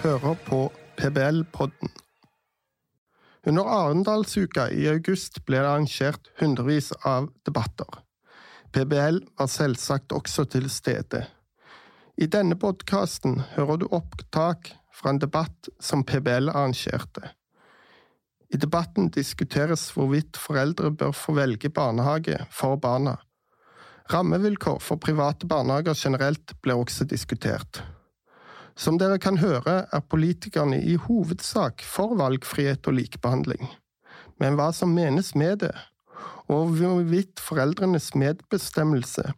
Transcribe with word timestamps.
hører 0.00 0.34
på 0.46 0.72
PBL-podden. 0.96 1.88
Under 3.46 3.64
Arendalsuka 3.68 4.70
i 4.72 4.86
august 4.88 5.42
ble 5.44 5.60
det 5.60 5.68
arrangert 5.68 6.30
hundrevis 6.40 6.88
av 7.04 7.28
debatter. 7.44 7.98
PBL 8.72 9.20
var 9.36 9.50
selvsagt 9.52 10.14
også 10.16 10.46
til 10.54 10.70
stede. 10.72 11.26
I 12.16 12.30
denne 12.32 12.56
podkasten 12.56 13.42
hører 13.56 13.82
du 13.82 13.86
opptak 13.92 14.72
fra 14.96 15.12
en 15.12 15.20
debatt 15.20 15.68
som 15.80 16.04
PBL 16.04 16.48
arrangerte. 16.48 17.34
I 18.50 18.56
debatten 18.56 19.12
diskuteres 19.12 19.90
hvorvidt 19.94 20.40
foreldre 20.40 20.90
bør 20.90 21.12
få 21.12 21.36
velge 21.36 21.68
barnehage 21.68 22.40
for 22.50 22.80
barna. 22.80 23.18
Rammevilkår 24.10 24.80
for 24.80 24.96
private 24.96 25.46
barnehager 25.46 25.94
generelt 25.94 26.56
blir 26.64 26.80
også 26.80 27.04
diskutert. 27.04 27.84
Som 28.78 28.98
dere 28.98 29.18
kan 29.18 29.40
høre, 29.40 29.84
er 29.92 30.08
politikerne 30.08 30.78
i 30.80 30.96
hovedsak 30.96 31.84
for 31.84 32.16
valgfrihet 32.18 32.86
og 32.88 32.96
likebehandling. 32.98 33.68
Men 34.40 34.56
hva 34.56 34.70
som 34.72 34.94
menes 34.94 35.34
med 35.34 35.60
det, 35.64 35.74
og 36.50 36.72
hvorvidt 36.78 37.40
foreldrenes 37.42 38.14
medbestemmelse 38.18 39.30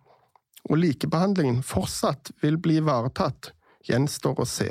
og 0.70 0.78
likebehandlingen 0.78 1.60
fortsatt 1.66 2.30
vil 2.42 2.56
bli 2.62 2.78
ivaretatt, 2.80 3.50
gjenstår 3.88 4.40
å 4.40 4.46
se. 4.46 4.70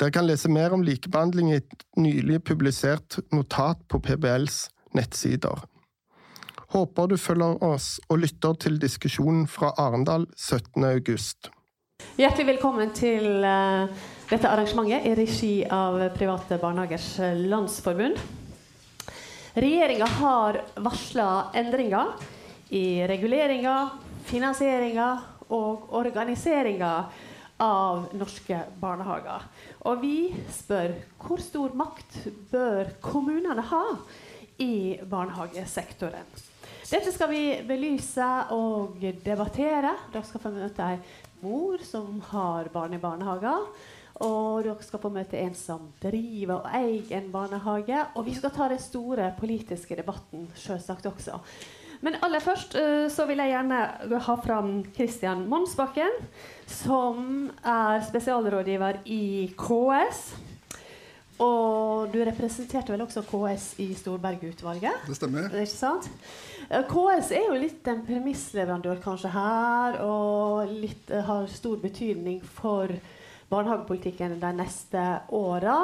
Dere 0.00 0.14
kan 0.14 0.26
lese 0.26 0.50
mer 0.50 0.72
om 0.74 0.82
likebehandling 0.82 1.52
i 1.52 1.58
et 1.60 1.84
nylig 2.00 2.40
publisert 2.48 3.20
notat 3.30 3.84
på 3.88 4.00
PBLs 4.02 4.64
nettsider. 4.96 5.60
Håper 6.74 7.12
du 7.12 7.18
følger 7.20 7.60
oss 7.62 8.00
og 8.08 8.24
lytter 8.24 8.56
til 8.64 8.80
diskusjonen 8.82 9.44
fra 9.46 9.70
Arendal 9.78 10.26
17. 10.34 10.82
august. 10.88 11.52
Hjertelig 12.14 12.44
velkommen 12.46 12.92
til 12.94 13.42
uh, 13.42 13.90
dette 14.30 14.46
arrangementet 14.46 15.02
i 15.06 15.14
regi 15.18 15.48
av 15.66 15.96
Private 16.14 16.60
barnehagers 16.62 17.08
landsforbund. 17.50 18.20
Regjeringa 19.58 20.06
har 20.20 20.60
varsla 20.78 21.26
endringer 21.58 22.12
i 22.74 23.02
reguleringa, 23.10 23.74
finansieringa 24.30 25.08
og 25.58 25.90
organiseringa 25.98 26.92
av 27.66 28.06
norske 28.14 28.62
barnehager. 28.78 29.50
Og 29.82 30.02
vi 30.06 30.16
spør 30.54 30.94
hvor 31.18 31.42
stor 31.42 31.74
makt 31.78 32.18
bør 32.54 32.94
kommunene 33.02 33.66
ha 33.74 33.84
i 34.62 35.00
barnehagesektoren? 35.02 36.30
Dette 36.84 37.10
skal 37.10 37.30
vi 37.30 37.44
belyse 37.66 38.32
og 38.54 39.02
debattere. 39.24 39.96
Dere 40.12 40.26
skal 40.30 40.42
få 40.42 40.50
møte 40.54 40.90
ei 40.94 40.98
mor 41.44 41.84
som 41.84 42.18
har 42.32 42.72
barn 42.72 42.96
i 42.96 43.02
barnehager. 43.02 43.68
Og 44.22 44.62
dere 44.62 44.84
skal 44.86 45.02
få 45.02 45.10
møte 45.10 45.38
en 45.40 45.54
som 45.58 45.88
driver 46.02 46.60
og 46.60 46.68
eier 46.70 47.16
en 47.18 47.32
barnehage. 47.32 48.04
Og 48.14 48.28
vi 48.28 48.36
skal 48.36 48.52
ta 48.54 48.68
den 48.70 48.82
store 48.82 49.32
politiske 49.38 49.98
debatten 49.98 50.46
selvsagt 50.58 51.08
også. 51.10 51.40
Men 52.04 52.18
aller 52.22 52.42
først 52.44 52.76
uh, 52.76 53.06
så 53.10 53.24
vil 53.26 53.40
jeg 53.40 53.54
gjerne 53.54 53.80
ha 54.26 54.34
fram 54.44 54.72
Kristian 54.94 55.46
Monsbakken, 55.48 56.18
som 56.68 57.48
er 57.64 58.04
spesialrådgiver 58.04 59.00
i 59.08 59.54
KS. 59.58 60.26
Og 61.42 62.12
du 62.12 62.20
representerte 62.22 62.92
vel 62.92 63.02
også 63.02 63.24
KS 63.26 63.66
i 63.82 63.88
Storberget-utvalget? 63.98 65.06
Det 65.08 65.16
stemmer. 65.18 65.48
Sant? 65.66 66.06
Eh, 66.68 66.84
KS 66.86 67.32
er 67.34 67.48
jo 67.48 67.58
litt 67.58 67.88
en 67.90 68.04
premissleverandør 68.06 69.00
kanskje 69.02 69.32
her, 69.34 69.98
og 70.04 70.70
litt, 70.70 71.10
uh, 71.10 71.24
har 71.26 71.48
stor 71.50 71.80
betydning 71.82 72.38
for 72.44 72.92
barnehagepolitikken 73.50 74.38
de 74.40 74.52
neste 74.60 75.02
åra. 75.34 75.80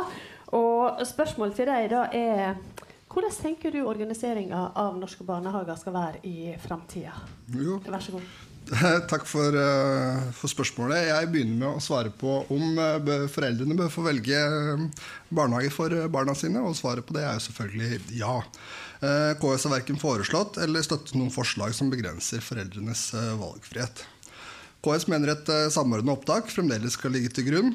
Og 0.57 1.03
spørsmålet 1.07 1.59
til 1.59 1.71
deg 1.71 1.91
da 1.93 2.07
er 2.15 2.55
hvordan 3.11 3.35
tenker 3.35 3.75
du 3.75 3.81
organiseringa 3.91 4.69
av 4.79 4.95
norske 4.99 5.27
barnehager 5.27 5.79
skal 5.79 5.97
være 5.97 6.23
i 6.31 6.55
framtida? 6.63 7.17
Vær 7.51 8.07
så 8.07 8.15
god. 8.15 8.50
Takk 9.11 9.25
for, 9.27 9.57
uh, 9.57 10.31
for, 10.37 10.53
spørsmålet. 10.53 11.09
Jeg 11.09 11.31
begynner 11.33 11.57
med 11.59 11.79
å 11.79 11.83
svare 11.83 12.13
på 12.15 12.37
om 12.55 12.79
uh, 12.79 13.27
foreldrene 13.33 13.79
bør 13.79 13.91
få 13.91 14.05
velge 14.05 14.37
eh, 14.37 14.85
barnehage 15.33 15.73
for 15.75 15.95
barna 16.13 16.37
sine. 16.39 16.63
Og 16.63 16.77
svaret 16.79 17.07
på 17.07 17.17
det 17.17 17.25
er 17.27 17.39
jo 17.39 17.47
selvfølgelig 17.49 18.19
ja. 18.21 18.37
KS 19.01 19.65
har 19.65 19.73
verken 19.73 19.97
foreslått 19.97 20.59
eller 20.61 20.85
støttet 20.85 21.15
noen 21.17 21.33
forslag 21.33 21.73
som 21.73 21.89
begrenser 21.89 22.43
foreldrenes 22.45 23.07
valgfrihet. 23.41 24.03
KS 24.85 25.07
mener 25.09 25.33
et 25.33 25.49
samordna 25.73 26.13
opptak 26.13 26.53
fremdeles 26.53 26.99
skal 26.99 27.17
ligge 27.17 27.33
til 27.33 27.49
grunn. 27.49 27.73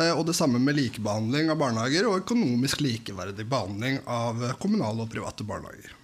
Eh, 0.00 0.12
og 0.14 0.26
det 0.28 0.36
samme 0.38 0.60
med 0.62 0.78
likebehandling 0.78 1.50
av 1.52 1.58
barnehager 1.60 2.08
og 2.08 2.22
økonomisk 2.22 2.84
likeverdig 2.84 3.46
behandling 3.48 4.00
av 4.08 4.44
kommunale 4.62 5.04
og 5.04 5.12
private 5.12 5.46
barnehager. 5.46 5.96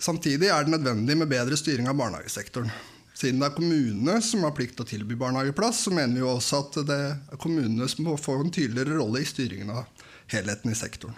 Samtidig 0.00 0.50
er 0.52 0.64
det 0.64 0.74
nødvendig 0.74 1.16
med 1.20 1.30
bedre 1.30 1.58
styring 1.60 1.88
av 1.88 1.98
barnehagesektoren. 2.00 2.72
Siden 3.14 3.38
det 3.38 3.46
er 3.46 3.54
kommunene 3.54 4.16
som 4.26 4.42
har 4.42 4.54
plikt 4.56 4.74
til 4.78 4.84
å 4.84 4.90
tilby 4.90 5.16
barnehageplass, 5.18 5.84
så 5.86 5.92
mener 5.94 6.18
vi 6.18 6.26
også 6.26 6.64
at 6.64 6.80
det 6.88 6.98
er 6.98 7.40
kommunene 7.40 7.86
som 7.90 8.08
må 8.08 8.16
få 8.18 8.40
en 8.40 8.50
tydeligere 8.50 8.98
rolle 8.98 9.22
i 9.22 9.28
styringen 9.28 9.70
av 9.70 9.86
helheten 10.32 10.72
i 10.72 10.78
sektoren. 10.78 11.14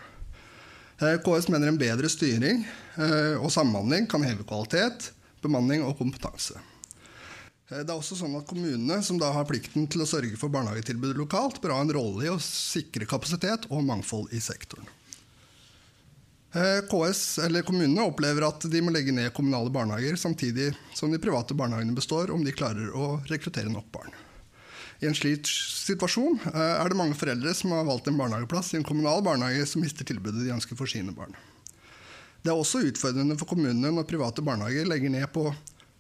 Eh, 1.01 1.17
KS 1.25 1.49
mener 1.53 1.69
en 1.69 1.81
bedre 1.81 2.09
styring 2.09 2.63
eh, 2.97 3.37
og 3.37 3.51
samhandling 3.53 4.09
kan 4.09 4.25
heve 4.25 4.45
kvalitet, 4.49 5.11
bemanning 5.45 5.85
og 5.85 5.97
kompetanse. 5.99 6.61
Eh, 7.69 7.81
det 7.81 7.89
er 7.89 7.97
også 7.97 8.17
sånn 8.21 8.37
at 8.39 8.49
Kommunene, 8.49 9.03
som 9.05 9.21
da 9.21 9.33
har 9.33 9.49
plikten 9.49 9.89
til 9.93 10.05
å 10.05 10.09
sørge 10.09 10.37
for 10.41 10.53
barnehagetilbudet 10.53 11.19
lokalt, 11.21 11.61
bør 11.61 11.77
ha 11.77 11.83
en 11.85 11.97
rolle 11.97 12.29
i 12.29 12.33
å 12.33 12.41
sikre 12.41 13.09
kapasitet 13.09 13.69
og 13.69 13.85
mangfold 13.89 14.33
i 14.37 14.41
sektoren. 14.41 14.89
Eh, 16.57 16.81
KS, 16.89 17.39
eller 17.39 17.63
Kommunene 17.63 18.07
opplever 18.09 18.47
at 18.47 18.65
de 18.73 18.81
må 18.81 18.93
legge 18.95 19.13
ned 19.13 19.29
kommunale 19.37 19.69
barnehager 19.69 20.17
samtidig 20.17 20.71
som 20.97 21.13
de 21.13 21.21
private 21.21 21.53
barnehagene 21.53 21.93
består, 21.93 22.31
om 22.33 22.45
de 22.47 22.55
klarer 22.57 22.95
å 22.97 23.19
rekruttere 23.29 23.69
nok 23.69 23.91
barn. 23.93 24.15
I 25.05 25.11
en 25.11 25.19
slik 25.19 25.45
situasjon 25.51 26.39
eh, 26.55 26.79
er 26.79 26.89
det 26.89 26.97
mange 26.97 27.19
foreldre 27.19 27.53
som 27.59 27.77
har 27.77 27.85
valgt 27.85 28.09
en 28.09 28.17
barnehageplass 28.17 28.73
i 28.73 28.81
en 28.81 28.89
kommunal 28.89 29.21
barnehage 29.27 29.69
som 29.69 29.85
mister 29.85 30.09
tilbudet 30.09 30.47
de 30.47 30.55
ønsker 30.57 30.81
for 30.81 30.89
sine 30.89 31.13
barn. 31.13 31.37
Det 32.41 32.55
er 32.55 32.57
også 32.57 32.87
utfordrende 32.89 33.37
for 33.37 33.53
kommunene 33.53 33.93
når 33.93 34.09
private 34.09 34.45
barnehager 34.47 34.89
legger 34.89 35.13
ned 35.13 35.29
på 35.37 35.51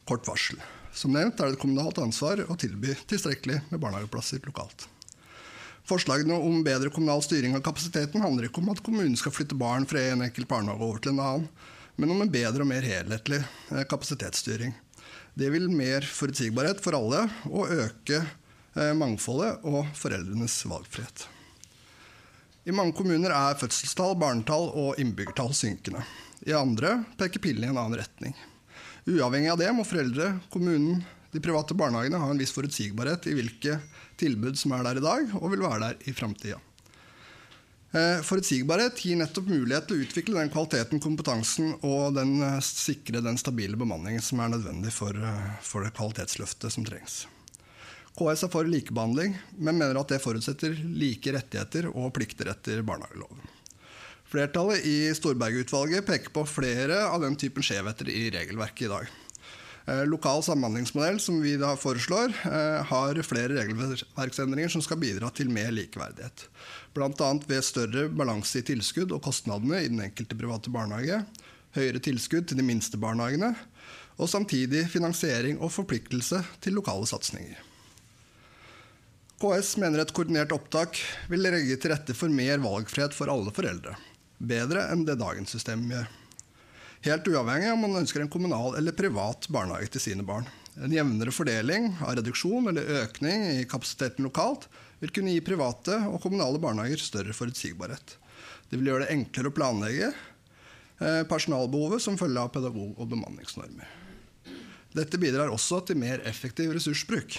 kort 0.09 0.25
varsel. 0.25 0.56
Som 0.97 1.12
nevnt 1.12 1.37
er 1.37 1.50
det 1.50 1.59
et 1.59 1.65
kommunalt 1.67 2.00
ansvar 2.00 2.47
å 2.49 2.56
tilby 2.56 2.97
tilstrekkelig 3.05 3.67
med 3.69 3.83
barnehageplasser 3.83 4.41
lokalt. 4.49 4.88
Forslagene 5.87 6.35
om 6.43 6.65
bedre 6.67 6.91
kommunal 6.91 7.23
styring 7.23 7.55
av 7.55 7.63
kapasiteten 7.63 8.23
handler 8.25 8.49
ikke 8.49 8.59
om 8.59 8.73
at 8.73 8.83
kommunen 8.83 9.15
skal 9.19 9.35
flytte 9.35 9.59
barn 9.59 9.87
fra 9.87 10.03
en 10.03 10.25
enkelt 10.27 10.49
barnehage 10.51 10.83
over 10.83 10.99
til 11.03 11.15
en 11.15 11.23
annen, 11.23 11.47
men 11.97 12.13
om 12.13 12.25
en 12.25 12.33
bedre 12.33 12.65
og 12.65 12.71
mer 12.73 12.83
helhetlig 12.83 13.39
eh, 13.39 13.85
kapasitetsstyring. 13.87 14.75
Det 15.39 15.53
vil 15.53 15.71
mer 15.71 16.03
forutsigbarhet 16.03 16.83
for 16.83 16.99
alle 16.99 17.23
og 17.47 17.71
øke 17.71 18.19
eh, 18.19 18.93
mangfoldet 18.99 19.63
og 19.69 19.87
foreldrenes 19.95 20.59
valgfrihet. 20.67 21.29
I 22.67 22.75
mange 22.75 22.97
kommuner 22.99 23.31
er 23.31 23.59
fødselstall, 23.61 24.17
barnetall 24.19 24.73
og 24.75 24.99
innbyggertall 24.99 25.55
synkende. 25.55 26.03
I 26.51 26.57
andre 26.59 26.99
peker 27.21 27.43
pillen 27.45 27.69
i 27.69 27.71
en 27.71 27.79
annen 27.79 28.01
retning. 28.01 28.35
Uavhengig 29.07 29.53
av 29.53 29.61
det 29.61 29.71
må 29.71 29.87
foreldre, 29.87 30.33
kommunen, 30.51 31.05
de 31.37 31.45
private 31.45 31.77
barnehagene 31.77 32.21
har 32.21 32.33
en 32.33 32.41
viss 32.41 32.55
forutsigbarhet 32.57 33.29
i 33.31 33.37
hvilke 33.37 33.79
tilbud 34.21 34.57
som 34.59 34.73
er 34.77 34.87
der 34.87 35.01
i 35.01 35.05
dag, 35.05 35.37
og 35.39 35.53
vil 35.53 35.65
være 35.67 35.91
der 35.91 36.09
i 36.09 36.17
framtida. 36.17 36.59
Eh, 37.97 38.21
forutsigbarhet 38.27 38.99
gir 39.01 39.17
nettopp 39.17 39.47
mulighet 39.49 39.87
til 39.89 39.97
å 39.97 40.05
utvikle 40.05 40.41
den 40.41 40.51
kvaliteten, 40.53 41.01
kompetansen 41.01 41.77
og 41.87 42.17
den, 42.17 42.35
eh, 42.43 42.59
sikre 42.61 43.23
den 43.25 43.38
stabile 43.41 43.79
bemanningen 43.79 44.21
som 44.21 44.41
er 44.41 44.50
nødvendig 44.53 44.93
for, 44.93 45.17
eh, 45.17 45.56
for 45.62 45.85
det 45.85 45.94
kvalitetsløftet 45.94 46.73
som 46.73 46.85
trengs. 46.85 47.27
KS 48.17 48.44
er 48.44 48.49
for 48.49 48.65
likebehandling, 48.65 49.37
men 49.59 49.79
mener 49.79 50.00
at 50.00 50.09
det 50.09 50.23
forutsetter 50.23 50.75
like 50.99 51.32
rettigheter 51.32 51.94
og 51.94 52.12
plikter 52.12 52.49
etter 52.49 52.82
barnehageloven. 52.82 53.41
Flertallet 54.27 54.85
i 54.85 55.12
Storberget-utvalget 55.15 56.05
peker 56.05 56.31
på 56.31 56.47
flere 56.49 57.05
av 57.06 57.21
den 57.21 57.37
typen 57.37 57.62
skjevheter 57.62 58.09
i 58.09 58.31
regelverket 58.31 58.87
i 58.87 58.89
dag. 58.89 59.06
Eh, 59.87 60.03
lokal 60.06 60.43
samhandlingsmodell, 60.43 61.21
som 61.21 61.38
vi 61.43 61.56
da 61.56 61.77
foreslår, 61.79 62.33
eh, 62.44 62.85
har 62.85 63.23
flere 63.23 63.55
regelverksendringer 63.55 64.69
som 64.69 64.83
skal 64.83 64.99
bidra 64.99 65.31
til 65.31 65.50
mer 65.50 65.71
likeverdighet. 65.71 66.49
Bl.a. 66.94 67.29
ved 67.47 67.62
større 67.65 68.09
balanse 68.09 68.59
i 68.59 68.67
tilskudd 68.67 69.15
og 69.15 69.23
kostnadene 69.23 69.85
i 69.85 69.88
den 69.93 70.03
enkelte 70.03 70.38
private 70.38 70.73
barnehage, 70.75 71.23
høyere 71.77 72.03
tilskudd 72.03 72.49
til 72.49 72.59
de 72.59 72.67
minste 72.67 72.99
barnehagene, 72.99 73.55
og 74.19 74.29
samtidig 74.33 74.88
finansiering 74.91 75.61
og 75.61 75.71
forpliktelse 75.71 76.43
til 76.65 76.79
lokale 76.81 77.06
satsinger. 77.06 77.62
KS 79.37 79.77
mener 79.77 80.00
et 80.00 80.12
koordinert 80.17 80.55
opptak 80.56 80.97
vil 81.29 81.44
legge 81.44 81.77
til 81.77 81.93
rette 81.93 82.15
for 82.17 82.32
mer 82.32 82.59
valgfrihet 82.59 83.15
for 83.15 83.29
alle 83.29 83.53
foreldre 83.53 83.94
bedre 84.39 84.89
enn 84.93 85.05
det 85.06 85.19
dagens 85.21 85.53
system 85.56 85.87
gjør. 85.91 86.09
Helt 87.04 87.28
uavhengig 87.28 87.72
om 87.72 87.82
man 87.84 87.98
ønsker 88.00 88.22
en 88.22 88.31
kommunal 88.32 88.78
eller 88.78 88.96
privat 88.96 89.48
barnehage 89.52 89.90
til 89.94 90.02
sine 90.08 90.25
barn. 90.26 90.46
En 90.76 90.93
jevnere 90.93 91.32
fordeling 91.32 91.90
av 92.04 92.16
reduksjon 92.19 92.70
eller 92.70 93.02
økning 93.02 93.44
i 93.54 93.66
kapasiteten 93.69 94.26
lokalt 94.26 94.66
vil 95.00 95.12
kunne 95.12 95.34
gi 95.34 95.44
private 95.44 95.98
og 96.08 96.20
kommunale 96.25 96.60
barnehager 96.60 97.00
større 97.00 97.37
forutsigbarhet. 97.37 98.16
Det 98.69 98.81
vil 98.81 98.90
gjøre 98.90 99.06
det 99.06 99.14
enklere 99.14 99.52
å 99.52 99.56
planlegge 99.56 100.08
eh, 100.10 101.22
personalbehovet 101.28 102.02
som 102.02 102.19
følge 102.20 102.43
av 102.43 102.52
pedagog- 102.54 102.96
og 102.96 103.12
bemanningsnormer. 103.12 103.93
Dette 104.96 105.20
bidrar 105.20 105.52
også 105.52 105.82
til 105.87 106.00
mer 106.00 106.25
effektiv 106.28 106.72
ressursbruk. 106.72 107.38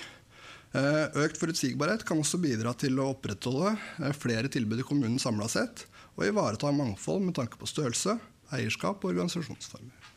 Eh, 0.77 1.03
økt 1.23 1.39
forutsigbarhet 1.41 2.05
kan 2.07 2.21
også 2.21 2.39
bidra 2.41 2.73
til 2.77 2.99
å 3.01 3.11
opprettholde 3.15 3.73
eh, 3.73 4.13
flere 4.17 4.51
tilbud 4.53 4.83
i 4.83 4.87
kommunen 4.87 5.21
samla 5.21 5.49
sett, 5.51 5.85
og 6.17 6.25
ivareta 6.25 6.73
mangfold 6.73 7.25
med 7.25 7.37
tanke 7.37 7.59
på 7.59 7.69
størrelse, 7.69 8.17
eierskap 8.55 9.03
og 9.03 9.11
organisasjonsformer. 9.11 10.13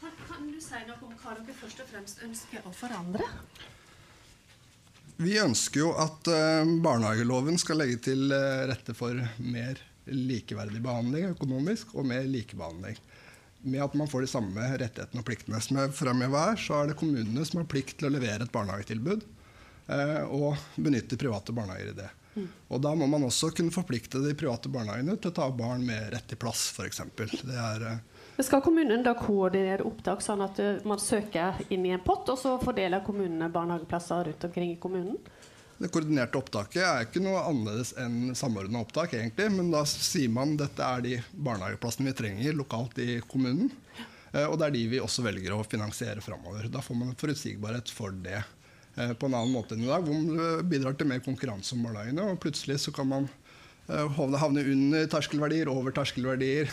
Kan, 0.00 0.48
du 0.48 0.60
si 0.62 0.80
noe 0.88 0.96
om 1.04 1.12
hva 1.20 1.34
dere 1.36 1.56
først 1.58 1.82
og 1.82 1.90
fremst 1.90 2.24
ønsker 2.24 2.64
å 2.64 2.72
forandre? 2.72 3.26
Vi 5.20 5.34
ønsker 5.42 5.82
jo 5.82 5.90
at 6.00 6.28
eh, 6.32 6.70
barnehageloven 6.80 7.58
skal 7.60 7.82
legge 7.82 7.98
til 8.08 8.30
eh, 8.32 8.62
rette 8.70 8.94
for 8.96 9.18
mer 9.44 9.82
likeverdig 10.10 10.80
behandling 10.82 11.34
økonomisk 11.34 11.92
og 11.94 12.08
mer 12.08 12.24
likebehandling. 12.24 12.96
Med 13.68 13.84
at 13.84 13.96
man 14.00 14.08
får 14.08 14.24
de 14.24 14.30
samme 14.32 14.70
rettighetene 14.80 15.20
og 15.20 15.26
pliktene. 15.28 15.60
Som 15.60 15.82
jeg 15.82 15.92
fremhever 15.92 16.52
her, 16.52 16.62
så 16.62 16.78
er 16.78 16.88
det 16.90 16.96
kommunene 17.00 17.44
som 17.44 17.60
har 17.60 17.68
plikt 17.68 17.98
til 18.00 18.08
å 18.08 18.14
levere 18.14 18.46
et 18.46 18.54
barnehagetilbud 18.54 19.26
eh, 19.92 20.22
og 20.24 20.56
benytte 20.80 21.20
private 21.20 21.52
barnehager 21.52 21.92
i 21.92 21.98
det. 22.00 22.08
Mm. 22.34 22.46
Og 22.70 22.80
Da 22.80 22.94
må 22.94 23.08
man 23.10 23.26
også 23.26 23.50
kunne 23.56 23.74
forplikte 23.74 24.22
de 24.22 24.36
private 24.38 24.70
barnehagene 24.72 25.16
til 25.18 25.32
å 25.32 25.36
ta 25.40 25.48
barn 25.50 25.82
med 25.86 26.12
rett 26.14 26.28
til 26.30 26.38
plass, 26.40 26.68
f.eks. 26.76 27.02
Det 27.42 27.58
er 27.58 27.86
skal 28.44 28.62
kommunen 28.64 29.02
da 29.04 29.12
koordinere 29.18 29.84
opptak, 29.84 30.22
sånn 30.24 30.40
at 30.44 30.58
eh, 30.62 30.80
man 30.88 31.00
søker 31.02 31.58
inn 31.68 31.84
i 31.86 31.92
en 31.92 32.04
pott, 32.04 32.28
og 32.32 32.38
så 32.40 32.54
fordeler 32.62 33.02
kommunene 33.04 33.50
barnehageplasser 33.52 34.30
rundt 34.30 34.46
omkring 34.48 34.72
i 34.74 34.78
kommunen? 34.80 35.18
Det 35.80 35.88
koordinerte 35.92 36.36
opptaket 36.36 36.82
er 36.84 37.06
ikke 37.06 37.22
noe 37.24 37.40
annerledes 37.48 37.94
enn 38.00 38.34
samordna 38.36 38.82
opptak, 38.84 39.14
egentlig. 39.16 39.48
Men 39.54 39.70
da 39.72 39.80
sier 39.88 40.32
man 40.32 40.54
at 40.54 40.66
dette 40.66 40.88
er 40.88 41.04
de 41.04 41.14
barnehageplassene 41.32 42.10
vi 42.10 42.16
trenger 42.16 42.56
lokalt 42.58 43.00
i 43.00 43.20
kommunen. 43.28 43.72
Eh, 44.32 44.44
og 44.46 44.58
det 44.60 44.68
er 44.68 44.76
de 44.76 44.86
vi 44.94 45.02
også 45.04 45.24
velger 45.26 45.56
å 45.56 45.64
finansiere 45.64 46.24
framover. 46.24 46.68
Da 46.72 46.84
får 46.84 47.00
man 47.00 47.16
forutsigbarhet 47.20 47.92
for 47.92 48.16
det 48.24 48.38
eh, 48.40 48.56
på 49.18 49.28
en 49.28 49.36
annen 49.36 49.54
måte 49.54 49.76
enn 49.76 49.84
i 49.84 49.90
dag, 49.90 50.06
hvor 50.06 50.16
man 50.16 50.66
bidrar 50.70 50.96
til 50.98 51.08
mer 51.10 51.22
konkurranse 51.24 51.76
om 51.76 51.86
barnehagene. 51.86 52.30
Og 52.32 52.40
plutselig 52.42 52.80
så 52.84 52.94
kan 52.94 53.08
man 53.10 53.28
havne 53.90 54.62
under 54.70 55.06
terskelverdier, 55.10 55.70
over 55.70 55.94
terskelverdier 55.94 56.70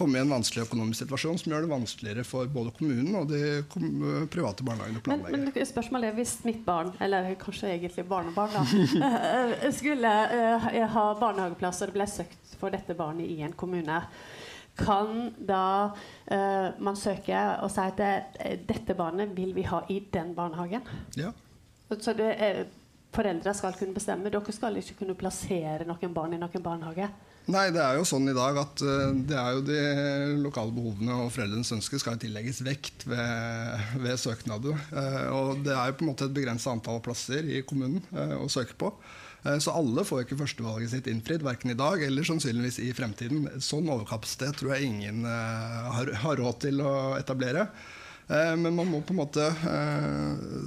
komme 0.00 0.16
i 0.16 0.22
en 0.22 0.32
vanskelig 0.32 0.64
økonomisk 0.64 1.04
situasjon 1.04 1.38
som 1.40 1.52
gjør 1.52 1.66
det 1.66 1.70
vanskeligere 1.74 2.24
for 2.24 2.48
både 2.52 2.72
kommunen 2.78 3.16
og 3.18 3.28
de 3.28 3.60
private 4.32 4.64
barnehagene 4.64 5.02
å 5.02 5.04
planlegge. 5.04 5.36
Men, 5.36 5.50
men, 5.52 5.68
spørsmålet 5.68 6.10
er 6.10 6.16
hvis 6.16 6.34
mitt 6.46 6.62
barn, 6.64 6.94
eller 7.04 7.28
kanskje 7.40 7.74
egentlig 7.74 8.06
barnebarn, 8.08 8.54
da, 8.56 9.10
eh, 9.60 9.68
skulle 9.76 10.14
ha 10.94 11.06
barnehageplass 11.20 11.82
og 11.84 11.92
det 11.92 11.98
ble 11.98 12.08
søkt 12.08 12.54
for 12.60 12.72
dette 12.72 12.96
barnet 12.96 13.28
i 13.28 13.42
en 13.44 13.56
kommune. 13.56 14.00
Kan 14.80 15.30
da 15.36 15.62
uh, 15.92 16.68
man 16.80 16.98
søke 16.98 17.36
og 17.60 17.70
si 17.72 17.84
at 17.84 18.00
det, 18.00 18.58
dette 18.68 18.96
barnet 18.96 19.34
vil 19.36 19.54
vi 19.56 19.66
ha 19.68 19.82
i 19.92 20.00
den 20.12 20.34
barnehagen? 20.36 20.86
Ja. 21.20 21.32
Så 21.90 22.14
det 22.16 22.30
er, 22.38 22.62
foreldre 23.14 23.54
skal 23.56 23.74
kunne 23.78 23.96
bestemme. 23.96 24.30
Dere 24.30 24.54
skal 24.54 24.78
ikke 24.80 25.02
kunne 25.02 25.18
plassere 25.18 25.86
noen 25.88 26.14
barn 26.14 26.36
i 26.36 26.40
noen 26.40 26.64
barnehage? 26.64 27.10
Nei, 27.50 27.70
det 27.74 27.80
er 27.82 27.96
jo 27.98 28.04
sånn 28.06 28.28
i 28.30 28.36
dag 28.36 28.58
at 28.60 28.82
uh, 28.84 29.10
det 29.26 29.38
er 29.38 29.56
jo 29.56 29.62
de 29.66 29.80
lokale 30.44 30.74
behovene 30.76 31.16
og 31.24 31.32
foreldrenes 31.34 31.72
ønsker 31.74 32.02
skal 32.02 32.20
tillegges 32.20 32.60
vekt 32.66 33.06
ved, 33.10 33.88
ved 34.04 34.20
søknader. 34.20 34.76
Uh, 34.92 35.24
og 35.34 35.64
det 35.64 35.74
er 35.74 35.90
jo 35.90 35.96
på 35.98 36.06
en 36.06 36.12
måte 36.12 36.28
et 36.28 36.36
begrensa 36.36 36.74
antall 36.74 37.00
plasser 37.04 37.48
i 37.48 37.64
kommunen 37.66 38.04
uh, 38.14 38.36
å 38.38 38.46
søke 38.52 38.76
på. 38.78 38.92
Så 39.40 39.72
alle 39.72 40.04
får 40.04 40.26
ikke 40.26 40.36
førstevalget 40.36 40.92
sitt 40.92 41.06
innfridd, 41.08 41.40
verken 41.46 41.72
i 41.72 41.78
dag 41.78 42.02
eller 42.04 42.26
sannsynligvis 42.28 42.76
i 42.84 42.90
fremtiden. 42.92 43.46
Sånn 43.64 43.88
overkapasitet 43.88 44.58
tror 44.60 44.74
jeg 44.74 44.90
ingen 44.90 45.24
har, 45.24 46.10
har 46.24 46.36
råd 46.36 46.58
til 46.66 46.82
å 46.84 46.92
etablere. 47.16 47.64
Men 48.28 48.76
man 48.76 48.90
må 48.90 49.00
på 49.00 49.14
en 49.14 49.22
måte 49.22 49.46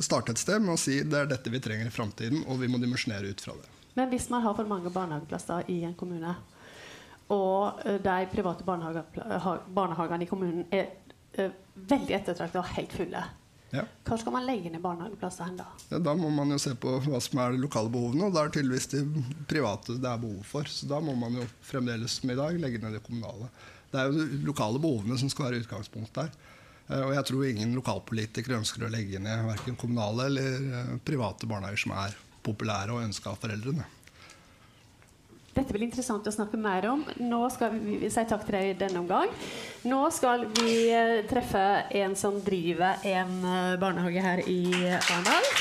starte 0.01 0.33
et 0.33 0.41
sted 0.41 0.65
med 0.65 0.73
å 0.73 0.81
si 0.81 0.97
det 1.05 1.19
er 1.21 1.29
dette 1.29 1.53
vi 1.53 1.61
trenger 1.61 1.85
i 1.85 1.93
framtiden, 1.93 2.41
og 2.49 2.63
vi 2.63 2.71
må 2.71 2.81
dimensjonere 2.81 3.29
ut 3.29 3.45
fra 3.45 3.53
det. 3.59 3.69
Men 3.93 4.09
hvis 4.09 4.25
man 4.33 4.41
har 4.41 4.57
for 4.57 4.65
mange 4.65 4.89
barnehageplasser 4.89 5.69
i 5.69 5.83
en 5.85 5.93
kommune, 5.93 6.33
og 7.31 7.85
eh, 7.85 7.99
de 8.03 8.17
private 8.31 8.65
barnehagene 8.65 10.25
i 10.25 10.29
kommunen 10.29 10.65
er 10.73 10.89
veldig 11.73 12.17
ettertrakta 12.19 12.61
og 12.61 12.73
helt 12.75 12.93
fulle. 12.93 13.23
Ja. 13.73 13.83
Hvor 14.05 14.19
skal 14.21 14.35
man 14.35 14.45
legge 14.45 14.69
ned 14.69 14.83
barnehageplasser 14.83 15.47
hen 15.47 15.55
da? 15.57 15.65
Ja, 15.89 15.97
da 16.05 16.13
må 16.17 16.29
man 16.33 16.53
jo 16.53 16.59
se 16.61 16.75
på 16.77 16.99
hva 17.07 17.21
som 17.23 17.39
er 17.41 17.55
de 17.55 17.61
lokale 17.63 17.89
behovene, 17.93 18.27
og 18.27 18.35
da 18.35 18.43
er 18.45 18.53
tydeligvis 18.53 18.91
de 18.91 19.01
private 19.49 19.95
det 19.97 20.09
er 20.09 20.21
behov 20.21 20.43
for. 20.45 20.69
Så 20.69 20.89
da 20.89 20.99
må 21.01 21.15
man 21.17 21.39
jo 21.39 21.47
fremdeles 21.65 22.19
som 22.19 22.29
i 22.29 22.37
dag 22.37 22.59
legge 22.61 22.81
ned 22.83 22.93
det 22.99 23.01
kommunale. 23.05 23.49
Det 23.89 24.01
er 24.01 24.11
jo 24.11 24.27
de 24.27 24.43
lokale 24.45 24.81
behovene 24.81 25.17
som 25.17 25.31
skal 25.31 25.49
være 25.49 25.63
utgangspunkt 25.63 26.13
der. 26.19 26.29
Uh, 26.89 27.01
og 27.07 27.15
jeg 27.15 27.25
tror 27.29 27.47
ingen 27.47 27.73
lokalpolitikere 27.79 28.59
ønsker 28.59 28.85
å 28.85 28.91
legge 28.93 29.21
ned 29.23 29.47
verken 29.47 29.79
kommunale 29.79 30.29
eller 30.29 30.69
uh, 30.69 30.95
private 31.07 31.49
barnehager 31.49 31.85
som 31.85 31.95
er 31.97 32.17
populære 32.45 32.93
og 32.93 33.05
ønska 33.07 33.33
av 33.33 33.41
foreldrene. 33.41 33.87
Dette 35.53 35.69
blir 35.69 35.85
interessant 35.85 36.25
å 36.25 36.33
snakke 36.33 36.57
mer 36.57 36.87
om. 36.89 37.03
Nå 37.21 37.43
skal 37.53 37.75
vi 37.77 38.09
si 38.09 38.25
takk 38.25 38.47
til 38.47 38.57
deg 38.57 38.71
i 38.71 38.77
denne 38.79 39.03
omgang. 39.03 39.29
Nå 39.85 40.01
skal 40.15 40.47
vi 40.57 40.87
eh, 40.89 41.21
treffe 41.29 41.61
en 42.01 42.17
som 42.17 42.39
driver 42.41 43.03
en 43.05 43.35
eh, 43.45 43.75
barnehage 43.81 44.25
her 44.25 44.41
i 44.49 44.63
Arendal. 44.97 45.53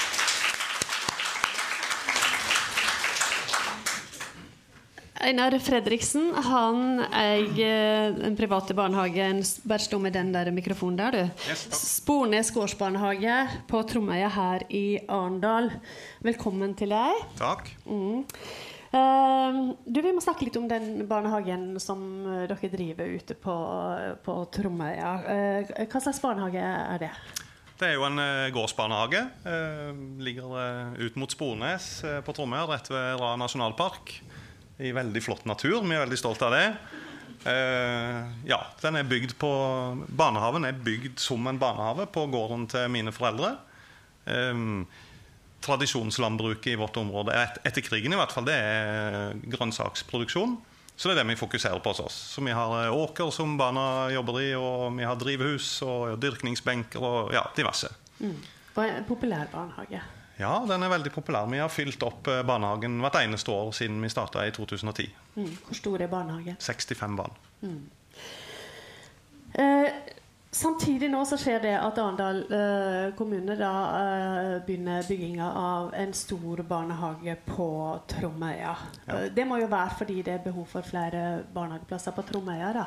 Einar 5.22 5.54
Fredriksen 5.62 6.32
han 6.48 7.04
eier 7.14 8.16
den 8.16 8.34
private 8.34 8.74
barnehagen 8.74 9.44
Bare 9.62 9.84
stå 9.84 10.00
med 10.02 10.16
den 10.16 10.32
der 10.34 10.50
mikrofonen 10.50 10.98
der, 10.98 11.14
du. 11.14 11.46
Yes, 11.46 11.68
Spornes 11.78 12.50
gårdsbarnehage 12.50 13.36
på 13.70 13.84
Tromøya 13.86 14.32
her 14.34 14.66
i 14.72 14.98
Arendal. 15.06 15.70
Velkommen 16.24 16.74
til 16.80 16.96
deg. 16.96 17.24
Takk. 17.38 17.70
Mm. 17.86 18.24
Ehm, 18.92 19.72
du, 19.84 20.02
Vi 20.04 20.12
må 20.12 20.20
snakke 20.20 20.46
litt 20.46 20.58
om 20.60 20.68
den 20.68 21.06
barnehagen 21.08 21.70
som 21.80 22.02
eh, 22.28 22.44
dere 22.50 22.72
driver 22.72 23.14
ute 23.16 23.36
på, 23.38 23.54
på 24.24 24.34
Tromøya. 24.52 25.12
Uh, 25.24 25.86
hva 25.86 26.02
slags 26.02 26.20
barnehage 26.20 26.60
er 26.60 27.00
det? 27.06 27.12
Det 27.80 27.88
er 27.88 27.96
jo 27.96 28.04
en 28.06 28.20
uh, 28.20 28.50
gårdsbarnehage. 28.52 29.22
Uh, 29.46 29.92
ligger 30.22 30.58
ut 31.00 31.16
mot 31.20 31.32
Spornes 31.32 31.88
på 32.26 32.34
Tromøya, 32.36 32.66
rett 32.68 32.92
ved 32.92 33.16
Ra 33.22 33.32
nasjonalpark. 33.40 34.18
I 34.82 34.92
veldig 34.96 35.22
flott 35.24 35.46
natur. 35.48 35.80
Vi 35.80 35.96
er 35.96 36.04
veldig 36.04 36.18
stolt 36.18 36.42
av 36.44 36.56
det. 36.56 36.66
ja, 37.42 38.58
den 38.80 38.96
er 38.96 39.06
bygd 39.06 39.32
på 39.38 39.48
Barnehagen 40.14 40.64
er 40.64 40.76
bygd 40.78 41.18
som 41.18 41.46
en 41.50 41.58
barnehage 41.58 42.06
på 42.14 42.24
gården 42.30 42.68
til 42.70 42.86
mine 42.90 43.12
foreldre. 43.14 43.56
Um, 44.26 44.86
tradisjonslandbruket 45.62 46.74
i 46.74 46.78
vårt 46.80 46.98
område 47.00 47.34
et, 47.38 47.60
etter 47.68 47.84
krigen 47.86 48.14
i 48.14 48.18
hvert 48.20 48.34
fall, 48.34 48.46
det 48.48 48.58
er 48.58 49.40
grønnsaksproduksjon. 49.54 50.58
Så 50.96 51.08
det 51.08 51.16
er 51.16 51.22
det 51.22 51.32
vi 51.32 51.40
fokuserer 51.40 51.80
på 51.82 51.92
hos 51.94 52.02
oss. 52.04 52.16
Så 52.34 52.42
Vi 52.44 52.52
har 52.52 52.72
eh, 52.84 52.94
åker 52.94 53.30
som 53.34 53.56
barna 53.58 54.10
jobber 54.12 54.40
i, 54.42 54.50
og 54.54 54.92
vi 54.98 55.06
har 55.08 55.16
drivhus 55.18 55.74
og 55.86 56.18
dyrkningsbenker 56.20 57.02
og 57.02 57.32
ja, 57.34 57.46
diverse. 57.56 57.90
Mm. 58.20 58.36
Og 58.74 58.82
en 58.84 59.08
populær 59.08 59.48
barnehage? 59.52 60.02
Ja, 60.38 60.52
den 60.68 60.82
er 60.82 60.92
veldig 60.92 61.12
populær. 61.12 61.48
Vi 61.50 61.60
har 61.60 61.72
fylt 61.72 62.02
opp 62.06 62.28
eh, 62.30 62.44
barnehagen 62.46 63.00
hvert 63.02 63.18
eneste 63.22 63.52
år 63.52 63.72
siden 63.76 64.00
vi 64.04 64.12
starta 64.12 64.46
i 64.46 64.54
2010. 64.54 65.08
Mm. 65.36 65.50
Hvor 65.66 65.80
stor 65.80 66.04
er 66.04 66.12
barnehagen? 66.12 66.56
65 66.60 67.18
barn. 67.18 67.36
Mm. 67.62 67.82
Eh, 69.58 69.88
Samtidig 70.52 71.08
nå 71.08 71.22
så 71.24 71.38
skjer 71.40 71.62
det 71.64 71.72
at 71.80 71.96
Arendal 71.96 72.42
eh, 72.52 73.06
kommune 73.16 73.54
da, 73.56 73.70
eh, 73.96 74.56
begynner 74.66 75.06
bygginga 75.08 75.46
av 75.56 75.94
en 75.96 76.12
stor 76.12 76.60
barnehage 76.68 77.38
på 77.46 77.68
Tromøya. 78.12 78.74
Ja. 79.06 79.14
Eh, 79.14 79.30
det 79.32 79.46
må 79.48 79.62
jo 79.62 79.70
være 79.72 79.96
fordi 80.02 80.18
det 80.26 80.34
er 80.34 80.44
behov 80.44 80.68
for 80.74 80.84
flere 80.84 81.40
barnehageplasser 81.54 82.12
på 82.12 82.26
Tromøya? 82.28 82.74
da? 82.76 82.84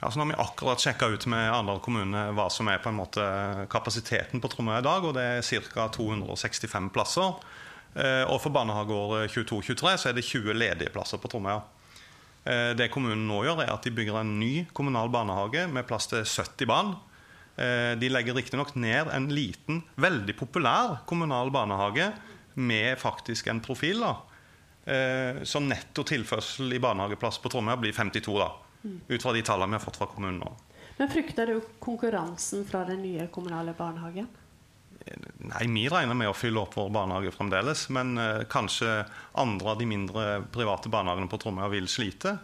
Ja, 0.00 0.08
så 0.08 0.16
nå 0.16 0.24
har 0.24 0.32
vi 0.32 0.40
akkurat 0.46 0.80
sjekka 0.80 1.10
ut 1.12 1.28
med 1.28 1.44
Arendal 1.50 1.84
kommune 1.84 2.24
hva 2.32 2.48
som 2.52 2.72
er 2.72 2.80
på 2.80 2.88
en 2.88 2.98
måte 3.02 3.28
kapasiteten 3.72 4.40
på 4.40 4.48
Tromøya 4.54 4.80
i 4.80 4.88
dag. 4.88 5.04
og 5.04 5.14
Det 5.20 5.28
er 5.28 5.60
ca. 5.68 5.90
265 5.92 6.88
plasser. 6.96 7.36
Eh, 7.94 8.24
og 8.32 8.40
for 8.42 8.50
barnehageåret 8.50 9.30
22-23 9.30 9.96
så 10.00 10.08
er 10.08 10.16
det 10.16 10.24
20 10.24 10.56
ledige 10.56 10.90
plasser 10.90 11.20
på 11.20 11.28
Tromøya. 11.28 11.60
Eh, 12.44 12.72
det 12.76 12.90
kommunen 12.92 13.24
nå 13.28 13.40
gjør, 13.46 13.62
er 13.64 13.72
at 13.72 13.86
de 13.86 13.92
bygger 13.94 14.20
en 14.20 14.34
ny 14.40 14.66
kommunal 14.76 15.08
barnehage 15.12 15.64
med 15.72 15.86
plass 15.88 16.10
til 16.10 16.24
70 16.24 16.68
barn. 16.68 16.92
Eh, 17.56 17.94
de 17.96 18.10
legger 18.10 18.36
riktignok 18.36 18.74
ned 18.76 19.08
en 19.14 19.30
liten, 19.32 19.82
veldig 19.96 20.36
populær 20.36 21.00
kommunal 21.08 21.52
barnehage 21.54 22.10
med 22.54 22.98
faktisk 23.00 23.48
en 23.48 23.62
profil. 23.64 24.04
da. 24.04 24.14
Eh, 24.84 25.42
så 25.48 25.60
netto 25.64 26.04
tilførsel 26.04 26.72
i 26.72 26.82
barnehageplass 26.82 27.40
på 27.40 27.48
Tromøya 27.48 27.80
blir 27.80 27.92
52, 27.96 28.38
da. 28.38 28.52
Ut 28.84 29.22
fra 29.22 29.32
de 29.32 29.40
tallene 29.42 29.72
vi 29.72 29.80
har 29.80 29.86
fått 29.86 29.96
fra 29.96 30.10
kommunen 30.12 30.42
nå. 30.44 30.50
Men 30.98 31.08
Frykter 31.10 31.48
du 31.48 31.60
konkurransen 31.80 32.66
fra 32.68 32.84
den 32.84 33.00
nye 33.02 33.26
kommunale 33.32 33.72
barnehagen? 33.74 34.28
Nei, 35.44 35.66
vi 35.68 35.84
regner 35.92 36.16
med 36.16 36.30
å 36.30 36.36
fylle 36.36 36.62
opp 36.62 36.76
vår 36.78 36.90
barnehage 36.94 37.32
fremdeles. 37.34 37.86
Men 37.94 38.16
eh, 38.20 38.46
kanskje 38.50 39.02
andre 39.40 39.74
av 39.74 39.80
de 39.80 39.88
mindre 39.88 40.24
private 40.54 40.92
barnehagene 40.92 41.30
på 41.30 41.40
Tromøya 41.42 41.70
vil 41.72 41.90
slite. 41.90 42.36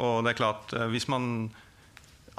Og 0.00 0.22
det 0.24 0.34
er 0.34 0.40
klart, 0.40 0.74
eh, 0.76 0.88
hvis 0.92 1.10
man 1.10 1.50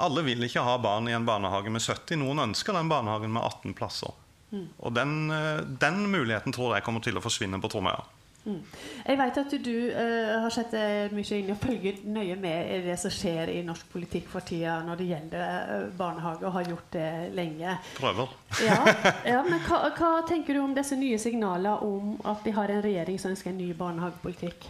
Alle 0.02 0.22
vil 0.24 0.42
ikke 0.42 0.64
ha 0.66 0.78
barn 0.82 1.06
i 1.06 1.12
en 1.14 1.26
barnehage 1.28 1.70
med 1.70 1.82
70. 1.84 2.16
Noen 2.18 2.40
ønsker 2.48 2.74
den 2.74 2.88
barnehagen 2.90 3.30
med 3.30 3.44
18 3.44 3.74
plasser. 3.78 4.16
Og 4.52 4.92
den, 4.94 5.30
eh, 5.30 5.60
den 5.60 6.10
muligheten 6.10 6.52
tror 6.52 6.74
jeg 6.74 6.84
kommer 6.84 7.04
til 7.04 7.16
å 7.16 7.22
forsvinne 7.24 7.60
på 7.60 7.70
Tromøya. 7.72 8.02
Jeg 8.42 9.18
vet 9.20 9.36
at 9.38 9.52
du 9.62 9.74
uh, 9.94 10.42
har 10.42 10.50
sett 10.50 10.72
deg 10.74 11.12
mye 11.14 11.36
inn 11.38 11.52
og 11.54 11.60
følger 11.62 12.00
nøye 12.10 12.34
med 12.42 12.72
i 12.74 12.80
det 12.88 12.96
som 12.98 13.12
skjer 13.14 13.52
i 13.52 13.60
norsk 13.66 13.86
politikk 13.92 14.26
for 14.32 14.42
tida 14.46 14.80
når 14.82 14.98
det 14.98 15.06
gjelder 15.12 15.44
eh, 15.46 15.84
barnehage, 15.98 16.42
og 16.48 16.56
har 16.56 16.70
gjort 16.72 16.88
det 16.96 17.10
lenge. 17.38 17.76
Prøver. 18.00 18.32
Ja, 18.66 18.80
ja 19.32 19.42
Men 19.46 19.62
hva, 19.68 19.84
hva 19.94 20.10
tenker 20.26 20.58
du 20.58 20.62
om 20.64 20.74
disse 20.74 20.98
nye 20.98 21.20
signalene 21.22 21.76
om 21.86 22.16
at 22.32 22.42
vi 22.42 22.54
har 22.56 22.72
en 22.72 22.82
regjering 22.82 23.20
som 23.22 23.30
ønsker 23.36 23.52
en 23.52 23.60
ny 23.62 23.70
barnehagepolitikk? 23.78 24.66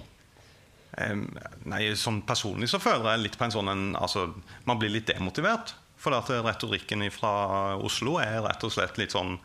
Um, 1.01 1.25
nei, 1.73 1.87
sånn 1.97 2.21
Personlig 2.29 2.69
så 2.69 2.77
føler 2.83 3.15
jeg 3.15 3.23
litt 3.23 3.39
på 3.41 3.47
en 3.47 3.55
sånn 3.55 3.71
en, 3.73 3.85
altså, 3.97 4.27
Man 4.69 4.77
blir 4.83 4.93
litt 4.93 5.09
demotivert. 5.09 5.73
For 6.03 6.13
at 6.17 6.29
retorikken 6.29 7.07
fra 7.15 7.79
Oslo 7.81 8.19
er 8.21 8.43
rett 8.45 8.65
og 8.67 8.73
slett 8.75 8.99
litt 9.01 9.15
sånn 9.15 9.37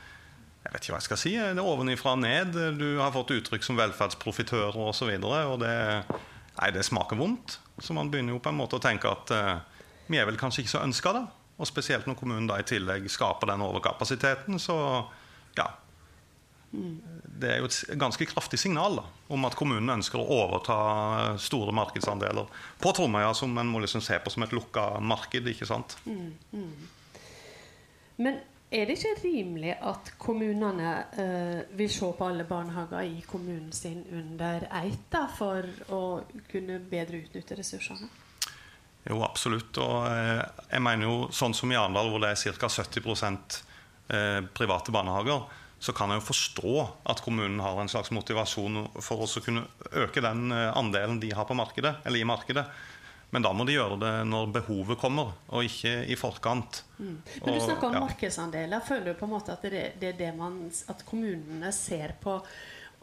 Jeg 0.67 0.73
vet 0.73 0.83
ikke 0.83 0.91
hva 0.91 0.99
jeg 0.99 1.07
skal 1.07 1.19
si. 1.21 1.31
Det 1.39 1.61
er 1.61 1.63
ovenifra 1.63 2.11
og 2.17 2.19
ned. 2.19 2.57
Du 2.75 2.87
har 2.99 3.13
fått 3.15 3.31
uttrykk 3.37 3.63
som 3.63 3.77
velferdsprofitører 3.79 4.75
osv. 4.75 4.83
Og, 4.83 4.95
så 4.97 5.07
videre, 5.07 5.45
og 5.47 5.61
det, 5.61 5.75
nei, 6.57 6.71
det 6.75 6.83
smaker 6.83 7.19
vondt. 7.19 7.55
Så 7.79 7.95
man 7.95 8.09
begynner 8.11 8.35
jo 8.35 8.41
på 8.43 8.51
en 8.51 8.59
måte 8.59 8.75
å 8.75 8.83
tenke 8.83 9.07
at 9.07 9.31
eh, 9.31 9.53
vi 10.11 10.19
er 10.19 10.27
vel 10.27 10.39
kanskje 10.39 10.65
ikke 10.65 10.73
så 10.73 10.83
ønska, 10.83 11.13
da. 11.15 11.23
Og 11.57 11.69
spesielt 11.69 12.09
når 12.09 12.17
kommunen 12.19 12.49
da 12.49 12.57
i 12.59 12.65
tillegg 12.67 13.07
skaper 13.09 13.53
den 13.53 13.63
overkapasiteten, 13.63 14.59
så 14.59 14.75
ja. 15.55 15.69
Det 16.67 17.47
er 17.47 17.61
jo 17.61 17.69
et 17.69 17.79
ganske 17.97 18.27
kraftig 18.27 18.59
signal 18.59 18.99
da, 18.99 19.05
om 19.31 19.47
at 19.47 19.55
kommunen 19.55 19.95
ønsker 19.95 20.19
å 20.19 20.27
overta 20.41 20.75
store 21.39 21.71
markedsandeler 21.79 22.51
på 22.83 22.91
Tromøya, 22.97 23.31
som 23.39 23.55
en 23.55 23.71
må 23.71 23.79
liksom 23.85 24.03
se 24.03 24.19
på 24.19 24.35
som 24.35 24.43
et 24.43 24.53
lukka 24.57 24.89
marked. 24.99 25.47
ikke 25.47 25.69
sant? 25.69 25.95
Men 28.19 28.43
er 28.71 28.85
det 28.85 28.97
ikke 28.97 29.21
rimelig 29.23 29.73
at 29.79 30.09
kommunene 30.19 30.93
eh, 31.15 31.59
vil 31.79 31.91
se 31.91 32.09
på 32.17 32.27
alle 32.27 32.43
barnehager 32.47 33.07
i 33.07 33.21
kommunen 33.27 33.71
sin 33.71 34.01
under 34.11 34.67
ett 34.81 35.19
for 35.37 35.67
å 35.95 36.01
kunne 36.51 36.79
bedre 36.83 37.21
utnytte 37.23 37.55
ressursene? 37.55 38.09
Jo, 39.07 39.21
absolutt. 39.23 39.77
Og 39.79 40.09
eh, 40.09 40.43
jeg 40.73 40.83
mener 40.83 41.07
jo 41.07 41.15
sånn 41.31 41.55
som 41.55 41.71
i 41.71 41.79
Arendal, 41.79 42.11
hvor 42.11 42.23
det 42.23 42.33
er 42.33 42.59
ca. 42.59 42.67
70 42.67 43.07
eh, 44.11 44.41
private 44.51 44.91
barnehager, 44.91 45.47
så 45.79 45.93
kan 45.93 46.11
jeg 46.11 46.19
jo 46.19 46.27
forstå 46.27 46.75
at 47.13 47.21
kommunen 47.23 47.61
har 47.61 47.79
en 47.79 47.91
slags 47.91 48.11
motivasjon 48.11 48.81
for 48.99 49.23
å 49.23 49.43
kunne 49.43 49.67
øke 49.93 50.23
den 50.25 50.51
eh, 50.51 50.71
andelen 50.75 51.21
de 51.23 51.31
har 51.37 51.47
på 51.47 51.55
markedet, 51.57 52.01
eller 52.03 52.19
i 52.19 52.27
markedet. 52.27 52.65
Men 53.29 53.43
da 53.43 53.51
må 53.51 53.65
de 53.67 53.75
gjøre 53.75 53.97
det 53.99 54.13
når 54.29 54.53
behovet 54.55 54.99
kommer, 55.01 55.33
og 55.51 55.67
ikke 55.67 56.05
i 56.07 56.15
forkant. 56.15 56.83
Men 56.97 57.19
du 57.43 57.59
snakker 57.59 57.89
om 57.89 57.97
ja. 57.97 58.03
markedsandeler. 58.05 58.83
Føler 58.87 59.11
du 59.11 59.19
på 59.19 59.27
en 59.27 59.33
måte 59.35 59.55
at 59.57 59.65
det, 59.67 59.83
det 59.99 60.13
er 60.13 60.19
det 60.21 60.33
man, 60.37 60.61
at 60.87 61.03
kommunene 61.07 61.73
ser 61.75 62.15
på 62.23 62.39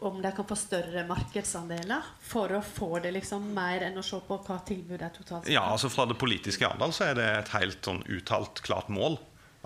om 0.05 0.17
de 0.21 0.31
kan 0.35 0.47
få 0.47 0.55
større 0.59 1.05
markedsandeler 1.07 2.09
for 2.19 2.51
å 2.57 2.59
få 2.65 2.97
det 2.99 3.13
liksom 3.15 3.45
mer 3.55 3.85
enn 3.87 3.95
å 3.97 4.03
se 4.03 4.19
på 4.27 4.37
hva 4.43 4.57
tilbudet 4.67 5.05
er 5.07 5.13
totalt? 5.15 5.47
Ja, 5.51 5.63
altså 5.71 5.89
Fra 5.93 6.07
det 6.09 6.17
politiske 6.19 6.67
Arendal 6.67 6.91
så 6.93 7.07
er 7.11 7.15
det 7.19 7.29
et 7.37 7.53
helt 7.55 7.79
sånn 7.85 8.03
uttalt 8.11 8.59
klart 8.65 8.91
mål 8.91 9.15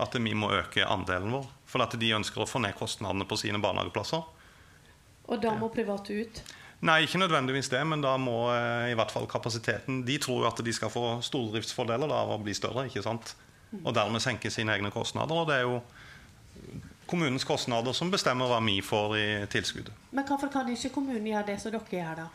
at 0.00 0.14
vi 0.16 0.34
må 0.38 0.52
øke 0.54 0.86
andelen 0.86 1.34
vår. 1.34 1.48
For 1.68 1.82
at 1.84 1.96
de 1.98 2.14
ønsker 2.16 2.44
å 2.44 2.48
få 2.48 2.62
ned 2.62 2.76
kostnadene 2.78 3.26
på 3.28 3.36
sine 3.40 3.60
barnehageplasser. 3.62 4.22
Og 5.30 5.42
da 5.42 5.52
må 5.58 5.68
private 5.74 6.14
ut? 6.22 6.40
Nei, 6.80 7.02
ikke 7.04 7.20
nødvendigvis 7.20 7.68
det, 7.68 7.80
men 7.84 8.00
da 8.00 8.14
må 8.16 8.48
eh, 8.54 8.90
i 8.92 8.96
hvert 8.96 9.12
fall 9.12 9.26
kapasiteten 9.28 9.98
De 10.08 10.14
tror 10.22 10.44
jo 10.44 10.48
at 10.48 10.62
de 10.64 10.72
skal 10.72 10.88
få 10.92 11.18
stordriftsfordeler 11.24 12.08
av 12.16 12.32
å 12.32 12.38
bli 12.40 12.54
større, 12.56 12.86
ikke 12.88 13.02
sant? 13.04 13.34
Og 13.84 13.92
dermed 13.94 14.22
senke 14.24 14.50
sine 14.50 14.72
egne 14.74 14.90
kostnader. 14.90 15.36
Og 15.36 15.46
det 15.50 15.60
er 15.60 15.66
jo 15.68 15.82
kommunens 17.10 17.44
kostnader 17.46 17.94
som 17.94 18.10
bestemmer 18.10 18.48
hva 18.50 18.58
vi 18.64 18.80
får 18.82 19.16
i 19.18 19.26
tilskuddet. 19.52 19.92
Men 20.16 20.26
hvorfor 20.26 20.50
kan 20.50 20.68
ikke 20.72 20.92
kommunen 20.94 21.28
gjøre 21.28 21.50
det 21.52 21.58
som 21.62 21.74
dere 21.74 21.98
gjør, 22.00 22.22
da? 22.24 22.28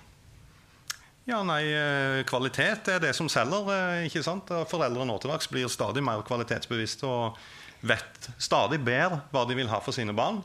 Ja, 1.26 1.40
nei, 1.42 1.64
eh, 1.74 2.22
Kvalitet 2.30 2.92
er 2.94 3.02
det 3.02 3.16
som 3.18 3.30
selger. 3.32 3.72
eh, 3.74 4.06
ikke 4.06 4.24
sant? 4.24 4.54
Foreldre 4.70 5.08
nå 5.10 5.18
til 5.20 5.34
dags 5.34 5.50
blir 5.50 5.68
stadig 5.74 6.04
mer 6.06 6.22
kvalitetsbevisste 6.22 7.10
og 7.10 7.42
vet 7.82 8.30
stadig 8.38 8.78
bedre 8.86 9.24
hva 9.34 9.44
de 9.50 9.58
vil 9.58 9.74
ha 9.74 9.82
for 9.82 9.92
sine 9.92 10.14
barn. 10.14 10.44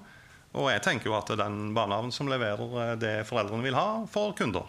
Og 0.59 0.66
jeg 0.73 0.83
tenker 0.83 1.11
jo 1.11 1.16
at 1.19 1.30
den 1.38 1.71
barnehagen 1.76 2.12
som 2.14 2.30
leverer 2.30 2.76
eh, 2.85 2.92
det 3.00 3.14
foreldrene 3.28 3.66
vil 3.66 3.78
ha, 3.78 3.88
for 4.11 4.35
kunder. 4.38 4.69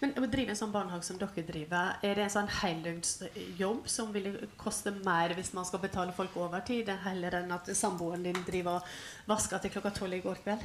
Men 0.00 0.14
å 0.16 0.24
drive 0.30 0.54
en 0.54 0.56
sånn 0.56 0.72
barnehage 0.72 1.04
som 1.04 1.18
dere 1.20 1.42
driver, 1.44 1.98
er 2.00 2.16
det 2.16 2.24
en 2.24 2.32
sånn 2.32 2.50
heldøgnsjobb 2.62 3.88
som 3.92 4.12
vil 4.14 4.30
koste 4.56 4.94
mer 5.04 5.34
hvis 5.36 5.52
man 5.56 5.66
skal 5.68 5.82
betale 5.82 6.14
folk 6.16 6.36
overtid, 6.40 6.88
heller 7.04 7.36
enn 7.42 7.52
at 7.52 7.68
samboeren 7.76 8.24
din 8.24 8.40
driver 8.46 8.80
og 8.80 9.28
vasker 9.28 9.60
til 9.60 9.74
klokka 9.74 9.92
tolv 9.98 10.16
i 10.16 10.22
går 10.24 10.40
kveld? 10.46 10.64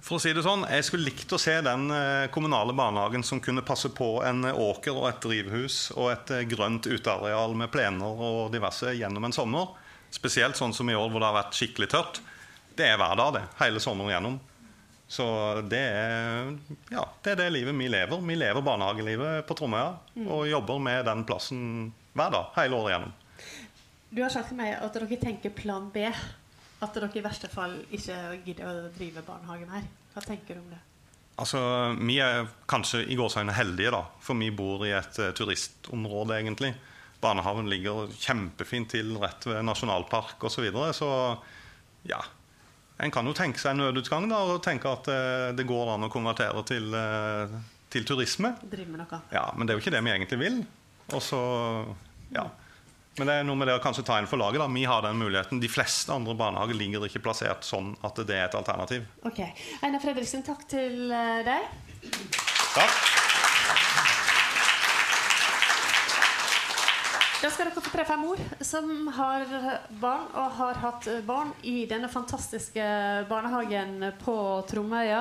For 0.00 0.16
å 0.16 0.22
si 0.22 0.30
det 0.32 0.44
sånn, 0.46 0.62
Jeg 0.70 0.86
skulle 0.86 1.08
likt 1.10 1.32
å 1.34 1.40
se 1.42 1.56
den 1.60 1.90
eh, 1.90 2.30
kommunale 2.32 2.72
barnehagen 2.72 3.24
som 3.26 3.42
kunne 3.44 3.66
passe 3.66 3.90
på 3.90 4.22
en 4.24 4.46
åker 4.54 4.94
og 4.94 5.08
et 5.10 5.20
drivhus 5.26 5.90
og 5.96 6.12
et 6.12 6.30
eh, 6.36 6.46
grønt 6.48 6.86
uteareal 6.86 7.56
med 7.58 7.72
plener 7.74 8.22
og 8.30 8.52
diverse 8.54 8.94
gjennom 8.94 9.26
en 9.26 9.34
sommer. 9.34 9.74
Spesielt 10.14 10.56
sånn 10.56 10.72
som 10.72 10.88
i 10.88 10.96
år 10.96 11.10
hvor 11.10 11.20
det 11.20 11.28
har 11.28 11.40
vært 11.42 11.58
skikkelig 11.58 11.90
tørt. 11.92 12.22
Det 12.78 12.86
er 12.86 12.98
hver 13.00 13.16
dag, 13.18 13.34
det. 13.34 13.44
Hele 13.58 13.82
sommeren 13.82 14.12
gjennom. 14.14 14.38
Så 15.08 15.24
det 15.64 15.80
er, 15.80 16.50
ja, 16.92 17.06
det 17.24 17.32
er 17.32 17.38
det 17.40 17.46
livet 17.54 17.74
vi 17.74 17.88
lever. 17.88 18.20
Vi 18.20 18.36
lever 18.36 18.64
barnehagelivet 18.64 19.46
på 19.48 19.56
Tromøya 19.56 19.94
og 20.28 20.42
jobber 20.50 20.82
med 20.84 21.06
den 21.08 21.24
plassen 21.26 21.62
hver 22.12 22.34
dag, 22.34 22.50
hele 22.58 22.76
året 22.76 22.94
gjennom. 22.94 23.14
Du 24.12 24.20
har 24.22 24.32
sagt 24.32 24.52
til 24.52 24.60
meg 24.60 24.76
at 24.76 24.94
dere 24.94 25.18
tenker 25.20 25.54
plan 25.56 25.88
B. 25.94 26.04
At 26.78 26.94
dere 26.94 27.08
i 27.10 27.24
verste 27.24 27.48
fall 27.50 27.80
ikke 27.90 28.18
gidder 28.44 28.68
å 28.68 28.92
drive 28.94 29.24
barnehage 29.26 29.66
mer. 29.66 29.88
Hva 30.14 30.22
tenker 30.22 30.54
du 30.54 30.62
om 30.62 30.70
det? 30.70 30.78
Altså, 31.38 31.60
Vi 31.98 32.18
er 32.22 32.46
kanskje 32.70 33.02
i 33.06 33.16
gåseøynene 33.18 33.56
heldige, 33.56 33.94
da, 33.94 34.04
for 34.22 34.38
vi 34.38 34.50
bor 34.54 34.84
i 34.86 34.94
et 34.94 35.18
uh, 35.22 35.32
turistområde, 35.34 36.38
egentlig. 36.38 36.72
Barnehagen 37.22 37.66
ligger 37.70 38.10
kjempefint 38.14 38.92
til 38.94 39.16
rett 39.18 39.46
ved 39.46 39.64
nasjonalpark 39.66 40.42
osv. 40.46 40.54
Så, 40.54 40.64
videre, 40.66 40.92
så 40.94 41.10
ja. 42.06 42.20
En 42.98 43.12
kan 43.14 43.26
jo 43.26 43.34
tenke 43.36 43.60
seg 43.62 43.76
en 43.76 43.84
nødutgang 43.84 44.26
da, 44.30 44.40
og 44.52 44.62
tenke 44.64 44.90
at 44.90 45.10
eh, 45.12 45.50
det 45.54 45.66
går 45.68 45.94
an 45.94 46.08
å 46.08 46.10
konvertere 46.10 46.64
til, 46.66 46.88
eh, 46.98 47.58
til 47.94 48.06
turisme. 48.08 48.56
Med 48.66 48.96
noe? 48.98 49.20
Ja, 49.34 49.48
Men 49.54 49.66
det 49.66 49.74
er 49.74 49.78
jo 49.78 49.84
ikke 49.84 49.94
det 49.94 50.02
vi 50.02 50.14
egentlig 50.16 50.40
vil. 50.40 50.58
Og 51.14 51.22
så, 51.22 51.38
ja. 52.34 52.48
Men 53.18 53.30
det 53.30 53.36
er 53.38 53.46
noe 53.46 53.58
med 53.58 53.70
det 53.70 53.78
å 53.78 53.82
kanskje 53.82 54.04
ta 54.06 54.18
inn 54.18 54.28
for 54.30 54.38
laget. 54.38 54.62
da. 54.62 54.68
Vi 54.70 54.84
har 54.86 55.02
den 55.06 55.18
muligheten. 55.18 55.62
De 55.62 55.70
fleste 55.70 56.14
andre 56.14 56.34
barnehager 56.38 56.78
ligger 56.78 57.06
ikke 57.06 57.22
plassert 57.22 57.66
sånn 57.66 57.94
at 58.06 58.18
det 58.26 58.36
er 58.36 58.46
et 58.46 58.58
alternativ. 58.58 59.06
Ok. 59.26 59.42
Einar 59.82 60.02
Fredriksen, 60.02 60.46
takk 60.46 60.66
til 60.70 61.10
eh, 61.10 61.40
deg. 61.46 61.70
Takk. 62.74 63.26
Da 67.38 67.46
skal 67.54 67.68
dere 67.68 67.74
få 67.76 67.82
treffe 67.86 68.14
en 68.16 68.22
mor 68.24 68.40
som 68.66 68.88
har 69.14 69.44
barn, 70.02 70.24
og 70.34 70.54
har 70.58 70.78
hatt 70.82 71.04
barn 71.22 71.52
i 71.62 71.84
denne 71.86 72.08
fantastiske 72.10 72.86
barnehagen 73.30 74.08
på 74.18 74.34
Tromøya. 74.66 75.20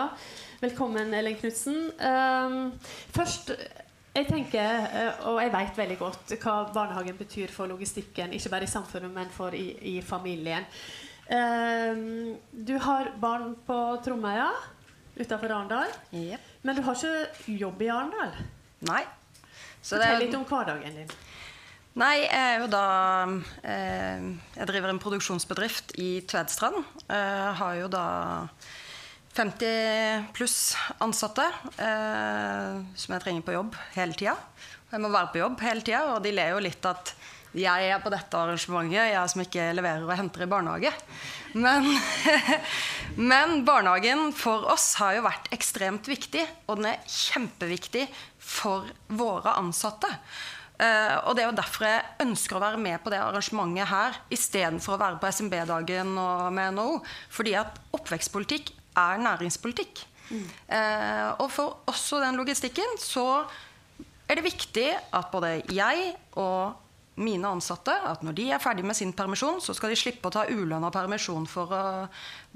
Velkommen, 0.63 1.13
Ellen 1.13 1.38
Knutsen. 1.38 1.91
Um, 2.01 2.71
først, 3.13 3.51
jeg 4.15 4.25
tenker, 4.31 4.88
eh, 4.88 5.27
og 5.29 5.38
jeg 5.43 5.53
vet 5.59 5.77
veldig 5.77 6.00
godt 6.00 6.33
hva 6.41 6.55
barnehagen 6.74 7.19
betyr 7.21 7.53
for 7.53 7.69
logistikken, 7.69 8.33
ikke 8.33 8.53
bare 8.55 8.65
i 8.65 8.74
samfunnet, 8.74 9.13
men 9.13 9.29
for 9.38 9.53
i, 9.53 9.67
i 9.93 9.95
familien. 10.01 10.65
Um, 11.29 12.33
du 12.50 12.79
har 12.81 13.13
barn 13.21 13.53
på 13.67 13.77
Tromøya 14.01 14.50
utenfor 15.19 15.53
Arendal, 15.53 15.93
yep. 16.17 16.41
men 16.65 16.81
du 16.81 16.81
har 16.81 16.97
ikke 16.97 17.53
jobb 17.62 17.86
i 17.86 17.93
Arendal. 17.93 18.33
Nei. 18.89 19.05
Så 19.86 20.00
Fortell 20.00 20.25
litt 20.25 20.36
om 20.36 20.50
hverdagen 20.50 21.03
din. 21.03 21.17
Nei, 21.98 22.16
jeg 22.24 22.39
er 22.39 22.63
jo 22.63 22.68
da 22.72 22.88
eh, 23.66 24.25
Jeg 24.58 24.70
driver 24.70 24.94
en 24.94 25.01
produksjonsbedrift 25.01 25.96
i 26.01 26.22
Tvedstrand. 26.30 26.84
Jeg 27.10 27.56
har 27.62 27.80
jo 27.82 27.89
da 27.92 28.06
50 29.38 30.32
pluss 30.34 30.75
ansatte 31.04 31.46
eh, 31.77 32.77
som 32.98 33.13
jeg 33.13 33.24
trenger 33.24 33.46
på 33.46 33.54
jobb 33.54 33.77
hele 33.94 34.18
tida. 34.18 34.38
Jeg 34.89 35.04
må 35.04 35.12
være 35.13 35.34
på 35.34 35.42
jobb 35.44 35.62
hele 35.66 35.84
tida, 35.86 36.06
og 36.16 36.24
de 36.25 36.32
ler 36.34 36.56
jo 36.56 36.63
litt 36.63 36.86
at 36.89 37.13
jeg 37.58 37.89
er 37.89 38.01
på 38.04 38.12
dette 38.13 38.38
arrangementet, 38.38 39.12
jeg 39.12 39.32
som 39.32 39.42
ikke 39.44 39.70
leverer 39.77 40.06
og 40.06 40.18
henter 40.20 40.44
i 40.44 40.50
barnehage. 40.51 40.92
Men, 41.58 41.88
men 43.32 43.62
barnehagen 43.68 44.32
for 44.36 44.68
oss 44.74 44.92
har 45.01 45.18
jo 45.18 45.25
vært 45.25 45.50
ekstremt 45.56 46.10
viktig, 46.10 46.44
og 46.68 46.80
den 46.80 46.92
er 46.92 47.08
kjempeviktig 47.08 48.06
for 48.38 48.89
våre 49.10 49.56
ansatte. 49.58 50.12
Eh, 50.77 51.15
og 51.25 51.36
det 51.36 51.43
er 51.43 51.50
jo 51.50 51.57
derfor 51.57 51.88
jeg 51.88 52.25
ønsker 52.25 52.57
å 52.57 52.63
være 52.63 52.81
med 52.81 53.01
på 53.03 53.13
det 53.13 53.22
arrangementet 53.22 53.89
her, 53.89 54.19
istedenfor 54.34 54.96
å 54.96 55.01
være 55.01 55.22
på 55.22 55.31
SMB-dagen 55.34 56.12
med 56.53 56.77
NHO. 56.77 57.00
Fordi 57.34 57.55
at 57.60 57.79
oppvekstpolitikk 57.98 58.74
er 58.98 59.24
næringspolitikk. 59.24 60.03
Mm. 60.27 60.48
Og 61.39 61.46
for 61.53 61.77
også 61.88 62.17
den 62.19 62.36
logistikken 62.36 62.98
så 63.00 63.46
er 64.27 64.36
det 64.36 64.43
viktig 64.43 64.89
at 65.15 65.29
både 65.31 65.62
jeg 65.72 66.10
og 66.36 66.87
mine 67.17 67.50
ansatte 67.50 67.93
at 68.05 68.21
når 68.25 68.36
de 68.38 68.45
er 68.53 68.62
ferdig 68.62 68.86
med 68.86 68.97
sin 68.97 69.13
permisjon, 69.17 69.59
så 69.63 69.74
skal 69.75 69.91
de 69.91 69.97
slippe 70.00 70.29
å 70.29 70.33
ta 70.33 70.45
ulønna 70.50 70.91
permisjon 70.93 71.47
for 71.50 71.74
å 71.74 71.81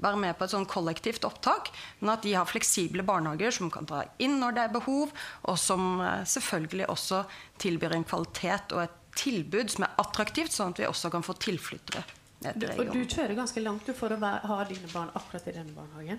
være 0.02 0.20
med 0.22 0.38
på 0.38 0.46
et 0.46 0.54
sånn 0.54 0.68
kollektivt 0.70 1.26
opptak, 1.26 1.72
men 2.00 2.14
at 2.14 2.22
de 2.22 2.36
har 2.36 2.48
fleksible 2.48 3.04
barnehager 3.06 3.54
som 3.54 3.72
kan 3.74 3.88
ta 3.88 4.04
inn 4.22 4.38
når 4.40 4.56
det 4.56 4.64
er 4.64 4.74
behov, 4.76 5.12
og 5.50 5.58
som 5.58 6.00
eh, 6.00 6.22
selvfølgelig 6.30 6.88
også 6.94 7.24
tilbyr 7.62 7.96
en 7.98 8.06
kvalitet 8.06 8.76
og 8.76 8.84
et 8.86 8.98
tilbud 9.18 9.74
som 9.74 9.86
er 9.88 9.98
attraktivt, 10.00 10.54
sånn 10.54 10.72
at 10.72 10.82
vi 10.84 10.88
også 10.88 11.10
kan 11.12 11.26
få 11.26 11.36
tilflyttere. 11.42 12.06
Du, 12.42 12.66
og 12.66 12.88
du 12.90 13.02
kjører 13.06 13.36
ganske 13.38 13.62
langt 13.62 13.90
for 13.94 14.14
å 14.14 14.18
ha 14.18 14.62
dine 14.66 14.88
barn 14.90 15.12
akkurat 15.14 15.46
i 15.46 15.54
denne 15.54 15.74
barnehagen? 15.76 16.18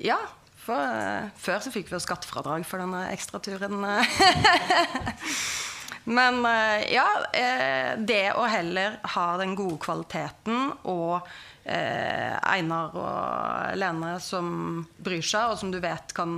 Ja, 0.00 0.16
for 0.62 0.78
uh, 0.78 1.28
før 1.40 1.60
så 1.64 1.72
fikk 1.74 1.90
vi 1.90 1.98
jo 1.98 2.04
skattefradrag 2.04 2.64
for 2.68 2.80
denne 2.80 3.04
ekstraturen. 3.12 3.82
Men 6.04 6.46
eh, 6.46 6.94
ja, 6.94 7.06
eh, 7.32 7.98
det 7.98 8.32
å 8.34 8.46
heller 8.50 8.98
ha 9.14 9.26
den 9.38 9.54
gode 9.54 9.78
kvaliteten 9.84 10.72
og 10.90 11.28
eh, 11.64 12.34
Einar 12.42 12.96
og 12.98 13.78
Lene 13.78 14.16
som 14.22 14.82
bryr 14.98 15.22
seg, 15.22 15.52
og 15.52 15.60
som 15.60 15.70
du 15.70 15.78
vet 15.82 16.14
kan 16.16 16.34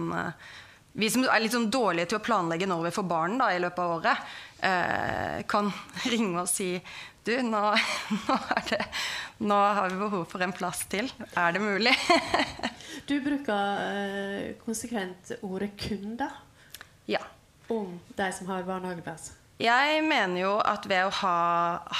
Vi 0.94 1.08
som 1.10 1.24
er 1.24 1.40
litt 1.42 1.54
sånn 1.56 1.72
dårlige 1.72 2.12
til 2.12 2.20
å 2.20 2.24
planlegge 2.26 2.68
når 2.68 2.88
vi 2.88 2.94
får 2.98 3.08
barn 3.08 3.40
da, 3.40 3.48
i 3.54 3.62
løpet 3.62 3.80
av 3.82 3.94
året, 3.96 4.34
kan 5.50 5.72
ringe 6.12 6.44
og 6.44 6.48
si 6.48 6.68
du, 7.24 7.32
nå, 7.42 7.62
nå, 8.28 8.36
det, 8.68 8.78
nå, 9.48 9.56
har 9.56 9.88
vi 9.90 9.96
behov 9.96 10.26
for 10.28 10.44
en 10.44 10.52
plass 10.52 10.82
til. 10.92 11.08
Er 11.40 11.56
det 11.56 11.62
mulig? 11.64 11.94
du 13.08 13.14
bruker 13.24 14.52
konsekvent 14.60 15.32
ordet 15.40 15.72
'kunder' 15.80 16.36
ja. 17.08 17.24
om 17.72 17.96
de 18.14 18.28
som 18.32 18.52
har 18.52 18.68
barnehageplass. 18.68 19.32
Jeg 19.62 20.00
mener 20.02 20.40
jo 20.40 20.54
at 20.66 20.86
ved 20.90 21.06
å 21.06 21.12
ha, 21.20 21.36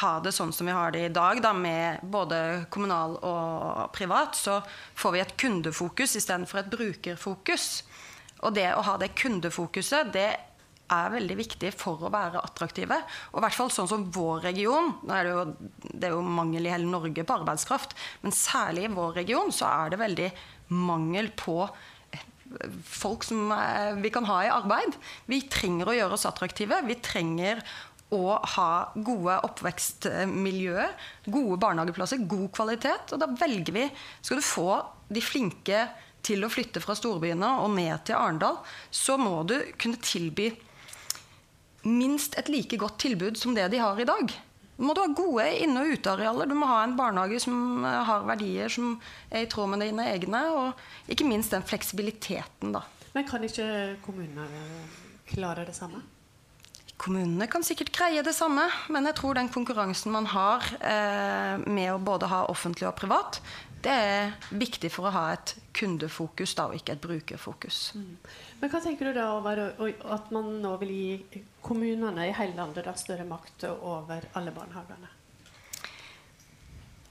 ha, 0.00 0.08
det 0.24 0.32
sånn 0.34 0.50
som 0.52 0.66
vi 0.66 0.74
har 0.74 0.90
det 0.90 1.04
i 1.06 1.12
dag, 1.14 1.38
da, 1.42 1.52
med 1.54 2.02
både 2.02 2.64
kommunal 2.74 3.14
og 3.22 3.92
privat, 3.94 4.34
så 4.34 4.58
får 4.98 5.14
vi 5.14 5.22
et 5.22 5.36
kundefokus 5.38 6.16
istedenfor 6.18 6.64
et 6.64 6.72
brukerfokus. 6.72 7.68
Og 8.42 8.56
det 8.56 8.72
å 8.74 8.82
ha 8.88 8.96
det 8.98 9.12
kundefokuset, 9.14 10.10
det 10.16 10.32
er 10.92 11.14
veldig 11.14 11.36
viktig 11.38 11.70
for 11.78 12.02
å 12.02 12.10
være 12.12 12.42
attraktive. 12.42 12.98
Og 13.32 13.38
i 13.38 13.46
hvert 13.46 13.56
fall 13.56 13.70
sånn 13.72 13.88
som 13.88 14.10
vår 14.12 14.48
region. 14.50 14.90
Nå 15.06 15.14
er 15.14 15.24
det, 15.24 15.32
jo, 15.38 15.94
det 15.94 16.10
er 16.10 16.16
jo 16.16 16.26
mangel 16.26 16.66
i 16.66 16.74
hele 16.74 16.90
Norge 16.90 17.22
på 17.22 17.38
arbeidskraft, 17.38 17.94
men 18.26 18.34
særlig 18.34 18.88
i 18.88 18.94
vår 18.98 19.20
region 19.22 19.54
så 19.54 19.70
er 19.70 19.94
det 19.94 20.02
veldig 20.02 20.30
mangel 20.74 21.30
på 21.38 21.62
folk 22.84 23.24
som 23.26 23.52
eh, 23.54 23.96
vi 24.02 24.12
kan 24.14 24.26
ha 24.28 24.38
i 24.44 24.52
arbeid. 24.52 24.96
Vi 25.30 25.42
trenger 25.50 25.90
å 25.90 25.96
gjøre 25.96 26.18
oss 26.18 26.26
attraktive. 26.28 26.80
Vi 26.86 26.98
trenger 27.04 27.62
å 28.14 28.36
ha 28.54 28.70
gode 28.94 29.36
oppvekstmiljøer, 29.48 30.94
gode 31.26 31.58
barnehageplasser, 31.62 32.24
god 32.30 32.50
kvalitet. 32.54 33.14
Og 33.14 33.22
da 33.22 33.30
velger 33.40 33.74
vi 33.74 33.86
Skal 34.20 34.40
du 34.40 34.46
få 34.46 34.68
de 35.08 35.22
flinke 35.24 35.86
til 36.24 36.44
å 36.44 36.52
flytte 36.52 36.80
fra 36.80 36.96
storbyene 36.96 37.50
og 37.64 37.74
ned 37.76 38.06
til 38.08 38.16
Arendal, 38.16 38.62
så 38.88 39.18
må 39.20 39.42
du 39.48 39.58
kunne 39.80 40.00
tilby 40.00 40.48
minst 41.84 42.38
et 42.40 42.48
like 42.48 42.78
godt 42.80 42.96
tilbud 43.04 43.36
som 43.36 43.52
det 43.56 43.68
de 43.74 43.82
har 43.82 43.98
i 44.00 44.08
dag 44.08 44.32
må 44.78 44.94
du 44.94 45.02
ha 45.02 45.10
gode 45.14 45.46
inne- 45.62 45.84
og 45.84 45.94
utearealer. 45.94 46.50
Du 46.50 46.56
må 46.58 46.66
ha 46.70 46.80
en 46.84 46.96
barnehage 46.98 47.40
som 47.44 47.84
eh, 47.84 48.00
har 48.08 48.26
verdier 48.26 48.72
som 48.72 48.96
er 49.30 49.44
i 49.44 49.50
tråd 49.50 49.70
med 49.74 49.84
dine 49.86 50.08
egne. 50.14 50.42
Og 50.54 51.12
ikke 51.12 51.28
minst 51.28 51.54
den 51.54 51.66
fleksibiliteten, 51.66 52.74
da. 52.74 52.84
Men 53.14 53.28
kan 53.28 53.44
ikke 53.46 53.68
kommunene 54.02 54.48
klare 55.30 55.66
det 55.68 55.76
samme? 55.76 56.02
Kommunene 56.98 57.46
kan 57.50 57.64
sikkert 57.66 57.90
greie 57.94 58.22
det 58.22 58.34
samme, 58.36 58.64
men 58.94 59.06
jeg 59.10 59.18
tror 59.18 59.34
den 59.34 59.50
konkurransen 59.52 60.14
man 60.14 60.28
har 60.30 60.66
eh, 60.78 61.62
med 61.66 61.90
å 61.90 62.02
både 62.02 62.30
ha 62.30 62.44
offentlig 62.50 62.86
og 62.88 62.94
privat, 62.98 63.40
det 63.84 63.92
er 63.92 64.30
viktig 64.56 64.88
for 64.92 65.08
å 65.08 65.14
ha 65.14 65.24
et 65.34 65.54
kundefokus 65.76 66.54
da, 66.56 66.68
og 66.70 66.78
ikke 66.78 66.94
et 66.94 67.02
brukerfokus. 67.02 67.80
Mm. 67.98 68.14
Men 68.60 68.72
hva 68.72 68.80
tenker 68.84 69.10
du 69.10 69.18
da 69.18 69.26
over 69.36 69.60
at 69.76 70.30
man 70.34 70.54
nå 70.62 70.76
vil 70.80 70.94
gi 70.94 71.42
kommunene 71.64 72.30
i 72.30 72.36
hele 72.36 72.56
landet 72.56 72.86
da 72.88 72.94
større 72.98 73.26
makt 73.28 73.68
over 73.74 74.24
alle 74.38 74.54
barnehagene? 74.56 75.12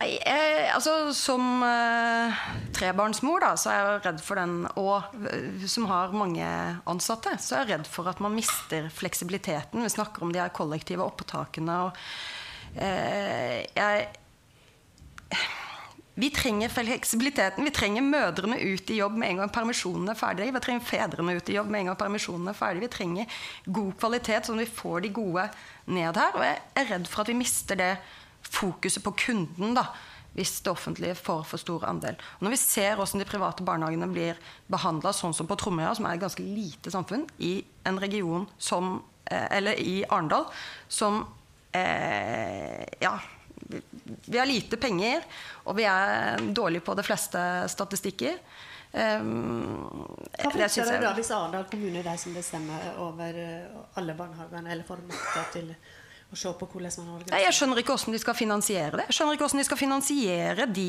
Jeg, 0.03 0.17
jeg, 0.25 0.63
altså, 0.73 1.13
som 1.15 1.61
uh, 1.63 2.41
trebarnsmor 2.75 3.43
da, 3.43 3.53
så 3.59 3.71
er 3.71 3.77
jeg 3.77 4.01
redd 4.07 4.23
for 4.25 4.39
den 4.41 4.55
Og 4.81 5.13
uh, 5.15 5.67
som 5.69 5.87
har 5.87 6.15
mange 6.17 6.47
ansatte, 6.89 7.37
så 7.39 7.55
er 7.55 7.63
jeg 7.63 7.77
redd 7.77 7.87
for 7.87 8.09
at 8.11 8.19
man 8.23 8.35
mister 8.35 8.89
fleksibiliteten. 8.91 9.83
Vi 9.85 9.93
snakker 9.93 10.25
om 10.25 10.33
de 10.33 10.41
her 10.41 10.51
kollektive 10.51 11.05
opptakene. 11.05 11.77
og 11.85 11.91
uh, 12.75 13.59
jeg 13.77 14.09
vi 16.15 16.29
trenger 16.29 16.69
fleksibiliteten. 16.69 17.65
Vi 17.65 17.71
trenger 17.73 18.05
mødrene 18.05 18.59
ut 18.61 18.89
i 18.89 18.99
jobb 18.99 19.15
med 19.17 19.31
en 19.31 19.39
gang 19.41 19.53
permisjonen 19.53 20.11
er 20.13 20.17
ferdig. 20.17 20.51
Vi 20.53 20.61
trenger 20.61 20.85
fedrene 20.85 21.33
ut 21.33 21.49
i 21.49 21.55
jobb 21.57 21.71
med 21.73 21.81
en 21.81 21.89
gang 21.89 21.97
permisjonen 21.97 22.51
er 22.51 22.57
ferdig. 22.57 22.83
Vi 22.85 22.91
trenger 22.93 23.39
god 23.65 23.95
kvalitet, 23.97 24.45
sånn 24.45 24.61
at 24.61 24.67
vi 24.67 24.77
får 24.77 25.07
de 25.07 25.13
gode 25.15 25.47
ned 25.89 26.21
her. 26.21 26.37
Og 26.37 26.45
jeg 26.45 26.61
er 26.77 26.89
redd 26.91 27.09
for 27.09 27.23
at 27.23 27.33
vi 27.33 27.37
mister 27.41 27.81
det 27.81 27.95
fokuset 28.45 29.01
på 29.01 29.15
kunden 29.25 29.73
da, 29.73 29.87
hvis 30.37 30.59
det 30.61 30.73
offentlige 30.75 31.17
får 31.17 31.43
for 31.49 31.61
stor 31.61 31.89
andel. 31.89 32.21
Og 32.37 32.45
når 32.45 32.57
vi 32.59 32.61
ser 32.61 32.97
hvordan 32.99 33.23
de 33.23 33.29
private 33.33 33.65
barnehagene 33.65 34.13
blir 34.13 34.37
behandla 34.69 35.17
sånn 35.17 35.33
som 35.33 35.49
på 35.49 35.57
Tromøya, 35.57 35.95
som 35.97 36.05
er 36.05 36.19
et 36.19 36.25
ganske 36.27 36.45
lite 36.45 36.93
samfunn, 36.93 37.25
i 37.41 37.55
en 37.89 37.97
region 38.01 38.45
som 38.61 38.99
eh, 39.25 39.47
Eller 39.57 39.81
i 39.81 40.03
Arendal, 40.05 40.45
som 40.89 41.23
eh, 41.73 42.85
Ja 43.01 43.17
vi 44.25 44.37
har 44.37 44.49
lite 44.49 44.77
penger, 44.81 45.25
og 45.65 45.77
vi 45.79 45.87
er 45.89 46.43
dårlige 46.53 46.85
på 46.85 46.95
de 46.97 47.05
fleste 47.05 47.41
statistikker. 47.71 48.37
Um, 48.93 50.05
Hva 50.37 50.51
frykter 50.53 50.85
det 50.85 50.99
da 51.01 51.15
hvis 51.17 51.31
Arendal 51.33 51.65
kommune 51.65 52.03
er 52.03 52.05
de 52.05 52.13
som 52.21 52.35
bestemmer 52.35 52.91
over 53.01 53.39
eh, 53.41 53.79
alle 53.97 54.13
barnehagene, 54.13 54.69
eller 54.69 54.85
får 54.85 55.01
makta 55.09 55.47
til 55.55 55.71
å 55.73 56.37
se 56.37 56.51
på 56.59 56.67
hvordan 56.69 56.93
man 56.99 57.15
organiserer? 57.15 57.41
Jeg 57.41 57.55
skjønner 57.57 57.81
ikke 57.81 57.95
hvordan 57.95 58.13
de 58.17 58.21
skal 58.21 58.37
finansiere 58.37 58.99
det. 58.99 59.07
Jeg 59.09 59.17
skjønner 59.17 59.37
ikke 59.37 59.47
hvordan 59.47 59.61
de 59.63 59.65
skal 59.65 59.81
finansiere 59.81 60.67
de 60.69 60.87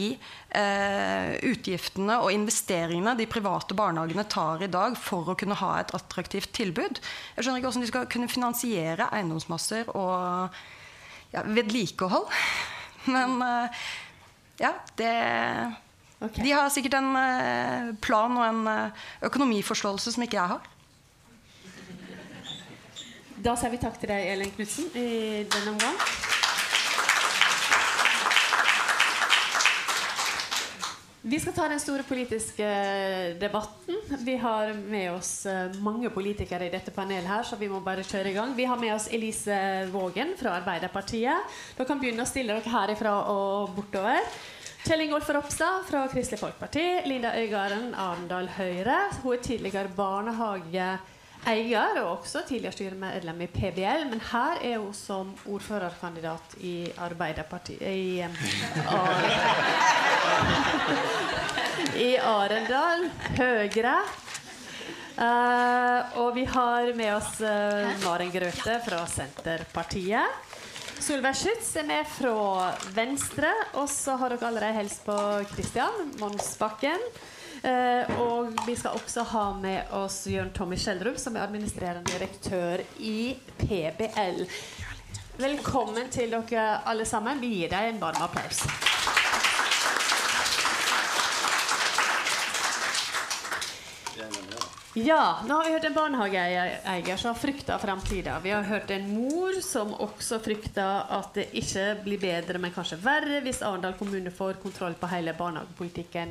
eh, 0.61 1.33
utgiftene 1.49 2.21
og 2.21 2.37
investeringene 2.37 3.17
de 3.17 3.31
private 3.31 3.79
barnehagene 3.79 4.27
tar 4.37 4.69
i 4.69 4.71
dag 4.77 5.01
for 5.01 5.33
å 5.33 5.39
kunne 5.41 5.57
ha 5.61 5.73
et 5.81 5.97
attraktivt 5.97 6.53
tilbud. 6.57 7.01
Jeg 7.01 7.41
skjønner 7.41 7.63
ikke 7.63 7.73
hvordan 7.73 7.89
de 7.89 7.93
skal 7.95 8.09
kunne 8.13 8.33
finansiere 8.33 9.09
eiendomsmasser 9.17 9.89
og 9.97 10.63
ja, 11.33 11.49
vedlikehold. 11.49 12.29
Men 13.05 13.43
eh, 13.43 13.83
ja, 14.63 14.75
det 14.97 15.15
okay. 16.21 16.45
De 16.45 16.53
har 16.53 16.71
sikkert 16.73 16.99
en 17.01 17.11
eh, 17.21 17.91
plan 18.05 18.37
og 18.39 18.47
en 18.47 18.63
eh, 18.71 19.09
økonomiforståelse 19.29 20.15
som 20.15 20.27
ikke 20.27 20.41
jeg 20.41 20.55
har. 20.55 20.71
Da 23.45 23.53
sier 23.61 23.75
vi 23.75 23.83
takk 23.83 23.99
til 24.01 24.09
deg, 24.09 24.31
Elen 24.33 24.55
Knutsen, 24.57 24.89
i 24.97 25.45
denne 25.45 25.75
omgang. 25.75 25.99
Vi 31.27 31.39
skal 31.41 31.55
ta 31.57 31.65
den 31.73 31.81
store 31.81 32.03
politiske 32.05 32.67
debatten. 33.41 33.97
Vi 34.27 34.35
har 34.37 34.75
med 34.77 35.07
oss 35.15 35.47
eh, 35.49 35.73
mange 35.81 36.11
politikere 36.13 36.67
i 36.67 36.73
dette 36.73 36.93
panelet, 36.93 37.25
her, 37.25 37.47
så 37.49 37.57
vi 37.57 37.71
må 37.73 37.79
bare 37.81 38.05
kjøre 38.05 38.29
i 38.29 38.35
gang. 38.37 38.53
Vi 38.53 38.67
har 38.69 38.77
med 38.77 38.93
oss 38.93 39.07
Elise 39.09 39.57
Vågen 39.89 40.35
fra 40.37 40.59
Arbeiderpartiet. 40.59 41.57
Dere 41.79 41.89
kan 41.89 42.03
begynne 42.03 42.27
å 42.27 42.29
stille 42.29 42.53
dere 42.53 42.75
herifra 42.75 43.15
og 43.33 43.73
bortover. 43.73 44.21
Kjell 44.85 45.07
Ingolf 45.07 45.33
Ropstad 45.33 45.89
fra 45.89 46.05
Kristelig 46.13 46.43
Folkeparti. 46.43 46.85
Linda 47.09 47.33
Øygarden, 47.41 47.95
Arendal 47.97 48.53
Høyre. 48.59 48.99
Hun 49.23 49.39
er 49.39 49.45
tidligere 49.49 49.97
barnehage 49.97 50.91
eier 51.49 52.01
og 52.03 52.11
også 52.19 52.43
tidligere 52.49 52.75
styremedlem 52.75 53.45
i 53.45 53.49
PBL, 53.53 54.05
men 54.11 54.21
her 54.31 54.61
er 54.65 54.79
hun 54.81 54.95
som 54.97 55.33
ordførerkandidat 55.51 56.57
i 56.65 56.75
Arbeiderpartiet 57.05 57.83
i, 57.83 58.25
i 62.07 62.11
Arendal 62.17 63.09
Høyre. 63.39 63.99
Uh, 65.15 66.19
og 66.25 66.33
vi 66.35 66.43
har 66.51 66.89
med 66.99 67.13
oss 67.15 67.37
uh, 67.39 67.93
Maren 68.03 68.33
Grøthe 68.35 68.81
fra 68.83 69.05
Senterpartiet. 69.07 70.27
Solveig 71.05 71.37
Schütz 71.39 71.71
er 71.79 71.87
med 71.87 72.09
fra 72.17 72.73
Venstre. 72.97 73.53
Og 73.79 73.87
så 73.93 74.17
har 74.19 74.35
dere 74.35 74.49
allerede 74.49 74.81
hilst 74.81 75.05
på 75.07 75.19
Kristian 75.53 76.17
Monsbakken 76.19 76.99
Eh, 76.99 77.44
og 77.65 78.53
vi 78.67 78.75
skal 78.77 78.99
også 78.99 79.23
ha 79.31 79.45
med 79.57 79.93
oss 79.97 80.27
Jørn 80.29 80.51
Tommy 80.57 80.77
Skjeldrup, 80.81 81.17
som 81.21 81.37
er 81.37 81.47
administrerende 81.47 82.05
direktør 82.13 82.83
i 83.01 83.37
PBL. 83.63 84.45
Velkommen 85.41 86.11
til 86.15 86.31
dere 86.31 86.67
alle 86.87 87.09
sammen. 87.09 87.41
Vi 87.41 87.55
gir 87.57 87.73
deg 87.73 87.95
en 87.95 88.03
varm 88.03 88.21
applaus. 88.23 88.63
Ja, 94.97 95.43
nå 95.47 95.55
har 95.55 95.65
vi 95.65 95.71
hørt 95.73 95.85
en 95.85 95.95
barnehageeier 95.95 97.17
som 97.17 97.33
har 97.33 97.35
frykta 97.35 97.79
framtida. 97.83 98.37
Vi 98.41 98.51
har 98.51 98.63
hørt 98.63 98.91
en 98.95 99.09
mor 99.11 99.57
som 99.61 99.91
også 99.91 100.39
frykter 100.39 101.09
at 101.17 101.35
det 101.35 101.49
ikke 101.59 101.87
blir 102.05 102.21
bedre, 102.23 102.61
men 102.63 102.71
kanskje 102.71 103.01
verre 103.03 103.41
hvis 103.43 103.59
Arendal 103.67 103.97
kommune 103.99 104.31
får 104.31 104.61
kontroll 104.63 104.95
på 104.95 105.11
hele 105.11 105.35
barnehagepolitikken 105.35 106.31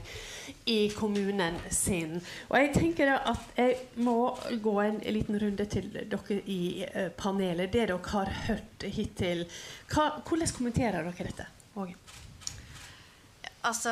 i 0.72 0.78
kommunen 0.96 1.60
sin. 1.76 2.16
Og 2.48 2.56
jeg 2.62 2.72
tenker 2.78 3.12
at 3.18 3.60
jeg 3.60 3.76
må 4.00 4.32
gå 4.64 4.78
en 4.86 5.04
liten 5.12 5.42
runde 5.44 5.68
til 5.68 5.92
dere 5.92 6.40
i 6.48 6.88
uh, 6.88 7.12
panelet. 7.20 7.68
Det 7.68 7.90
dere 7.90 8.00
har 8.16 8.36
hørt 8.48 8.88
hittil. 8.88 9.44
Hva, 9.92 10.08
hvordan 10.24 10.56
kommenterer 10.56 11.04
dere 11.04 11.32
dette? 11.34 11.52
Åge? 11.76 12.00
Altså 13.68 13.92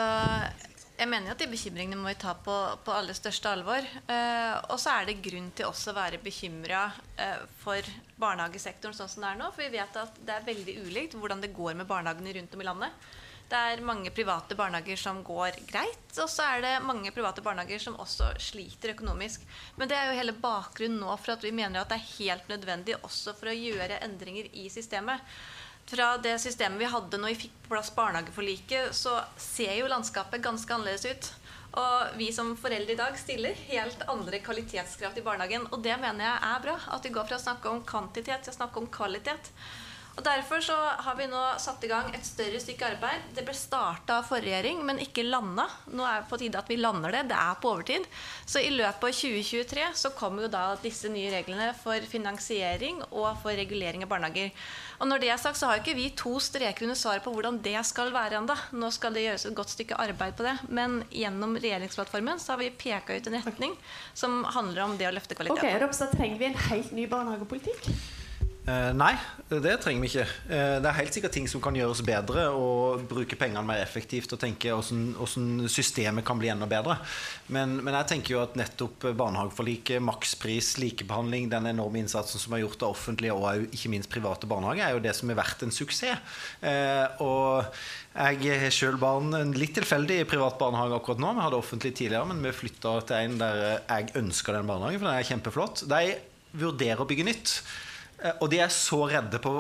jeg 1.02 1.10
mener 1.10 1.34
at 1.34 1.42
de 1.42 1.50
bekymringene 1.50 1.98
må 1.98 2.12
vi 2.12 2.20
ta 2.22 2.36
på, 2.38 2.56
på 2.86 2.94
aller 2.94 3.18
største 3.18 3.50
alvor. 3.50 3.82
Eh, 3.82 4.54
og 4.70 4.78
så 4.82 4.94
er 5.00 5.08
det 5.10 5.22
grunn 5.26 5.50
til 5.58 5.66
også 5.66 5.90
å 5.92 5.98
være 5.98 6.22
bekymra 6.22 6.84
eh, 7.18 7.42
for 7.64 7.88
barnehagesektoren 8.22 8.94
sånn 8.94 9.10
som 9.10 9.26
det 9.26 9.32
er 9.32 9.40
nå. 9.40 9.50
For 9.56 9.66
vi 9.66 9.80
vet 9.80 9.98
at 9.98 10.22
det 10.22 10.36
er 10.36 10.46
veldig 10.46 10.76
ulikt 10.86 11.18
hvordan 11.18 11.42
det 11.42 11.56
går 11.56 11.80
med 11.80 11.90
barnehagene 11.90 12.36
rundt 12.38 12.54
om 12.54 12.62
i 12.62 12.68
landet. 12.70 13.08
Det 13.52 13.60
er 13.60 13.82
mange 13.84 14.14
private 14.16 14.56
barnehager 14.56 15.00
som 15.00 15.18
går 15.28 15.58
greit, 15.68 16.06
og 16.24 16.30
så 16.32 16.46
er 16.54 16.62
det 16.64 16.70
mange 16.86 17.12
private 17.12 17.44
barnehager 17.44 17.82
som 17.84 17.98
også 18.00 18.30
sliter 18.40 18.94
økonomisk. 18.94 19.44
Men 19.76 19.90
det 19.92 19.98
er 19.98 20.08
jo 20.08 20.20
hele 20.22 20.38
bakgrunnen 20.38 21.02
nå 21.02 21.18
for 21.18 21.34
at 21.34 21.44
vi 21.44 21.52
mener 21.52 21.82
at 21.82 21.92
det 21.92 21.98
er 21.98 22.14
helt 22.14 22.48
nødvendig 22.54 22.96
også 23.02 23.34
for 23.36 23.52
å 23.52 23.58
gjøre 23.58 24.00
endringer 24.06 24.48
i 24.54 24.70
systemet 24.72 25.26
fra 25.92 26.16
det 26.24 26.38
systemet 26.40 26.80
vi 26.80 26.90
hadde 26.90 27.20
når 27.20 27.34
vi 27.34 27.44
fikk 27.46 27.60
på 27.66 27.74
plass 27.74 27.92
barnehageforliket, 27.96 28.96
så 28.96 29.18
ser 29.40 29.76
jo 29.76 29.90
landskapet 29.92 30.44
ganske 30.44 30.74
annerledes 30.74 31.06
ut. 31.06 31.32
Og 31.80 32.18
vi 32.20 32.28
som 32.36 32.52
foreldre 32.60 32.96
i 32.96 33.00
dag 33.00 33.16
stiller 33.20 33.60
helt 33.70 34.02
andre 34.12 34.42
kvalitetskrav 34.44 35.14
til 35.16 35.24
barnehagen. 35.24 35.68
Og 35.72 35.84
det 35.84 35.96
mener 36.02 36.26
jeg 36.26 36.40
er 36.50 36.66
bra. 36.66 36.76
At 36.96 37.06
vi 37.08 37.14
går 37.16 37.30
fra 37.30 37.40
å 37.40 37.44
snakke 37.44 37.72
om 37.72 37.84
kvantitet 37.88 38.44
til 38.44 38.52
å 38.52 38.58
snakke 38.58 38.82
om 38.82 38.90
kvalitet. 38.92 39.52
Og 40.18 40.24
Derfor 40.26 40.60
så 40.64 40.76
har 40.76 41.16
vi 41.16 41.26
nå 41.32 41.40
satt 41.62 41.84
i 41.86 41.90
gang 41.90 42.10
et 42.12 42.26
større 42.28 42.60
stykke 42.60 42.90
arbeid. 42.94 43.30
Det 43.36 43.46
ble 43.48 43.56
starta 43.56 44.18
av 44.20 44.28
forrige 44.28 44.58
regjering, 44.58 44.82
men 44.86 45.00
ikke 45.00 45.24
landa. 45.24 45.70
Nå 45.96 46.04
er 46.04 46.22
det 46.22 46.30
på 46.30 46.40
tide 46.42 46.60
at 46.60 46.70
vi 46.70 46.78
lander 46.80 47.16
det. 47.16 47.24
Det 47.32 47.38
er 47.40 47.60
på 47.62 47.72
overtid. 47.72 48.08
Så 48.46 48.60
i 48.60 48.74
løpet 48.74 49.08
av 49.08 49.16
2023 49.22 49.88
så 50.04 50.12
kommer 50.18 50.46
jo 50.46 50.52
da 50.52 50.66
disse 50.84 51.10
nye 51.12 51.32
reglene 51.32 51.72
for 51.80 52.04
finansiering 52.12 53.00
og 53.10 53.40
for 53.42 53.56
regulering 53.56 54.04
av 54.04 54.12
barnehager. 54.12 54.52
Og 55.00 55.10
når 55.10 55.24
det 55.24 55.32
er 55.34 55.42
sagt, 55.42 55.58
så 55.58 55.72
har 55.72 55.80
ikke 55.80 55.98
vi 55.98 56.12
to 56.18 56.36
streker 56.44 56.86
under 56.86 57.00
svaret 57.00 57.24
på 57.26 57.32
hvordan 57.34 57.62
det 57.64 57.80
skal 57.88 58.12
være 58.14 58.42
ennå. 58.42 58.58
Nå 58.78 58.92
skal 58.94 59.16
det 59.16 59.26
gjøres 59.26 59.48
et 59.48 59.58
godt 59.58 59.74
stykke 59.74 60.00
arbeid 60.04 60.36
på 60.38 60.46
det. 60.46 60.58
Men 60.70 61.02
gjennom 61.10 61.56
regjeringsplattformen 61.56 62.42
så 62.42 62.54
har 62.54 62.62
vi 62.62 62.74
peka 62.84 63.16
ut 63.16 63.32
en 63.32 63.40
retning 63.40 63.78
som 64.14 64.44
handler 64.58 64.90
om 64.90 64.98
det 65.00 65.08
å 65.08 65.16
løfte 65.16 65.40
kvaliteten. 65.40 65.72
Ok, 65.72 65.86
Ropstad, 65.86 66.18
trenger 66.18 66.42
vi 66.42 66.52
en 66.52 66.66
helt 66.68 66.92
ny 67.00 67.08
barnehagepolitikk? 67.10 68.20
Uh, 68.62 68.92
nei, 68.94 69.16
det 69.50 69.72
trenger 69.82 70.04
vi 70.04 70.10
ikke. 70.12 70.24
Uh, 70.46 70.78
det 70.84 70.86
er 70.86 70.98
helt 71.00 71.16
sikkert 71.16 71.34
ting 71.34 71.48
som 71.50 71.64
kan 71.64 71.74
gjøres 71.74 72.04
bedre, 72.06 72.44
og 72.54 73.08
bruke 73.10 73.34
pengene 73.40 73.64
mer 73.66 73.82
effektivt 73.82 74.36
og 74.36 74.42
tenke 74.44 74.70
hvordan 74.70 75.66
systemet 75.66 76.28
kan 76.28 76.38
bli 76.38 76.52
enda 76.54 76.68
bedre. 76.70 77.00
Men, 77.50 77.80
men, 77.80 77.98
jeg 77.98 78.12
tenker 78.12 78.36
jo 78.36 78.44
at 78.44 78.60
nettopp 78.60 79.10
barnehageforliket, 79.18 80.04
makspris, 80.06 80.76
likebehandling, 80.84 81.50
den 81.50 81.72
enorme 81.74 82.04
innsatsen 82.04 82.44
som 82.44 82.54
er 82.54 82.62
gjort 82.62 82.86
av 82.86 82.94
offentlige 82.94 83.34
og 83.34 83.66
ikke 83.74 83.94
minst 83.96 84.14
private 84.14 84.50
barnehager, 84.52 84.86
er 84.86 84.94
jo 84.94 85.04
det 85.10 85.18
som 85.18 85.34
har 85.34 85.42
vært 85.42 85.66
en 85.66 85.74
suksess. 85.74 86.38
Uh, 86.62 87.22
og 87.26 87.84
jeg 88.14 88.62
har 88.62 88.74
selv 88.76 89.02
barn 89.02 89.56
litt 89.58 89.74
tilfeldig 89.80 90.22
i 90.22 90.30
privat 90.30 90.62
barnehage 90.62 91.02
akkurat 91.02 91.22
nå. 91.24 91.34
Vi 91.34 91.48
hadde 91.50 91.64
offentlig 91.66 91.98
tidligere, 91.98 92.30
men 92.30 92.46
vi 92.46 92.54
flytta 92.54 93.00
til 93.10 93.26
en 93.26 93.40
der 93.42 93.64
jeg 93.80 94.20
ønsker 94.22 94.54
den 94.54 94.70
barnehagen, 94.70 95.02
for 95.02 95.10
den 95.10 95.18
er 95.18 95.32
kjempeflott. 95.34 95.88
De 95.90 96.20
vurderer 96.62 97.02
å 97.02 97.10
bygge 97.10 97.26
nytt. 97.26 97.62
Eh, 98.22 98.38
og 98.44 98.52
de 98.54 98.60
er 98.62 98.70
så 98.74 99.00
redde 99.10 99.40
på 99.42 99.52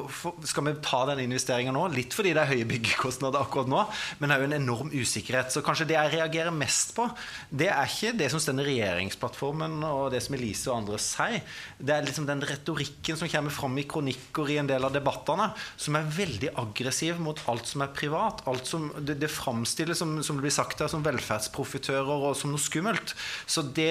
Skal 0.45 0.67
vi 0.67 0.75
ta 0.85 1.01
den 1.09 1.23
investeringa 1.25 1.73
nå? 1.73 1.87
Litt 1.95 2.13
fordi 2.13 2.33
det 2.35 2.43
er 2.43 2.51
høye 2.51 2.67
byggekostnader 2.69 3.41
akkurat 3.41 3.69
nå, 3.71 3.81
men 4.21 4.33
òg 4.35 4.45
en 4.45 4.57
enorm 4.59 4.91
usikkerhet. 4.93 5.51
Så 5.53 5.63
kanskje 5.65 5.87
det 5.89 5.97
jeg 5.97 6.13
reagerer 6.15 6.53
mest 6.53 6.93
på, 6.97 7.07
det 7.49 7.71
er 7.73 7.89
ikke 7.89 8.13
det 8.19 8.29
som 8.33 8.41
står 8.41 8.61
i 8.61 8.67
regjeringsplattformen 8.71 9.79
og 9.87 10.11
det 10.13 10.21
som 10.23 10.37
Elise 10.37 10.69
og 10.69 10.81
andre 10.81 10.99
sier. 11.01 11.41
Det 11.79 11.95
er 11.95 12.05
liksom 12.05 12.27
den 12.29 12.43
retorikken 12.45 13.17
som 13.17 13.31
kommer 13.31 13.53
fram 13.53 13.79
i 13.81 13.87
kronikker 13.89 14.53
i 14.53 14.59
en 14.61 14.69
del 14.69 14.85
av 14.85 14.93
debattene, 14.93 15.49
som 15.79 15.97
er 15.97 16.09
veldig 16.17 16.53
aggressiv 16.61 17.21
mot 17.21 17.39
alt 17.51 17.69
som 17.69 17.85
er 17.85 17.93
privat. 17.95 18.43
Alt 18.49 18.69
som 18.69 18.89
det, 18.99 19.17
det 19.21 19.31
framstilles, 19.31 20.01
som, 20.01 20.13
som, 20.25 20.37
det 20.37 20.45
blir 20.45 20.53
sagt 20.53 20.83
her, 20.83 20.91
som 20.91 21.05
velferdsprofitører 21.05 22.27
og 22.29 22.37
som 22.37 22.53
noe 22.53 22.61
skummelt. 22.61 23.15
Så 23.49 23.63
det 23.65 23.89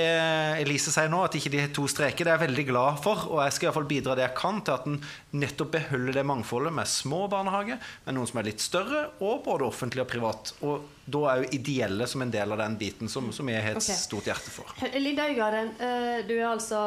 Elise 0.61 0.95
sier 0.95 1.11
nå, 1.11 1.25
at 1.27 1.37
ikke 1.39 1.53
de 1.53 1.65
har 1.65 1.75
to 1.75 1.87
streker, 1.91 2.27
det 2.27 2.35
er 2.35 2.39
jeg 2.39 2.47
veldig 2.47 2.67
glad 2.71 3.03
for, 3.05 3.27
og 3.31 3.43
jeg 3.45 3.57
skal 3.57 3.71
iallfall 3.71 3.91
bidra 3.91 4.17
det 4.19 4.27
jeg 4.29 4.37
kan 4.39 4.60
til 4.67 4.77
at 4.77 4.89
en 4.89 4.99
nettopp 5.43 5.73
beholder 5.77 6.21
det 6.21 6.27
mangfoldet 6.27 6.75
med 6.75 6.91
små 6.91 7.27
barnehager, 7.33 7.81
med 8.07 8.17
noen 8.17 8.31
som 8.31 8.41
er 8.41 8.51
litt 8.51 8.65
større, 8.65 9.05
og 9.21 9.45
både 9.47 9.69
offentlig 9.69 10.05
og 10.05 10.11
privat. 10.11 10.53
Og 10.67 10.89
da 11.11 11.25
er 11.31 11.43
jo 11.43 11.51
ideelle 11.57 12.07
som 12.11 12.23
en 12.23 12.33
del 12.33 12.53
av 12.55 12.61
den 12.63 12.77
biten 12.81 13.11
som, 13.11 13.31
som 13.35 13.49
jeg 13.51 13.65
har 13.65 13.75
et 13.75 13.83
okay. 13.83 13.99
stort 13.99 14.29
hjerte 14.31 14.53
for. 14.53 14.77
Linda 14.99 15.27
Øygarden, 15.31 15.73
eh, 15.81 16.21
du 16.29 16.37
er 16.37 16.51
altså 16.53 16.83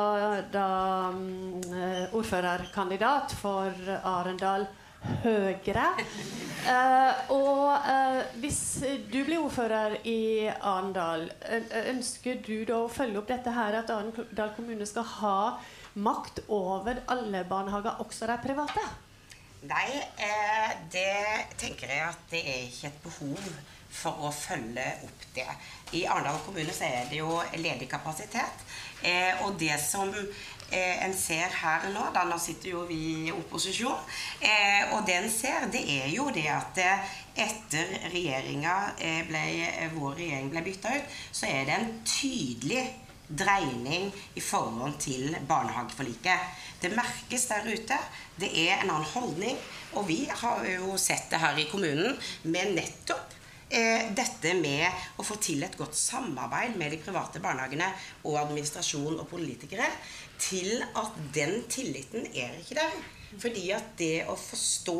da 0.54 0.70
mm, 1.16 2.14
ordførerkandidat 2.14 3.36
for 3.42 3.92
Arendal. 4.04 4.70
Høyre. 5.04 5.90
Uh, 6.64 7.32
og 7.36 7.74
uh, 7.76 8.22
hvis 8.40 8.60
du 9.12 9.18
blir 9.26 9.42
ordfører 9.42 9.98
i 10.08 10.48
Arendal, 10.48 11.26
ønsker 11.92 12.40
du 12.46 12.64
da 12.70 12.78
å 12.86 12.92
følge 12.92 13.20
opp 13.20 13.28
dette 13.28 13.52
her 13.52 13.82
at 13.82 13.92
Arendal 13.92 14.54
kommune 14.56 14.88
skal 14.88 15.08
ha 15.18 15.40
makt 15.94 16.44
over 16.48 17.04
alle 17.08 17.44
barnehager, 17.50 18.00
også 18.04 18.28
de 18.30 18.38
private? 18.44 18.86
Nei, 19.64 19.92
eh, 20.20 20.72
det 20.92 21.54
tenker 21.56 21.88
jeg 21.88 22.04
at 22.04 22.24
det 22.32 22.42
er 22.44 22.66
ikke 22.68 22.90
et 22.90 23.04
behov 23.06 23.46
for 23.94 24.26
å 24.28 24.32
følge 24.34 24.84
opp 25.06 25.28
det. 25.36 25.48
I 25.96 26.02
Arendal 26.10 26.42
kommune 26.44 26.74
så 26.74 26.90
er 26.90 27.06
det 27.08 27.22
jo 27.22 27.38
ledig 27.56 27.88
kapasitet. 27.88 28.66
Eh, 29.06 29.46
og 29.46 29.56
det 29.62 29.78
som 29.80 30.12
eh, 30.12 31.06
en 31.06 31.16
ser 31.16 31.54
her 31.62 31.88
nå, 31.94 32.10
da 32.12 32.26
nå 32.28 32.40
sitter 32.42 32.74
jo 32.74 32.84
vi 32.90 33.00
i 33.30 33.32
opposisjon, 33.32 34.04
og 34.92 35.08
det 35.08 35.16
en 35.22 35.32
ser, 35.32 35.70
det 35.72 35.86
er 35.96 36.10
jo 36.12 36.28
det 36.34 36.48
at 36.52 36.82
etter 37.40 37.96
regjeringa 38.12 38.76
ble, 39.30 39.46
vår 39.96 40.20
regjering 40.20 40.52
ble 40.52 40.66
bytta 40.66 40.98
ut, 40.98 41.16
så 41.32 41.48
er 41.48 41.70
det 41.70 41.78
en 41.78 41.94
tydelig 42.04 42.84
dreining 43.38 44.10
i 44.36 44.42
forhold 44.44 44.98
til 45.02 45.36
barnehageforliket. 45.48 46.50
Det 46.82 46.92
merkes 46.96 47.48
der 47.50 47.70
ute. 47.70 48.00
Det 48.40 48.50
er 48.66 48.82
en 48.82 48.92
annen 48.92 49.10
holdning. 49.14 49.58
Og 49.94 50.08
vi 50.10 50.24
har 50.30 50.66
jo 50.68 50.98
sett 51.02 51.30
det 51.32 51.42
her 51.42 51.60
i 51.62 51.68
kommunen 51.72 52.18
med 52.50 52.74
nettopp 52.78 53.34
eh, 53.70 54.10
dette 54.16 54.56
med 54.60 54.86
å 55.18 55.26
få 55.26 55.38
til 55.42 55.64
et 55.66 55.78
godt 55.78 55.98
samarbeid 55.98 56.78
med 56.80 56.94
de 56.94 57.02
private 57.04 57.42
barnehagene 57.44 57.90
og 58.24 58.40
administrasjon 58.42 59.20
og 59.20 59.28
politikere, 59.32 59.90
til 60.42 60.82
at 60.82 61.20
den 61.36 61.62
tilliten 61.72 62.26
er 62.34 62.58
ikke 62.60 62.82
der. 62.82 63.04
Fordi 63.42 63.66
at 63.76 63.94
det 64.00 64.26
å 64.30 64.36
forstå 64.40 65.00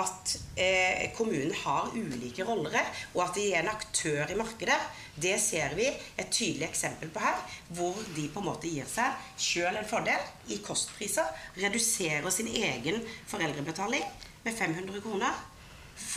at 0.00 0.34
eh, 0.60 1.08
kommunen 1.16 1.54
har 1.62 1.92
ulike 1.94 2.46
roller, 2.48 2.80
og 3.14 3.24
at 3.26 3.38
de 3.38 3.46
er 3.50 3.62
en 3.62 3.72
aktør 3.72 4.32
i 4.32 4.38
markedet, 4.38 4.78
det 5.22 5.36
ser 5.42 5.76
vi 5.76 5.86
et 5.90 6.30
tydelig 6.32 6.68
eksempel 6.70 7.12
på 7.12 7.22
her. 7.22 7.38
Hvor 7.76 7.96
de 8.16 8.26
på 8.32 8.42
en 8.42 8.48
måte 8.48 8.70
gir 8.70 8.88
seg 8.88 9.16
sjøl 9.36 9.76
en 9.76 9.88
fordel 9.88 10.52
i 10.52 10.60
kostpriser. 10.64 11.28
Reduserer 11.60 12.30
sin 12.32 12.48
egen 12.48 13.02
foreldrebetaling 13.30 14.04
med 14.42 14.54
500 14.56 15.02
kroner. 15.04 15.48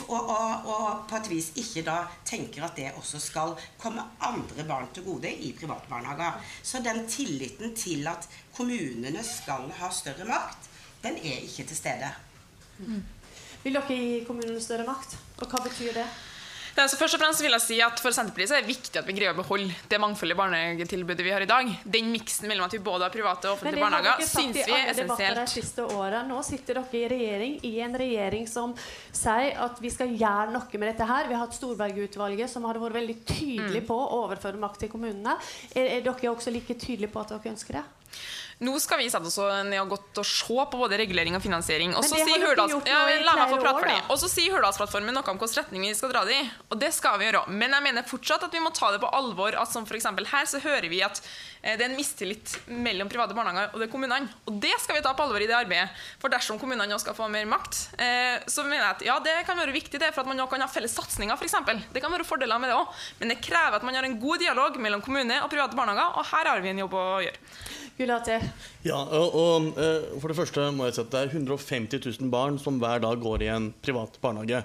Og, 0.08 0.30
og, 0.30 0.66
og, 0.66 0.86
på 1.08 1.18
et 1.18 1.28
vis 1.30 1.50
ikke 1.60 1.82
da 1.86 1.96
tenker 2.26 2.64
at 2.66 2.78
det 2.78 2.94
også 2.96 3.20
skal 3.22 3.52
komme 3.80 4.02
andre 4.24 4.64
barn 4.66 4.88
til 4.94 5.04
gode 5.06 5.30
i 5.30 5.52
privatbarnehager. 5.56 6.40
Så 6.62 6.80
den 6.84 7.04
tilliten 7.10 7.74
til 7.76 8.06
at 8.10 8.26
kommunene 8.56 9.22
skal 9.26 9.68
ha 9.78 9.90
større 9.92 10.26
makt, 10.28 10.70
den 11.06 11.20
er 11.22 11.42
ikke 11.46 11.66
til 11.70 11.78
stede. 11.78 12.12
Mm. 12.78 13.02
Vil 13.64 13.78
dere 13.78 13.98
gi 13.98 14.24
kommunene 14.26 14.62
større 14.62 14.86
makt? 14.86 15.16
Og 15.40 15.50
hva 15.50 15.64
betyr 15.64 15.94
det? 15.96 16.06
Ja, 16.76 16.84
så 16.92 16.98
først 17.00 17.16
og 17.16 17.22
fremst 17.22 17.40
vil 17.40 17.54
jeg 17.54 17.64
si 17.64 17.76
at 17.80 18.00
For 18.04 18.12
Senterpartiet 18.12 18.50
så 18.50 18.56
er 18.58 18.64
det 18.64 18.68
viktig 18.68 18.98
at 19.00 19.06
vi 19.08 19.14
greier 19.16 19.32
å 19.32 19.38
beholde 19.38 19.72
det 19.88 20.00
mangfoldige 20.00 20.36
barnehagetilbudet 20.36 21.24
vi 21.24 21.32
har 21.32 21.44
i 21.44 21.48
dag. 21.48 21.70
Den 21.88 22.10
miksen 22.12 22.50
mellom 22.50 22.68
at 22.68 22.76
vi 22.76 22.82
både 22.84 23.06
har 23.06 23.14
private 23.14 23.48
og 23.48 23.56
offentlige 23.56 23.80
barnehager, 23.80 24.26
syns 24.28 24.58
vi 24.58 24.76
er 24.76 24.90
essensielt. 24.92 25.40
De 25.40 25.54
siste 25.54 25.86
årene. 25.86 26.26
Nå 26.28 26.42
sitter 26.44 26.82
dere 26.82 27.00
i 27.00 27.08
regjering, 27.14 27.56
i 27.64 27.72
en 27.86 27.96
regjering 28.02 28.44
som 28.50 28.76
sier 29.08 29.56
at 29.64 29.80
vi 29.80 29.92
skal 29.94 30.12
gjøre 30.12 30.52
noe 30.52 30.82
med 30.82 30.90
dette 30.92 31.08
her. 31.08 31.30
Vi 31.30 31.38
har 31.38 31.46
hatt 31.46 31.56
Storberget-utvalget 31.56 32.52
som 32.52 32.68
har 32.68 32.80
vært 32.82 33.00
veldig 33.00 33.18
tydelig 33.24 33.82
mm. 33.86 33.88
på 33.88 33.96
å 33.96 34.22
overføre 34.26 34.60
makt 34.60 34.84
til 34.84 34.92
kommunene. 34.92 35.38
Er, 35.72 35.94
er 35.96 36.04
dere 36.04 36.34
også 36.34 36.52
like 36.52 36.76
tydelige 36.76 37.14
på 37.14 37.24
at 37.24 37.32
dere 37.32 37.56
ønsker 37.56 37.80
det? 37.80 37.86
Nå 38.64 38.72
skal 38.80 39.02
vi 39.02 39.10
sette 39.12 39.28
oss 39.28 39.36
ned 39.68 39.76
og 39.82 39.90
godt 39.92 40.20
og 40.22 40.24
se 40.24 40.62
på 40.72 40.78
både 40.80 40.96
regulering 40.96 41.34
og 41.36 41.42
finansiering. 41.44 41.92
Og 41.92 42.06
så 42.06 42.16
sier 42.16 42.40
ja, 42.40 42.54
Hurdalsplattformen 44.54 45.12
noe 45.12 45.28
om 45.28 45.36
hvilken 45.36 45.60
retning 45.60 45.84
vi 45.84 45.90
skal 45.98 46.14
dra 46.14 46.22
det 46.24 46.38
i. 46.38 46.46
Og 46.72 46.80
det 46.80 46.88
skal 46.96 47.18
vi 47.20 47.28
gjøre. 47.28 47.42
Men 47.52 47.76
jeg 47.76 47.84
mener 47.84 48.06
fortsatt 48.08 48.46
at 48.48 48.56
vi 48.56 48.62
må 48.64 48.72
ta 48.72 48.88
det 48.94 49.02
på 49.02 49.10
alvor. 49.12 49.58
At 49.60 49.68
som 49.68 49.84
for 49.84 50.00
her 50.00 50.48
så 50.48 50.62
hører 50.64 50.88
vi 50.88 51.02
at 51.04 51.20
eh, 51.60 51.76
det 51.76 51.84
er 51.84 51.90
en 51.90 51.98
mistillit 51.98 52.54
mellom 52.72 53.12
private 53.12 53.36
barnehager 53.36 53.76
og 53.76 53.84
det 53.84 53.90
kommunene. 53.92 54.32
Og 54.48 54.56
det 54.64 54.72
skal 54.80 54.96
vi 54.96 55.04
ta 55.04 55.12
på 55.12 55.28
alvor 55.28 55.44
i 55.44 55.50
det 55.50 55.58
arbeidet. 55.58 55.92
For 56.22 56.32
dersom 56.32 56.56
kommunene 56.56 56.96
skal 57.02 57.18
få 57.18 57.28
mer 57.28 57.44
makt, 57.52 57.82
eh, 58.00 58.40
så 58.48 58.64
mener 58.64 58.86
jeg 58.86 58.94
at 58.94 59.06
ja, 59.10 59.18
det 59.20 59.36
kan 59.44 59.60
være 59.60 59.76
viktig 59.76 60.00
det, 60.00 60.14
for 60.16 60.24
at 60.24 60.32
man 60.32 60.40
nå 60.40 60.48
kan 60.48 60.64
ha 60.64 60.72
felles 60.72 60.96
satsinger, 60.96 61.36
f.eks. 61.36 61.60
Det 61.92 62.00
kan 62.00 62.14
være 62.14 62.24
fordeler 62.24 62.62
med 62.62 62.72
det 62.72 62.80
òg. 62.80 62.88
Men 63.20 63.34
det 63.34 63.42
krever 63.44 63.76
at 63.76 63.84
man 63.84 64.00
har 64.00 64.08
en 64.08 64.16
god 64.22 64.40
dialog 64.40 64.80
mellom 64.80 65.04
kommune 65.04 65.42
og 65.44 65.52
private 65.52 65.76
barnehager, 65.76 66.16
og 66.16 66.32
her 66.32 66.54
har 66.54 66.64
vi 66.64 66.72
en 66.72 66.86
jobb 66.86 66.96
å 66.96 67.10
gjøre. 67.26 67.44
Gulati? 67.96 68.34
Ja, 68.84 68.98
og, 69.00 69.34
og, 69.40 69.68
eh, 69.80 70.02
For 70.20 70.28
det 70.28 70.36
første 70.36 70.66
må 70.76 70.84
jeg 70.84 70.98
si 70.98 71.00
at 71.00 71.14
det 71.14 71.20
er 71.22 71.30
150 71.32 72.02
000 72.04 72.28
barn 72.32 72.58
som 72.60 72.76
hver 72.82 73.00
dag 73.00 73.22
går 73.22 73.44
i 73.46 73.48
en 73.54 73.70
privat 73.80 74.18
barnehage. 74.20 74.58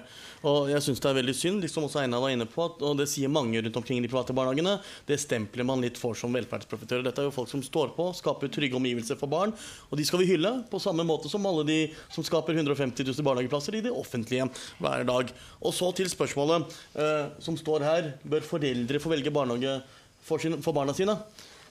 Og 0.44 0.68
jeg 0.68 0.84
synes 0.84 1.00
det 1.00 1.08
er 1.08 1.16
veldig 1.16 1.34
synd, 1.38 1.62
liksom 1.64 1.86
også 1.86 2.02
Einar 2.02 2.20
var 2.20 2.34
inne 2.34 2.44
på, 2.50 2.66
at, 2.66 2.82
og 2.84 2.98
det 2.98 3.06
sier 3.08 3.32
mange 3.32 3.62
rundt 3.62 3.78
omkring 3.80 4.02
i 4.02 4.04
de 4.04 4.10
private 4.12 4.34
barnehagene, 4.36 4.74
det 5.08 5.16
stempler 5.22 5.64
man 5.64 5.80
litt 5.80 6.00
for 6.00 6.18
som 6.18 6.34
velferdsprofitører. 6.36 7.06
Dette 7.06 7.22
er 7.22 7.30
jo 7.30 7.34
folk 7.34 7.48
som 7.48 7.62
står 7.64 7.94
på, 7.96 8.10
skaper 8.18 8.52
trygge 8.52 8.76
omgivelser 8.76 9.16
for 9.20 9.32
barn, 9.32 9.54
og 9.88 9.96
de 9.96 10.06
skal 10.08 10.20
vi 10.20 10.28
hylle 10.34 10.52
på 10.68 10.82
samme 10.82 11.06
måte 11.08 11.32
som 11.32 11.48
alle 11.48 11.64
de 11.68 11.78
som 12.12 12.26
skaper 12.26 12.58
150 12.58 13.00
000 13.14 13.28
barnehageplasser 13.30 13.78
i 13.78 13.84
det 13.86 13.94
offentlige 13.96 14.50
hver 14.82 15.06
dag. 15.08 15.32
Og 15.62 15.72
så 15.72 15.88
til 15.96 16.12
spørsmålet 16.12 16.68
eh, 17.00 17.32
som 17.40 17.56
står 17.56 17.88
her, 17.88 18.12
bør 18.28 18.44
foreldre 18.44 19.00
få 19.00 19.14
velge 19.14 19.32
barnehage 19.32 19.78
for, 20.20 20.42
sin, 20.42 20.60
for 20.60 20.76
barna 20.76 20.92
sine? 20.96 21.16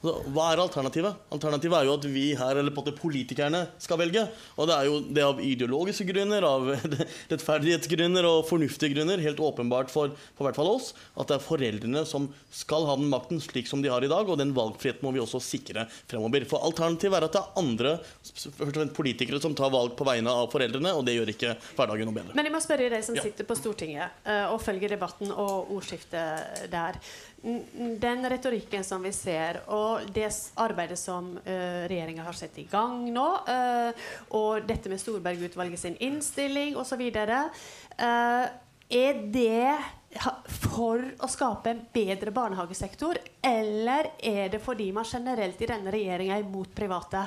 Hva 0.02 0.48
er 0.50 0.62
alternativet? 0.64 1.18
Alternativet 1.34 1.78
er 1.78 1.86
jo 1.86 1.94
at 1.94 2.06
vi 2.10 2.24
her, 2.38 2.58
eller 2.58 2.74
på 2.74 2.84
politikerne, 2.98 3.68
skal 3.82 4.00
velge. 4.02 4.24
Og 4.58 4.70
det 4.70 4.76
er 4.78 4.88
jo 4.90 4.96
det 5.14 5.26
av 5.26 5.42
ideologiske 5.46 6.08
grunner, 6.10 6.46
av 6.48 6.72
rettferdighetsgrunner 7.32 8.26
og 8.26 8.48
fornuftige 8.50 8.96
grunner, 8.96 9.22
helt 9.22 9.42
åpenbart 9.46 9.94
for, 9.94 10.16
for 10.38 10.48
hvert 10.48 10.58
fall 10.58 10.72
oss, 10.74 10.92
at 11.14 11.30
det 11.30 11.38
er 11.38 11.46
foreldrene 11.46 12.04
som 12.10 12.26
skal 12.50 12.88
ha 12.90 12.98
den 12.98 13.12
makten 13.14 13.42
slik 13.44 13.70
som 13.70 13.84
de 13.86 13.92
har 13.94 14.02
i 14.02 14.10
dag, 14.10 14.26
og 14.26 14.40
den 14.42 14.56
valgfriheten 14.58 15.06
må 15.06 15.14
vi 15.14 15.22
også 15.22 15.42
sikre 15.44 15.86
fremover. 16.10 16.48
For 16.50 16.66
alternativet 16.66 17.20
er 17.20 17.28
at 17.28 17.38
det 17.38 17.44
er 17.44 17.62
andre 17.62 18.90
politikere 18.98 19.42
som 19.44 19.54
tar 19.58 19.70
valg 19.74 19.94
på 20.00 20.08
vegne 20.08 20.34
av 20.34 20.50
foreldrene, 20.54 20.96
og 20.98 21.06
det 21.06 21.20
gjør 21.20 21.34
ikke 21.36 21.56
hverdagen 21.78 22.10
noe 22.10 22.18
bedre. 22.18 22.38
Men 22.38 22.50
jeg 22.50 22.56
må 22.58 22.64
spørre 22.64 22.90
deg 22.96 23.06
som 23.06 23.22
sitter 23.22 23.46
på 23.46 23.60
Stortinget 23.60 24.26
eh, 24.26 24.48
og 24.50 24.58
følger 24.66 24.96
debatten 24.98 25.30
og 25.30 25.70
ordskiftet 25.78 26.66
der 26.74 26.98
den 27.42 28.30
retorikken 28.30 28.84
som 28.86 29.02
vi 29.02 29.12
ser, 29.16 29.64
og 29.74 30.06
det 30.14 30.28
arbeidet 30.62 31.00
som 31.00 31.32
uh, 31.40 31.48
eh, 31.50 31.88
regjeringa 31.90 32.26
har 32.28 32.38
satt 32.38 32.60
i 32.62 32.68
gang 32.70 33.08
nå, 33.14 33.28
uh, 33.48 34.10
og 34.38 34.68
dette 34.70 34.92
med 34.92 35.02
Storberg-utvalget 35.02 35.82
sin 35.82 35.98
innstilling 36.06 36.78
osv. 36.78 37.02
Uh, 37.02 37.66
eh, 37.98 38.46
er 38.92 39.26
det 39.34 40.01
for 40.12 41.02
å 41.24 41.28
skape 41.32 41.72
en 41.72 41.82
bedre 41.94 42.34
barnehagesektor, 42.36 43.18
eller 43.48 44.10
er 44.20 44.50
det 44.52 44.60
fordi 44.64 44.90
man 44.96 45.08
generelt 45.08 45.62
i 45.64 45.70
denne 45.70 45.94
regjeringa 45.94 46.36
er 46.36 46.44
imot 46.44 46.74
private? 46.76 47.24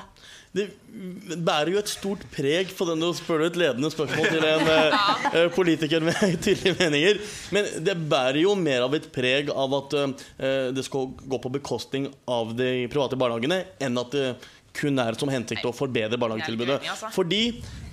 Det 0.55 0.67
bærer 1.35 1.73
jo 1.73 1.81
et 1.81 1.91
stort 1.91 2.25
preg 2.31 2.69
på 2.77 2.87
den 2.87 3.01
du 3.01 3.09
spør 3.17 3.47
et 3.47 3.57
ledende 3.59 3.89
spørsmål 3.91 4.29
til 4.31 4.45
en 4.47 4.69
uh, 4.69 5.47
politiker 5.57 6.05
med 6.05 6.21
tydelige 6.45 6.77
meninger. 6.79 7.21
Men 7.55 7.71
det 7.85 7.97
bærer 8.05 8.43
jo 8.43 8.53
mer 8.59 8.85
av 8.85 8.95
et 8.97 9.09
preg 9.13 9.49
av 9.51 9.79
at 9.81 9.97
uh, 9.97 10.13
det 10.75 10.85
skal 10.85 11.09
gå 11.25 11.41
på 11.41 11.55
bekostning 11.57 12.07
av 12.29 12.53
de 12.57 12.85
private 12.91 13.17
barnehagene, 13.19 13.63
enn 13.81 14.03
at 14.03 14.13
det 14.13 14.29
kun 14.75 15.01
er 15.01 15.17
som 15.19 15.31
hensikt 15.31 15.65
å 15.65 15.73
forbedre 15.75 16.19
barnehagetilbudet. 16.21 16.77
Altså. 16.83 17.09
Fordi 17.15 17.41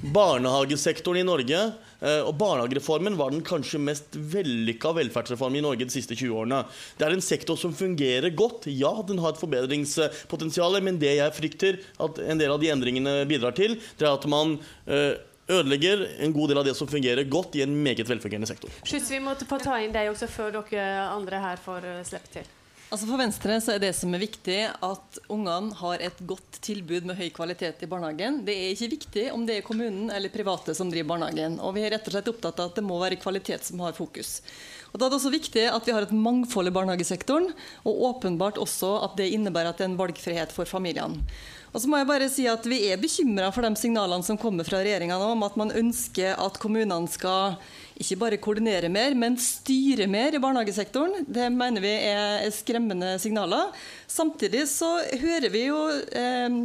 barnehagesektoren 0.03 1.23
i 1.23 1.27
Norge 1.27 1.59
eh, 1.63 2.21
og 2.27 2.35
barnehagereformen 2.41 3.17
var 3.19 3.35
den 3.35 3.45
kanskje 3.47 3.81
mest 3.83 4.17
vellykka 4.17 4.95
velferdsreformen 4.99 5.61
i 5.61 5.65
Norge 5.65 5.87
de 5.87 5.95
siste 5.95 6.19
20 6.19 6.39
årene. 6.43 6.63
Det 6.99 7.07
er 7.07 7.17
en 7.17 7.25
sektor 7.25 7.59
som 7.61 7.75
fungerer 7.77 8.35
godt. 8.37 8.69
Ja, 8.71 8.93
den 9.09 9.23
har 9.23 9.35
et 9.35 9.43
forbedringspotensial, 9.43 10.81
men 10.83 11.01
det 11.03 11.17
jeg 11.19 11.37
frykter 11.39 11.83
at 12.03 12.23
en 12.23 12.41
del 12.43 12.55
av 12.55 12.63
de 12.63 12.73
endringene 12.75 13.21
bidrar 13.31 13.55
til, 13.59 13.79
det 13.99 14.09
er 14.09 14.17
at 14.17 14.27
man 14.31 14.59
eh, 14.91 15.21
ødelegger 15.53 16.07
en 16.23 16.33
god 16.33 16.53
del 16.53 16.63
av 16.63 16.67
det 16.67 16.75
som 16.79 16.89
fungerer 16.91 17.29
godt 17.31 17.57
i 17.59 17.65
en 17.65 17.75
meget 17.85 18.09
velfungerende 18.09 18.49
sektor. 18.51 18.73
Skyts, 18.83 19.11
vi 19.11 19.21
må 19.23 19.35
få 19.39 19.61
ta 19.63 19.79
inn 19.83 19.95
deg 19.95 20.11
også 20.13 20.31
før 20.31 20.59
dere 20.61 21.07
andre 21.11 21.43
her 21.43 21.63
får 21.63 21.89
eh, 21.89 22.03
slippe 22.07 22.37
til. 22.39 22.51
Altså 22.93 23.07
For 23.09 23.17
Venstre 23.17 23.55
så 23.65 23.73
er 23.73 23.81
det 23.81 23.95
som 23.97 24.13
er 24.13 24.21
viktig, 24.21 24.57
at 24.69 25.19
ungene 25.33 25.73
har 25.79 26.03
et 26.05 26.19
godt 26.29 26.59
tilbud 26.61 27.07
med 27.09 27.17
høy 27.17 27.31
kvalitet 27.33 27.81
i 27.81 27.89
barnehagen. 27.89 28.43
Det 28.45 28.53
er 28.53 28.75
ikke 28.75 28.91
viktig 28.93 29.25
om 29.33 29.47
det 29.49 29.57
er 29.57 29.65
kommunen 29.65 30.11
eller 30.13 30.33
private 30.35 30.75
som 30.77 30.91
driver 30.93 31.15
barnehagen. 31.15 31.57
Og 31.65 31.73
vi 31.73 31.87
er 31.87 31.95
rett 31.95 32.11
og 32.11 32.13
slett 32.13 32.29
opptatt 32.29 32.61
av 32.61 32.69
at 32.69 32.77
det 32.77 32.85
må 32.85 32.99
være 33.01 33.17
kvalitet 33.23 33.65
som 33.65 33.81
har 33.81 33.97
fokus. 33.97 34.43
Og 34.93 35.01
Da 35.01 35.07
er 35.07 35.15
det 35.15 35.19
også 35.23 35.33
viktig 35.33 35.65
at 35.73 35.89
vi 35.89 35.97
har 35.97 36.05
et 36.05 36.13
mangfold 36.13 36.69
i 36.69 36.75
barnehagesektoren, 36.77 37.49
og 37.89 38.05
åpenbart 38.11 38.61
også 38.61 38.93
at 39.09 39.17
det 39.17 39.31
innebærer 39.33 39.73
at 39.73 39.81
det 39.81 39.89
er 39.89 39.93
en 39.95 40.01
valgfrihet 40.03 40.53
for 40.53 40.69
familiene. 40.69 41.25
Og 41.73 41.81
så 41.81 41.89
må 41.89 41.97
jeg 41.97 42.11
bare 42.11 42.29
si 42.29 42.45
at 42.45 42.67
Vi 42.69 42.83
er 42.93 43.01
bekymra 43.01 43.49
for 43.55 43.65
de 43.65 43.73
signalene 43.81 44.27
som 44.27 44.37
kommer 44.37 44.69
fra 44.69 44.83
regjeringa 44.85 45.17
om 45.17 45.49
at 45.49 45.57
man 45.57 45.73
ønsker 45.73 46.37
at 46.37 46.61
kommunene 46.61 47.09
skal 47.09 47.57
ikke 48.03 48.21
bare 48.21 48.41
koordinere 48.43 48.91
mer, 48.93 49.15
men 49.19 49.39
styre 49.41 50.09
mer 50.11 50.35
i 50.37 50.41
barnehagesektoren. 50.43 51.25
Det 51.27 51.49
mener 51.55 51.85
vi 51.85 51.93
er 52.11 52.47
skremmende 52.55 53.15
signaler. 53.23 53.73
Samtidig 54.11 54.67
så 54.71 54.91
hører 55.23 55.53
vi 55.55 55.67
jo 55.69 55.81
eh, 55.91 56.59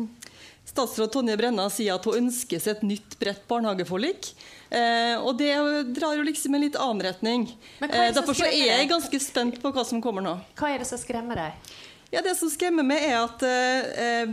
statsråd 0.67 1.13
Tonje 1.13 1.38
Brenna 1.39 1.69
si 1.73 1.88
at 1.89 2.06
hun 2.06 2.26
ønsker 2.26 2.62
seg 2.62 2.78
et 2.78 2.88
nytt 2.91 3.17
bredt 3.21 3.45
barnehageforlik. 3.50 4.34
Eh, 4.69 5.15
og 5.21 5.38
det 5.39 5.54
drar 5.95 6.17
jo 6.17 6.26
liksom 6.28 6.58
en 6.58 6.65
litt 6.65 6.78
annen 6.80 7.06
retning. 7.08 7.47
Eh, 7.82 8.10
derfor 8.15 8.36
så 8.38 8.50
er 8.50 8.73
jeg 8.73 8.89
ganske 8.91 9.21
spent 9.23 9.62
på 9.63 9.71
hva 9.73 9.86
som 9.88 10.04
kommer 10.04 10.26
nå. 10.26 10.36
Hva 10.60 10.73
er 10.73 10.84
det 10.84 10.89
som 10.89 11.00
skremmer 11.02 11.39
deg? 11.39 11.78
Ja, 12.09 12.21
Det 12.21 12.37
som 12.39 12.47
skremmer 12.47 12.85
meg, 12.87 13.03
er 13.03 13.17
at, 13.19 13.41
eh, 13.43 14.29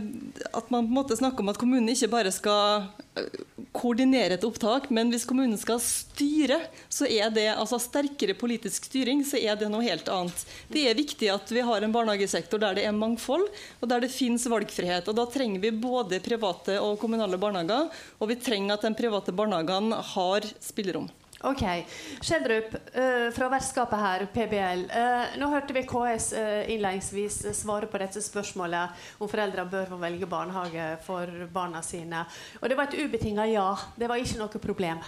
at 0.55 0.69
man 0.71 0.85
på 0.85 0.93
en 0.93 0.95
måte 0.95 1.17
snakker 1.17 1.43
om 1.43 1.51
at 1.51 1.57
kommunen 1.59 1.91
ikke 1.91 2.07
bare 2.07 2.31
skal 2.31 2.85
eh, 3.19 3.41
koordinere 3.75 4.37
et 4.37 4.45
opptak, 4.47 4.87
men 4.95 5.11
hvis 5.11 5.27
kommunen 5.27 5.59
skal 5.59 5.81
styre, 5.83 6.61
så 6.87 7.03
er 7.03 7.33
det 7.35 7.49
altså 7.51 7.75
sterkere 7.83 8.37
politisk 8.39 8.87
styring, 8.87 9.25
så 9.27 9.41
er 9.41 9.59
det 9.59 9.67
noe 9.73 9.83
helt 9.83 10.07
annet. 10.07 10.45
Det 10.71 10.85
er 10.87 10.95
viktig 10.95 11.27
at 11.33 11.51
vi 11.51 11.65
har 11.67 11.83
en 11.83 11.91
barnehagesektor 11.91 12.63
der 12.63 12.79
det 12.79 12.87
er 12.87 12.95
mangfold, 12.95 13.43
og 13.81 13.91
der 13.91 14.05
det 14.05 14.13
finnes 14.13 14.47
valgfrihet. 14.47 15.11
Og 15.11 15.19
Da 15.19 15.27
trenger 15.27 15.59
vi 15.59 15.75
både 15.75 16.23
private 16.23 16.79
og 16.79 16.95
kommunale 17.03 17.35
barnehager, 17.35 17.91
og 18.21 18.31
vi 18.31 18.39
trenger 18.39 18.79
at 18.79 18.87
de 18.87 18.95
private 18.95 19.35
barnehagene 19.35 19.99
har 20.15 20.47
spillerom. 20.63 21.11
Ok. 21.43 21.85
Skjeldrup, 22.21 22.75
uh, 22.95 23.31
fra 23.35 23.49
vertskapet 23.49 23.99
her, 23.99 24.25
PBL. 24.33 24.85
Uh, 24.87 25.35
nå 25.41 25.49
hørte 25.51 25.75
vi 25.75 25.83
KS 25.87 26.31
eh, 26.33 26.71
innledningsvis 26.73 27.41
svare 27.57 27.89
på 27.91 27.99
dette 27.99 28.23
spørsmålet 28.23 29.19
om 29.19 29.29
foreldre 29.29 29.67
bør 29.69 29.91
få 29.91 29.99
velge 29.99 30.29
barnehage 30.31 30.87
for 31.05 31.47
barna 31.51 31.83
sine. 31.83 32.23
Og 32.61 32.71
det 32.71 32.79
var 32.79 32.87
et 32.87 32.97
ubetinga 33.03 33.45
ja. 33.51 33.67
Det 33.97 34.09
var 34.09 34.21
ikke 34.21 34.39
noe 34.39 34.63
problem. 34.63 35.03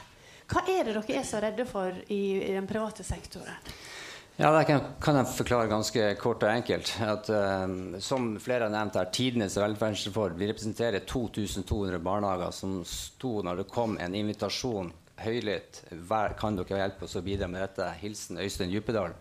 Hva 0.47 0.63
er 0.67 0.87
det 0.87 0.97
dere 0.97 1.15
er 1.19 1.25
så 1.27 1.41
redde 1.43 1.67
for 1.67 1.95
i, 2.11 2.21
den 2.51 2.67
private 2.67 3.07
sektoren? 3.07 3.55
Ja, 4.37 4.51
Det 4.53 4.67
kan, 4.67 4.83
kan, 5.01 5.17
jeg 5.17 5.33
forklare 5.33 5.71
ganske 5.71 6.11
kort 6.21 6.43
og 6.43 6.51
enkelt. 6.51 6.91
At, 7.01 7.31
uh, 7.31 7.97
som 8.03 8.35
flere 8.43 8.67
har 8.67 8.75
nevnt 8.75 8.99
her, 8.99 9.09
Tidenes 9.15 9.57
velferdsreform. 9.57 10.37
Vi 10.37 10.51
representerer 10.51 11.07
2200 11.07 12.03
barnehager 12.03 12.51
som 12.51 12.81
sto 12.85 13.39
når 13.41 13.63
det 13.63 13.69
kom 13.71 13.97
en 13.97 14.15
invitasjon 14.15 14.93
høylytt 15.23 15.83
'Kan 16.37 16.59
dere 16.59 16.81
hjelpe 16.83 17.05
oss 17.05 17.15
å 17.15 17.25
bidra 17.25 17.47
med 17.47 17.61
dette?' 17.61 17.93
Hilsen 18.01 18.37
Øystein 18.37 18.71
Djupedal. 18.71 19.13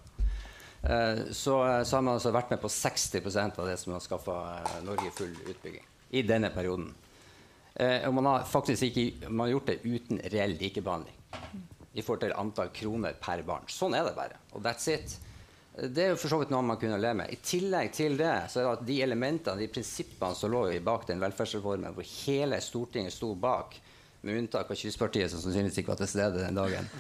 Eh, 0.83 1.19
så, 1.31 1.85
så, 1.85 1.97
har 1.97 2.03
man 2.03 2.15
altså 2.15 2.31
vært 2.31 2.51
med 2.51 2.61
på 2.63 2.71
60% 2.71 3.59
av 3.59 3.67
det 3.67 3.77
som 3.81 3.93
har 3.93 4.05
skaffa 4.05 4.37
eh, 4.61 4.83
Norge 4.87 5.11
full 5.17 5.35
utbygging 5.51 5.87
i 6.11 6.23
denne 6.23 6.51
perioden. 6.55 6.93
Eh, 7.75 8.07
og 8.09 8.15
man 8.15 8.29
har 8.31 8.47
faktisk 8.49 8.87
ikke 8.89 9.29
man 9.29 9.47
har 9.47 9.57
gjort 9.57 9.73
det 9.73 9.81
uten 9.85 10.21
reell 10.33 10.55
likebehandling 10.61 11.17
i 11.97 12.05
forhold 12.05 12.23
til 12.23 12.37
antall 12.37 12.71
kroner 12.77 13.17
per 13.21 13.43
barn. 13.47 13.67
Sånn 13.73 13.97
er 13.97 14.05
det 14.07 14.15
bare. 14.17 14.39
Og 14.55 14.63
that's 14.63 14.87
it. 14.93 15.17
Det 15.77 16.05
er 16.05 16.13
jo 16.15 16.21
for 16.21 16.33
så 16.33 16.39
vidt 16.41 16.53
noe 16.53 16.65
man 16.65 16.79
kunne 16.81 17.01
leve 17.01 17.19
med. 17.19 17.33
I 17.33 17.41
tillegg 17.45 17.91
til 17.97 18.17
det 18.17 18.35
så 18.53 18.61
er 18.61 18.65
det 18.65 18.75
at 18.77 18.87
de 18.89 18.97
elementene, 19.05 19.61
de 19.61 19.69
prinsippene 19.73 20.37
som 20.37 20.53
lå 20.53 20.63
bak 20.85 21.05
den 21.09 21.21
velferdsreformen, 21.21 21.93
hvor 21.97 22.07
hele 22.25 22.61
Stortinget 22.65 23.13
sto 23.13 23.35
bak, 23.37 23.77
med 24.27 24.41
unntak 24.43 24.71
av 24.73 24.79
Kystpartiet, 24.79 25.31
som 25.33 25.43
sannsynligvis 25.43 25.81
ikke 25.83 25.93
var 25.95 26.01
til 26.01 26.11
stede 26.11 26.43
den 26.43 26.59
dagen, 26.59 26.91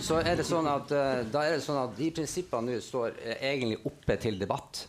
så 0.00 0.22
er 0.22 0.40
det 0.40 0.46
sånn 0.48 0.68
at, 0.70 0.92
uh, 0.94 1.20
da 1.30 1.44
er 1.46 1.58
det 1.58 1.64
sånn 1.66 1.82
at 1.82 1.94
de 1.98 2.10
prinsippene 2.16 2.72
nå 2.72 2.80
står 2.84 3.14
uh, 3.20 3.34
egentlig 3.36 3.80
oppe 3.90 4.16
til 4.22 4.40
debatt. 4.40 4.86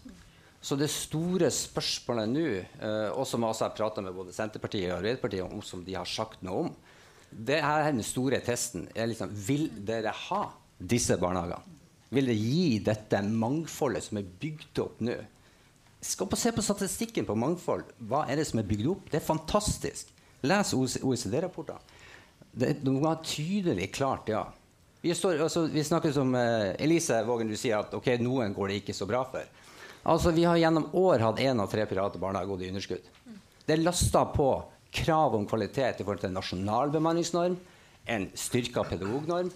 Så 0.62 0.78
det 0.78 0.92
store 0.94 1.50
spørsmålet 1.54 2.30
nå, 2.30 2.48
uh, 2.84 3.10
og 3.18 3.26
som 3.28 3.44
jeg 3.44 3.60
har 3.64 3.76
prata 3.76 4.04
med 4.06 4.16
både 4.16 4.36
Senterpartiet 4.36 4.92
og 4.92 5.00
Arbeiderpartiet 5.00 5.46
om, 5.48 5.64
som 5.66 5.84
de 5.86 5.98
har 5.98 6.10
sagt 6.10 6.44
noe 6.46 6.68
om, 6.68 6.74
det 7.32 7.62
her 7.64 7.88
er 7.88 7.94
den 7.96 8.06
store 8.06 8.42
testen. 8.44 8.88
Er 8.96 9.08
liksom, 9.10 9.32
vil 9.48 9.70
dere 9.88 10.14
ha 10.28 10.46
disse 10.78 11.16
barnehagene? 11.20 11.78
Vil 12.12 12.28
dere 12.28 12.40
gi 12.44 12.80
dette 12.84 13.22
mangfoldet 13.24 14.04
som 14.04 14.20
er 14.20 14.34
bygd 14.42 14.82
opp 14.84 15.00
nå? 15.08 15.16
Skal 16.02 16.28
på 16.28 16.40
se 16.40 16.52
på 16.52 16.64
statistikken 16.66 17.28
på 17.28 17.38
mangfold. 17.38 17.86
Hva 18.10 18.26
er 18.28 18.42
det 18.42 18.48
som 18.50 18.60
er 18.60 18.68
bygd 18.68 18.90
opp? 18.92 19.06
Det 19.12 19.22
er 19.22 19.26
fantastisk. 19.26 20.12
Les 20.48 20.74
OECD-rapporter. 20.74 21.78
Det 22.52 22.70
er 22.70 22.82
noe 22.84 23.14
tydelig 23.24 23.92
klart, 23.96 24.32
ja. 24.32 24.46
Vi, 25.02 25.14
står, 25.18 25.40
altså, 25.48 25.66
vi 25.72 25.84
snakker 25.86 26.14
som 26.14 26.34
uh, 26.36 26.74
Elise 26.82 27.22
Vågen, 27.26 27.50
du 27.50 27.58
sier 27.58 27.80
at 27.80 27.94
ok, 27.98 28.12
noen 28.22 28.54
går 28.54 28.70
det 28.70 28.82
ikke 28.82 28.96
så 28.98 29.08
bra 29.10 29.24
for. 29.26 29.48
Altså, 30.04 30.34
Vi 30.36 30.46
har 30.46 30.60
gjennom 30.62 30.90
år 30.98 31.24
hatt 31.26 31.42
én 31.42 31.62
av 31.62 31.70
tre 31.72 31.86
private 31.90 32.22
barnehager 32.22 32.52
gått 32.52 32.66
i 32.66 32.70
underskudd. 32.74 33.10
Det 33.66 33.76
er 33.76 33.84
lasta 33.86 34.26
på 34.30 34.50
krav 34.92 35.38
om 35.38 35.48
kvalitet 35.48 36.02
i 36.02 36.06
forhold 36.06 36.22
til 36.22 36.32
en 36.32 36.38
nasjonal 36.38 36.92
bemanningsnorm, 36.94 37.58
en 38.12 38.28
styrka 38.36 38.84
pedagognorm, 38.90 39.52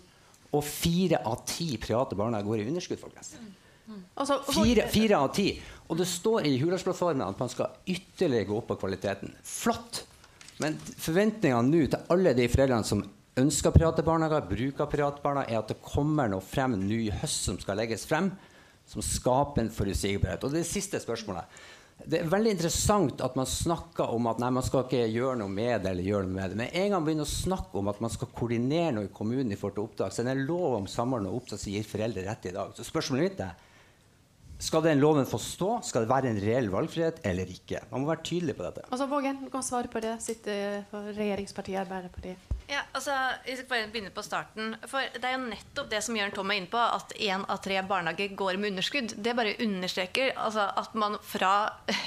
og 0.55 0.63
fire 0.63 1.19
av 1.27 1.43
ti 1.49 1.75
private 1.81 2.17
barnehager 2.17 2.47
går 2.47 2.63
i 2.63 2.67
underskudd. 2.71 3.01
folkens. 3.01 3.35
Altså, 4.15 4.39
fire, 4.49 4.87
fire, 4.89 5.17
av 5.17 5.33
ti. 5.35 5.49
Og 5.89 5.97
det 5.99 6.07
står 6.09 6.47
i 6.49 6.55
Hurdalsplattformen 6.61 7.25
at 7.27 7.41
man 7.41 7.51
skal 7.51 7.75
ytterligere 7.85 8.49
gå 8.49 8.57
opp 8.57 8.71
på 8.71 8.79
kvaliteten. 8.81 9.33
Flott! 9.45 10.05
Men 10.63 10.77
forventningene 10.79 11.67
nå 11.67 11.85
til 11.91 12.11
alle 12.13 12.33
de 12.37 12.47
foreldrene 12.51 12.87
som 12.87 13.03
ønsker 13.35 13.73
private 13.75 14.03
barnehager, 14.07 14.47
bruker 14.47 14.91
private 14.91 15.23
barnehager, 15.23 15.51
er 15.51 15.63
at 15.63 15.71
det 15.73 15.81
kommer 15.83 16.29
noe 16.31 16.43
frem 16.43 16.77
nå 16.79 16.99
i 17.07 17.13
høst 17.23 17.49
som 17.49 17.57
skal 17.59 17.79
legges 17.81 18.07
frem, 18.07 18.31
som 18.87 19.03
skaper 19.03 19.65
en 19.65 19.73
forutsigbarhet. 19.73 20.45
Og 20.45 20.55
det 20.55 20.63
siste 20.69 21.01
spørsmålet. 21.03 21.49
Det 21.95 22.19
er 22.19 22.27
veldig 22.27 22.51
interessant 22.51 23.21
at 23.23 23.37
man 23.39 23.47
snakker 23.47 24.11
om 24.11 24.27
at 24.27 24.39
nei, 24.43 24.49
man 24.53 24.65
skal 24.67 24.83
ikke 24.83 25.05
gjøre 25.07 25.39
noe 25.39 25.51
med 25.51 25.83
det. 25.83 25.93
eller 25.93 26.07
gjøre 26.07 26.27
noe 26.27 26.35
med 26.35 26.51
det. 26.51 26.57
Men 26.59 26.73
en 26.73 26.89
gang 26.89 26.99
man 26.99 27.05
begynner 27.07 27.27
å 27.27 27.35
snakke 27.35 27.79
om 27.79 27.91
at 27.91 28.01
man 28.03 28.11
skal 28.13 28.31
koordinere 28.35 28.95
noe 28.97 29.07
i 29.07 29.13
kommunen 29.15 29.55
i 29.55 29.59
forhold 29.59 29.77
til 29.77 29.87
opptak, 29.87 30.15
så 30.15 30.23
er 30.23 30.31
det 30.31 30.43
lov 30.43 30.81
om 30.81 30.89
samordna 30.91 31.31
opptak 31.31 31.61
som 31.61 31.71
gir 31.71 31.87
foreldre 31.87 32.25
rett 32.27 32.49
i 32.51 32.53
dag. 32.55 32.75
Så 32.75 32.87
spørsmålet 32.87 33.29
mitt 33.29 33.45
er 33.47 33.55
skal 34.59 34.83
den 34.85 35.01
loven 35.03 35.27
få 35.27 35.39
stå? 35.41 35.69
Skal 35.83 36.05
det 36.05 36.11
være 36.11 36.31
en 36.31 36.39
reell 36.39 36.69
valgfrihet 36.71 37.21
eller 37.27 37.49
ikke? 37.51 37.81
Man 37.91 38.03
må 38.03 38.11
være 38.13 38.23
tydelig 38.23 38.55
på 38.55 38.63
dette. 38.63 38.85
Altså, 38.89 39.07
Vågen, 39.11 39.43
du 39.43 39.51
kan 39.51 39.63
svare 39.65 39.91
på 39.91 40.01
det. 40.03 40.15
Sitte 40.23 40.85
for 40.91 41.11
regjeringspartiet 41.15 41.81
Arbeiderpartiet. 41.83 42.51
Ja, 42.65 42.79
altså, 42.97 43.13
jeg 43.45 43.59
skal 43.59 43.67
bare 43.69 43.89
begynne 43.93 44.09
på 44.13 44.23
starten. 44.25 44.71
For 44.89 45.05
Det 45.13 45.27
er 45.27 45.35
jo 45.35 45.43
nettopp 45.51 45.89
det 45.91 45.99
som 46.01 46.15
Jørn 46.17 46.33
Tom 46.33 46.49
er 46.49 46.57
inne 46.61 46.71
på, 46.71 46.79
at 46.81 47.13
én 47.21 47.43
av 47.45 47.59
tre 47.61 47.77
barnehager 47.85 48.33
går 48.33 48.57
med 48.57 48.73
underskudd. 48.73 49.13
Det 49.21 49.35
bare 49.37 49.53
understreker 49.61 50.31
altså, 50.33 50.65
at 50.81 50.95
man 50.97 51.19
fra 51.21 51.51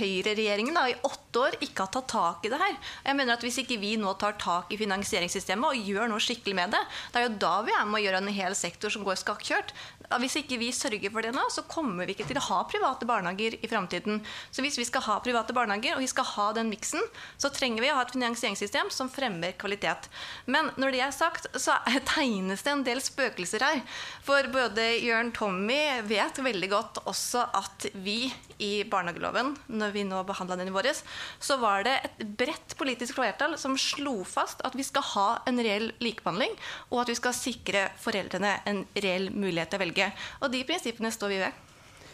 høyreregjeringen 0.00 0.80
i 0.88 0.96
åtte 1.06 1.44
år 1.44 1.58
ikke 1.62 1.84
har 1.84 1.92
tatt 1.94 2.10
tak 2.10 2.48
i 2.48 2.50
det 2.50 2.58
her. 2.58 2.74
Jeg 3.06 3.20
mener 3.20 3.36
at 3.36 3.46
Hvis 3.48 3.60
ikke 3.62 3.78
vi 3.78 3.94
nå 4.00 4.10
tar 4.18 4.34
tak 4.40 4.72
i 4.74 4.80
finansieringssystemet 4.80 5.68
og 5.68 5.92
gjør 5.92 6.10
noe 6.10 6.22
skikkelig 6.22 6.56
med 6.58 6.74
det, 6.74 6.82
det 7.12 7.20
er 7.20 7.28
jo 7.28 7.38
da 7.46 7.54
vi 7.62 7.76
er 7.76 7.86
med 7.86 8.00
å 8.00 8.02
gjøre 8.02 8.24
en 8.24 8.34
hel 8.40 8.58
sektor 8.58 8.90
som 8.90 9.06
går 9.06 9.20
skakkjørt. 9.22 9.70
Hvis 10.16 10.38
ikke 10.40 10.56
vi 10.60 10.70
sørger 10.72 11.12
for 11.12 11.24
det 11.24 11.34
nå, 11.36 11.44
så 11.52 11.64
kommer 11.68 12.08
vi 12.08 12.14
ikke 12.16 12.26
til 12.28 12.40
å 12.40 12.44
ha 12.48 12.62
private 12.70 13.08
barnehager 13.08 13.58
i 13.60 13.68
framtiden. 13.70 14.22
Så 14.50 14.64
hvis 14.64 14.78
vi 14.80 14.86
skal 14.88 15.04
ha 15.04 15.18
private 15.24 15.54
barnehager, 15.56 15.96
og 15.96 16.02
vi 16.04 16.10
skal 16.10 16.26
ha 16.32 16.46
den 16.56 16.70
miksen, 16.72 17.02
så 17.36 17.50
trenger 17.52 17.84
vi 17.84 17.92
å 17.92 17.98
ha 17.98 18.06
et 18.06 18.14
finansieringssystem 18.16 18.92
som 18.94 19.10
fremmer 19.12 19.56
kvalitet. 19.60 20.08
Men 20.48 20.72
når 20.80 20.96
det 20.96 21.02
er 21.04 21.14
sagt, 21.14 21.50
så 21.60 21.76
tegnes 22.08 22.64
det 22.64 22.72
en 22.72 22.86
del 22.86 23.02
spøkelser 23.04 23.64
her. 23.64 23.82
For 24.24 24.48
både 24.52 24.90
Jørn 25.04 25.34
Tommy 25.36 26.00
vet 26.08 26.40
veldig 26.40 26.72
godt 26.72 27.02
også 27.04 27.44
at 27.58 27.88
vi 28.00 28.20
i 28.58 28.82
barnehageloven, 28.88 29.52
når 29.70 29.92
vi 29.94 30.02
nå 30.08 30.22
behandla 30.26 30.56
den 30.58 30.70
i 30.70 30.74
våres, 30.74 31.04
så 31.38 31.58
var 31.60 31.84
det 31.86 31.94
et 32.08 32.24
bredt 32.40 32.74
politisk 32.78 33.18
flertall 33.18 33.54
som 33.60 33.76
slo 33.78 34.24
fast 34.26 34.64
at 34.66 34.74
vi 34.78 34.86
skal 34.86 35.04
ha 35.14 35.28
en 35.48 35.60
reell 35.62 35.92
likebehandling, 36.02 36.56
og 36.90 37.04
at 37.04 37.12
vi 37.12 37.18
skal 37.18 37.36
sikre 37.36 37.84
foreldrene 38.00 38.56
en 38.68 38.82
reell 38.98 39.30
mulighet 39.34 39.70
til 39.70 39.78
å 39.78 39.84
velge 39.84 39.97
velge. 39.98 40.12
Og 40.42 40.52
de 40.52 40.66
prinsippene 40.66 41.10
står 41.12 41.34
vi 41.34 41.40
ved. 41.42 41.64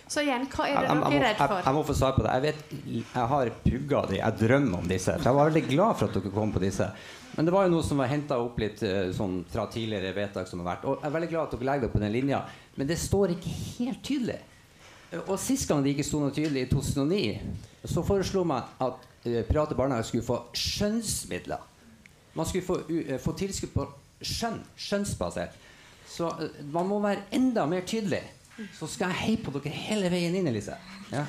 Så 0.04 0.20
igjen, 0.20 0.44
hva 0.52 0.66
er 0.68 0.82
det 0.84 0.88
dere 0.92 1.16
er 1.16 1.22
redd 1.24 1.38
for? 1.40 1.56
Jeg, 1.56 1.64
jeg, 1.64 1.74
må 1.74 1.82
få 1.88 1.94
svare 1.96 2.14
på 2.14 2.24
det. 2.24 2.32
Jeg 2.34 2.44
vet, 2.44 2.72
jeg 2.92 3.28
har 3.30 3.50
pugga 3.64 4.00
de, 4.10 4.16
jeg 4.18 4.38
drømmer 4.42 4.82
om 4.82 4.88
disse. 4.88 5.14
Så 5.16 5.30
jeg 5.30 5.38
var 5.38 5.48
veldig 5.48 5.62
glad 5.70 5.96
for 5.96 6.10
at 6.10 6.18
dere 6.18 6.32
kom 6.34 6.52
på 6.52 6.60
disse. 6.60 6.88
Men 7.34 7.48
det 7.48 7.54
var 7.54 7.64
jo 7.64 7.72
noe 7.72 7.86
som 7.86 8.02
var 8.02 8.10
henta 8.12 8.36
opp 8.38 8.60
litt 8.60 8.82
eh, 8.86 9.08
sånn, 9.16 9.40
fra 9.50 9.64
tidligere 9.72 10.12
vedtak 10.14 10.50
som 10.50 10.60
har 10.60 10.74
vært. 10.74 10.84
Og 10.90 11.00
jeg 11.00 11.08
er 11.08 11.16
veldig 11.16 11.30
glad 11.32 11.48
at 11.48 11.56
dere 11.56 11.68
legger 11.70 11.86
det 11.86 11.94
på 11.94 12.02
den 12.04 12.14
linja. 12.14 12.42
Men 12.76 12.90
det 12.90 12.98
står 13.00 13.34
ikke 13.34 13.54
helt 13.78 14.04
tydelig. 14.04 14.38
Og 15.24 15.34
sist 15.40 15.70
gang 15.70 15.80
det 15.82 15.94
ikke 15.94 16.06
sto 16.06 16.20
noe 16.20 16.34
tydelig, 16.34 16.66
i 16.66 16.70
2009, 16.70 17.24
så 17.88 18.04
foreslo 18.04 18.44
man 18.50 18.68
at 18.82 19.04
uh, 19.24 19.40
private 19.46 19.76
barnehager 19.78 20.08
skulle 20.08 20.26
få 20.26 20.40
skjønnsmidler. 20.58 21.62
Man 22.34 22.48
skulle 22.50 22.66
få, 22.66 22.80
uh, 22.90 23.14
få 23.22 23.34
tilskudd 23.38 23.70
på 23.76 23.86
skjønn, 24.26 24.58
skjønnsbasert. 24.74 25.54
Så 26.14 26.31
uh, 26.31 26.64
man 26.72 26.88
må 26.90 27.00
være 27.03 27.29
enda 27.35 27.66
mer 27.70 27.87
tydelig. 27.88 28.22
Så 28.79 28.87
skal 28.87 29.11
jeg 29.11 29.20
heie 29.24 29.42
på 29.42 29.50
dere 29.57 29.72
hele 29.74 30.11
veien 30.12 30.35
inn, 30.38 30.46
Elise. 30.46 30.77
Ja. 31.11 31.24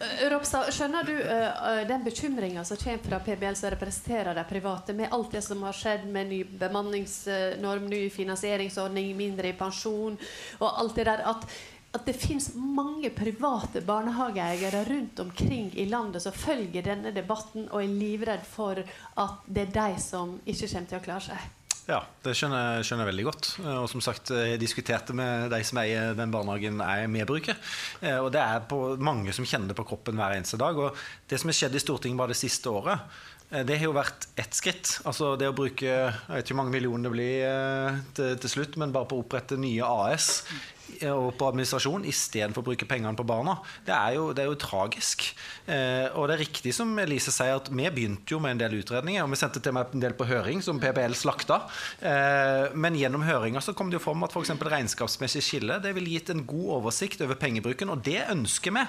Uh, 0.00 0.22
Ropstad, 0.32 0.70
skjønner 0.72 1.04
du 1.04 1.12
uh, 1.12 1.82
den 1.88 2.06
bekymringa 2.06 2.64
som 2.64 2.80
kommer 2.80 3.04
fra 3.04 3.18
PBL, 3.26 3.58
som 3.58 3.74
representerer 3.74 4.38
de 4.38 4.46
private, 4.48 4.96
med 4.96 5.12
alt 5.12 5.36
det 5.36 5.44
som 5.44 5.60
har 5.68 5.76
skjedd 5.76 6.08
med 6.12 6.32
ny 6.32 6.40
bemanningsnorm, 6.62 7.90
ny 7.92 8.06
finansieringsordning, 8.14 9.12
mindre 9.18 9.52
i 9.52 9.58
pensjon 9.60 10.16
og 10.60 10.70
alt 10.70 10.96
det 10.96 11.10
der? 11.10 11.28
at 11.34 11.46
at 11.90 12.04
det 12.06 12.14
finnes 12.14 12.52
mange 12.54 13.10
private 13.10 13.80
barnehageeiere 13.82 14.84
rundt 14.86 15.20
omkring 15.24 15.72
i 15.74 15.88
landet 15.90 16.22
som 16.22 16.32
følger 16.32 16.86
denne 16.86 17.10
debatten 17.14 17.66
og 17.66 17.82
er 17.82 17.90
livredd 17.90 18.44
for 18.46 18.78
at 19.18 19.48
det 19.50 19.64
er 19.64 19.72
de 19.74 20.02
som 20.02 20.36
ikke 20.44 20.68
kommer 20.70 20.92
til 20.92 21.00
å 21.00 21.06
klare 21.08 21.24
seg. 21.32 21.48
Ja, 21.88 22.00
det 22.24 22.34
skjønner, 22.36 22.82
jeg 22.84 23.08
veldig 23.08 23.24
godt. 23.26 23.48
Og 23.64 23.88
som 23.90 24.02
sagt, 24.04 24.30
jeg 24.34 24.60
diskuterte 24.60 25.14
med 25.16 25.48
de 25.52 25.60
som 25.66 25.80
eier 25.82 26.14
den 26.18 26.32
barnehagen 26.32 26.82
jeg 26.82 27.10
medbruker. 27.10 27.58
Eh, 28.02 28.18
og 28.20 28.30
det 28.34 28.42
er 28.42 29.00
mange 29.02 29.34
som 29.36 29.48
kjenner 29.48 29.72
det 29.72 29.78
på 29.78 29.86
kroppen 29.88 30.20
hver 30.20 30.36
eneste 30.36 30.60
dag. 30.60 30.78
Og 30.78 30.96
det 31.30 31.40
som 31.40 31.50
har 31.50 31.58
skjedd 31.58 31.78
i 31.78 31.82
Stortinget 31.82 32.20
bare 32.20 32.34
det 32.34 32.40
siste 32.40 32.70
året, 32.70 33.06
eh, 33.50 33.64
det 33.66 33.80
har 33.80 33.88
jo 33.88 33.96
vært 33.96 34.28
ett 34.38 34.56
skritt. 34.56 34.98
Altså 35.08 35.32
det 35.40 35.50
å 35.50 35.56
bruke 35.56 35.88
jeg 35.88 36.12
vet 36.28 36.44
ikke 36.44 36.54
hvor 36.54 36.62
mange 36.62 36.76
millioner 36.76 37.08
det 37.08 37.14
blir 37.16 37.46
eh, 37.48 38.02
til, 38.18 38.36
til 38.44 38.54
slutt, 38.58 38.78
men 38.80 38.94
bare 38.94 39.10
på 39.10 39.18
å 39.18 39.24
opprette 39.24 39.58
nye 39.60 39.86
AS 39.86 40.44
og 41.10 41.32
på 41.38 41.48
administrasjon 41.50 42.06
istedenfor 42.08 42.62
å 42.62 42.68
bruke 42.70 42.88
pengene 42.88 43.16
på 43.18 43.26
barna. 43.26 43.56
Det 43.86 43.94
er 43.94 44.16
jo, 44.16 44.30
det 44.36 44.44
er 44.44 44.50
jo 44.50 44.58
tragisk. 44.60 45.26
Eh, 45.70 46.06
og 46.14 46.28
det 46.28 46.36
er 46.36 46.42
riktig 46.44 46.74
som 46.76 46.92
Elise 47.00 47.32
sier, 47.34 47.58
at 47.58 47.70
vi 47.70 47.86
begynte 47.90 48.34
jo 48.34 48.40
med 48.42 48.56
en 48.56 48.62
del 48.64 48.78
utredninger. 48.80 49.22
Og 49.24 49.32
vi 49.32 49.40
sendte 49.40 49.62
til 49.62 49.74
meg 49.76 49.94
en 49.94 50.04
del 50.04 50.16
på 50.18 50.28
høring, 50.28 50.62
som 50.64 50.80
PBL 50.82 51.16
slakta. 51.18 51.62
Eh, 52.00 52.70
men 52.74 52.98
gjennom 52.98 53.24
høringa 53.26 53.62
så 53.64 53.74
kom 53.76 53.90
det 53.90 54.00
jo 54.00 54.04
fram 54.04 54.26
at 54.26 54.34
f.eks. 54.34 54.54
regnskapsmessig 54.60 55.44
skille 55.44 55.80
det 55.82 55.94
ville 55.96 56.14
gitt 56.14 56.32
en 56.32 56.44
god 56.48 56.68
oversikt 56.80 57.22
over 57.24 57.38
pengebruken, 57.40 57.92
og 57.92 58.04
det 58.06 58.24
ønsker 58.32 58.74
vi. 58.76 58.84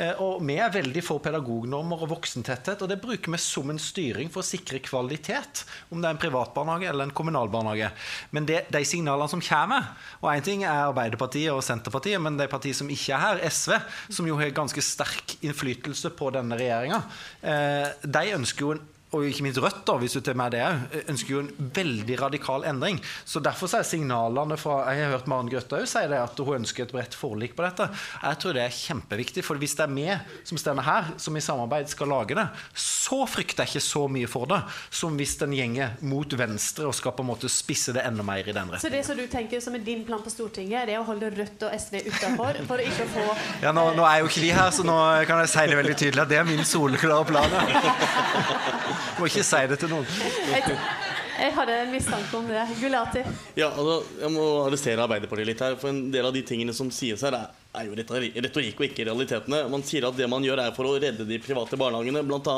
Eh, 0.00 0.22
og 0.22 0.42
vi 0.46 0.58
er 0.60 0.74
veldig 0.74 1.04
for 1.04 1.22
pedagognormer 1.24 2.04
og 2.06 2.12
voksentetthet, 2.16 2.84
og 2.84 2.90
det 2.90 3.00
bruker 3.02 3.34
vi 3.34 3.42
som 3.42 3.70
en 3.72 3.80
styring 3.80 4.32
for 4.32 4.42
å 4.42 4.48
sikre 4.48 4.82
kvalitet, 4.84 5.64
om 5.90 6.00
det 6.00 6.10
er 6.10 6.16
en 6.16 6.22
privat 6.22 6.54
barnehage 6.56 6.90
eller 6.90 7.08
en 7.08 7.16
kommunal 7.16 7.50
barnehage. 7.52 7.90
Men 8.34 8.48
det, 8.48 8.64
de 8.74 8.84
signalene 8.88 9.30
som 9.30 9.42
kommer, 9.44 9.92
og 10.20 10.30
én 10.32 10.44
ting 10.44 10.64
er 10.64 10.88
Arbeiderpartiet 10.88 11.43
og 11.52 11.62
Senterpartiet, 11.64 12.20
men 12.22 12.38
de 12.38 12.48
partiene 12.50 12.78
som 12.78 12.90
ikke 12.92 13.16
er 13.16 13.22
her, 13.24 13.42
SV, 13.50 13.76
som 14.16 14.28
jo 14.28 14.38
har 14.40 14.54
ganske 14.56 14.84
sterk 14.84 15.36
innflytelse 15.44 16.12
på 16.16 16.32
denne 16.34 16.58
regjeringa, 16.60 17.02
eh, 17.42 17.88
de 18.04 18.24
ønsker 18.38 18.66
jo 18.66 18.74
en 18.76 18.84
og 19.14 19.28
ikke 19.28 19.46
minst 19.46 19.60
Rødt, 19.62 19.82
da, 19.86 19.96
hvis 20.00 20.16
du 20.16 20.20
tar 20.24 20.36
med 20.38 20.54
det 20.54 20.64
ønsker 21.10 21.34
jo 21.34 21.42
en 21.44 21.70
veldig 21.74 22.16
radikal 22.20 22.66
endring. 22.68 22.98
Så 23.24 23.42
Derfor 23.44 23.70
er 23.78 23.86
signalene 23.86 24.56
fra 24.60 24.80
Jeg 24.92 25.04
har 25.04 25.14
hørt 25.14 25.28
Maren 25.30 25.50
Grøtta 25.50 25.78
òg 25.80 25.88
si 25.88 26.02
det, 26.10 26.18
at 26.18 26.40
hun 26.40 26.60
ønsker 26.60 26.84
et 26.84 26.94
bredt 26.94 27.16
forlik 27.16 27.54
på 27.56 27.64
dette. 27.64 27.88
Jeg 28.22 28.40
tror 28.42 28.56
det 28.56 28.64
er 28.64 28.74
kjempeviktig. 28.74 29.44
For 29.46 29.60
hvis 29.60 29.76
det 29.78 29.86
er 29.86 29.94
vi 29.94 30.08
som 30.48 30.60
står 30.60 30.82
her, 30.84 31.12
som 31.20 31.36
i 31.36 31.44
samarbeid 31.44 31.90
skal 31.92 32.10
lage 32.10 32.36
det, 32.38 32.46
så 32.74 33.22
frykter 33.30 33.64
jeg 33.64 33.74
ikke 33.74 33.84
så 33.86 34.04
mye 34.10 34.30
for 34.30 34.50
det 34.50 34.60
som 34.94 35.16
hvis 35.18 35.36
den 35.40 35.54
gjenger 35.56 35.96
mot 36.08 36.36
venstre 36.38 36.88
og 36.88 36.96
skal 36.96 37.14
på 37.16 37.24
en 37.24 37.30
måte 37.30 37.50
spisse 37.52 37.94
det 37.94 38.04
enda 38.06 38.24
mer 38.26 38.42
i 38.42 38.52
den 38.52 38.72
retningen. 38.72 38.82
Så 38.82 38.92
det 38.92 39.04
som 39.06 39.18
du 39.18 39.26
tenker 39.30 39.62
som 39.64 39.76
er 39.76 39.84
din 39.84 40.04
plan 40.06 40.22
på 40.24 40.32
Stortinget, 40.32 40.88
det 40.88 40.96
er 40.96 41.02
å 41.02 41.06
holde 41.08 41.30
Rødt 41.34 41.66
og 41.66 41.74
SV 41.78 42.00
utafor 42.08 42.60
for 42.68 42.80
å 42.80 42.88
ikke 42.88 43.08
få 43.14 43.24
Ja, 43.62 43.72
nå, 43.74 43.86
nå, 43.96 44.04
er 44.08 44.22
jo 44.22 44.30
ikke 44.30 44.44
vi 44.44 44.52
her, 44.54 44.70
så 44.74 44.86
nå 44.86 44.96
kan 45.28 45.42
jeg 45.44 45.52
si 45.54 45.66
det 45.70 45.80
veldig 45.80 45.96
tydelig 46.00 46.24
at 46.24 46.32
det 46.32 46.40
er 46.40 46.48
min 46.48 46.64
soleklare 46.68 47.28
plan. 47.28 47.58
Du 49.14 49.22
må 49.22 49.30
ikke 49.30 49.46
si 49.46 49.64
det 49.70 49.80
til 49.80 49.92
noen. 49.92 50.08
Jeg, 50.50 50.78
jeg 51.34 51.50
hadde 51.56 51.74
en 51.82 51.90
mistanke 51.90 52.36
om 52.38 52.46
det. 52.46 52.62
Gulati. 52.78 53.22
Ja, 53.58 53.68
altså, 53.72 53.96
jeg 54.20 54.30
må 54.30 54.44
arrestere 54.62 55.02
Arbeiderpartiet 55.02 55.48
litt 55.48 55.62
her. 55.64 55.74
For 55.80 55.90
en 55.90 56.08
del 56.14 56.28
av 56.28 56.34
de 56.34 56.44
tingene 56.46 56.74
som 56.76 56.90
sies 56.94 57.24
her, 57.26 57.34
er, 57.34 57.56
er 57.74 57.88
jo 57.88 57.96
retorikk 57.98 58.78
og 58.78 58.86
ikke 58.86 59.06
realitetene. 59.08 59.64
Man 59.72 59.82
sier 59.86 60.06
at 60.06 60.18
det 60.18 60.28
man 60.30 60.46
gjør, 60.46 60.62
er 60.62 60.76
for 60.76 60.86
å 60.86 60.94
redde 61.02 61.26
de 61.26 61.40
private 61.42 61.78
barnehagene, 61.80 62.22
bl.a. 62.26 62.54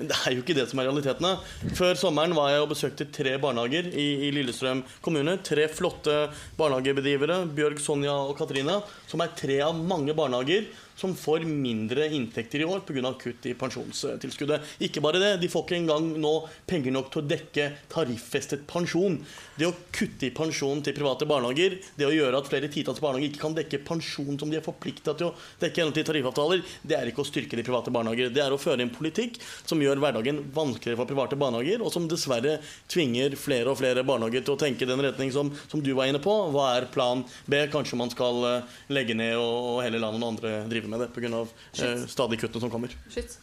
Men 0.00 0.10
det 0.10 0.18
er 0.18 0.34
jo 0.34 0.42
ikke 0.42 0.58
det 0.58 0.66
som 0.70 0.82
er 0.82 0.90
realitetene. 0.90 1.36
Før 1.78 2.00
sommeren 2.00 2.34
var 2.38 2.50
jeg 2.52 2.64
og 2.64 2.72
besøkte 2.74 3.06
tre 3.14 3.36
barnehager 3.42 3.92
i, 3.94 4.08
i 4.26 4.32
Lillestrøm 4.34 4.82
kommune. 5.04 5.38
Tre 5.46 5.68
flotte 5.70 6.18
barnehagebedrivere, 6.58 7.44
Bjørg, 7.54 7.78
Sonja 7.84 8.18
og 8.26 8.34
Katrine, 8.40 8.80
som 9.06 9.22
er 9.22 9.34
tre 9.38 9.62
av 9.68 9.78
mange 9.78 10.16
barnehager 10.18 10.66
som 10.98 11.14
får 11.16 11.46
mindre 11.46 12.08
inntekter 12.14 12.60
i 12.60 12.66
år 12.66 12.80
pga. 12.86 13.12
kutt 13.18 13.46
i 13.46 13.54
pensjonstilskuddet. 13.54 14.62
Ikke 14.82 15.00
bare 15.00 15.20
det, 15.22 15.30
de 15.42 15.48
får 15.50 15.64
ikke 15.64 15.78
engang 15.78 16.08
nå 16.18 16.32
penger 16.66 16.94
nok 16.94 17.12
til 17.12 17.22
å 17.22 17.28
dekke 17.30 17.66
tariffestet 17.92 18.66
pensjon. 18.66 19.20
Det 19.58 19.68
å 19.68 19.74
kutte 19.94 20.26
i 20.26 20.34
pensjonen 20.34 20.82
til 20.82 20.96
private 20.96 21.26
barnehager, 21.28 21.78
det 21.98 22.06
å 22.08 22.14
gjøre 22.14 22.40
at 22.42 22.50
flere 22.50 22.70
titalls 22.72 23.00
barnehager 23.02 23.30
ikke 23.30 23.44
kan 23.44 23.56
dekke 23.56 23.82
pensjon 23.86 24.38
som 24.40 24.50
de 24.50 24.58
er 24.58 24.66
forplikta 24.66 25.14
til 25.18 25.30
å 25.30 25.34
dekke 25.62 25.82
gjennom 25.82 25.94
til 25.94 26.08
tariffavtaler, 26.08 26.64
det 26.82 26.98
er 26.98 27.12
ikke 27.12 27.22
å 27.22 27.28
styrke 27.28 27.58
de 27.58 27.66
private 27.66 27.94
barnehager. 27.94 28.32
Det 28.34 28.42
er 28.42 28.54
å 28.54 28.60
føre 28.60 28.82
en 28.82 28.92
politikk 28.94 29.38
som 29.68 29.82
gjør 29.82 30.02
hverdagen 30.02 30.42
vanskeligere 30.54 31.00
for 31.00 31.10
private 31.10 31.38
barnehager, 31.38 31.82
og 31.84 31.94
som 31.94 32.10
dessverre 32.10 32.58
tvinger 32.90 33.38
flere 33.38 33.70
og 33.72 33.78
flere 33.80 34.04
barnehager 34.06 34.46
til 34.46 34.56
å 34.56 34.60
tenke 34.60 34.88
den 34.88 35.02
retning 35.04 35.32
som, 35.34 35.52
som 35.70 35.82
du 35.84 35.92
var 35.94 36.10
inne 36.10 36.22
på. 36.22 36.34
Hva 36.54 36.72
er 36.76 36.90
plan 36.92 37.22
B? 37.46 37.62
Kanskje 37.72 37.98
man 38.00 38.10
skal 38.10 38.42
uh, 38.42 38.78
legge 38.90 39.16
ned 39.18 39.36
og, 39.38 39.56
og 39.74 39.82
heller 39.84 40.02
la 40.02 40.12
noen 40.14 40.30
andre 40.32 40.54
drive 40.70 40.87
med 40.90 41.04
det 41.04 41.12
pga. 41.14 41.44
Uh, 41.44 42.06
stadig 42.08 42.40
kuttene 42.40 42.66
som 42.66 42.72
kommer. 42.72 42.96
Shit. 43.12 43.38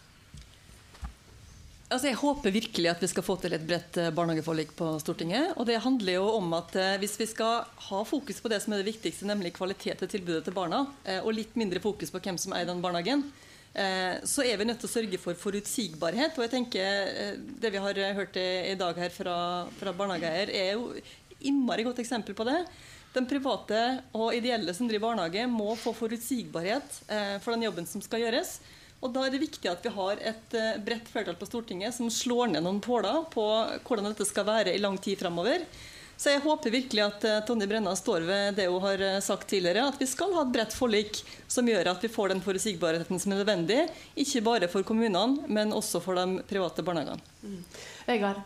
Altså 1.85 2.09
jeg 2.09 2.17
håper 2.17 2.53
virkelig 2.53 2.89
at 2.89 3.01
vi 3.03 3.07
skal 3.11 3.23
få 3.23 3.35
til 3.37 3.53
et 3.53 3.65
bredt 3.65 3.97
eh, 4.01 4.13
barnehageforlik 4.15 4.71
på 4.77 4.87
Stortinget. 5.03 5.51
og 5.53 5.67
Det 5.69 5.77
handler 5.83 6.17
jo 6.17 6.23
om 6.39 6.55
at 6.57 6.73
eh, 6.81 6.95
hvis 7.01 7.13
vi 7.21 7.27
skal 7.29 7.67
ha 7.89 7.99
fokus 8.09 8.41
på 8.41 8.49
det 8.49 8.57
som 8.63 8.73
er 8.73 8.81
det 8.81 8.89
viktigste, 8.89 9.27
nemlig 9.29 9.53
kvalitet 9.53 10.01
i 10.01 10.09
tilbudet 10.09 10.41
til 10.47 10.55
barna, 10.55 10.81
eh, 11.05 11.21
og 11.21 11.35
litt 11.37 11.53
mindre 11.53 11.83
fokus 11.83 12.09
på 12.09 12.23
hvem 12.25 12.39
som 12.41 12.57
eier 12.57 12.67
den 12.69 12.81
barnehagen, 12.83 13.27
så 13.75 14.39
er 14.39 14.55
vi 14.55 14.63
nødt 14.63 14.77
til 14.79 14.87
å 14.87 14.93
sørge 14.93 15.17
for 15.19 15.35
forutsigbarhet. 15.35 16.37
Og 16.37 16.45
jeg 16.45 16.51
tenker 16.53 17.41
Det 17.59 17.71
vi 17.73 17.81
har 17.83 17.97
hørt 18.15 18.37
i 18.39 18.77
dag 18.79 18.95
her 18.95 19.11
fra, 19.11 19.33
fra 19.75 19.91
barnehageeier, 19.91 20.47
er 20.47 20.69
jo 20.77 20.93
innmari 21.43 21.83
godt 21.83 21.99
eksempel 21.99 22.37
på 22.37 22.45
det. 22.47 22.55
Den 23.15 23.27
private 23.29 23.81
og 24.11 24.35
ideelle 24.35 24.73
som 24.75 24.89
driver 24.89 25.09
barnehage, 25.09 25.47
må 25.47 25.73
få 25.79 25.93
forutsigbarhet 25.95 26.97
for 27.39 27.55
den 27.55 27.63
jobben 27.63 27.87
som 27.87 28.03
skal 28.03 28.25
gjøres. 28.25 28.57
Og 29.05 29.11
Da 29.13 29.25
er 29.25 29.33
det 29.33 29.43
viktig 29.43 29.69
at 29.69 29.83
vi 29.85 29.91
har 29.93 30.21
et 30.31 30.55
uh, 30.57 30.77
bredt 30.81 31.09
flertall 31.11 31.37
på 31.37 31.47
Stortinget 31.49 31.93
som 31.97 32.09
slår 32.11 32.53
ned 32.53 32.65
noen 32.65 32.81
påler 32.81 33.25
på 33.33 33.43
hvordan 33.85 34.09
dette 34.09 34.25
skal 34.27 34.47
være 34.47 34.73
i 34.73 34.81
lang 34.81 34.97
tid 35.01 35.19
framover. 35.19 35.65
Så 36.15 36.31
jeg 36.31 36.45
håper 36.45 36.71
virkelig 36.71 37.03
at 37.03 37.27
uh, 37.27 37.41
Tonje 37.45 37.67
Brenna 37.69 37.93
står 37.99 38.25
ved 38.25 38.57
det 38.57 38.65
hun 38.71 38.81
har 38.85 39.03
sagt 39.21 39.49
tidligere, 39.51 39.89
at 39.91 40.01
vi 40.01 40.07
skal 40.09 40.33
ha 40.33 40.45
et 40.45 40.55
bredt 40.55 40.73
forlik 40.73 41.21
som 41.51 41.69
gjør 41.69 41.91
at 41.91 42.01
vi 42.07 42.11
får 42.11 42.33
den 42.33 42.41
forutsigbarheten 42.45 43.21
som 43.21 43.35
er 43.35 43.43
nødvendig, 43.43 43.83
ikke 44.25 44.45
bare 44.47 44.71
for 44.71 44.87
kommunene, 44.87 45.45
men 45.45 45.75
også 45.75 46.01
for 46.01 46.17
de 46.17 46.41
private 46.49 46.85
barnehagene. 46.87 47.33
Mm. 47.43 47.61
Vegard? 48.09 48.43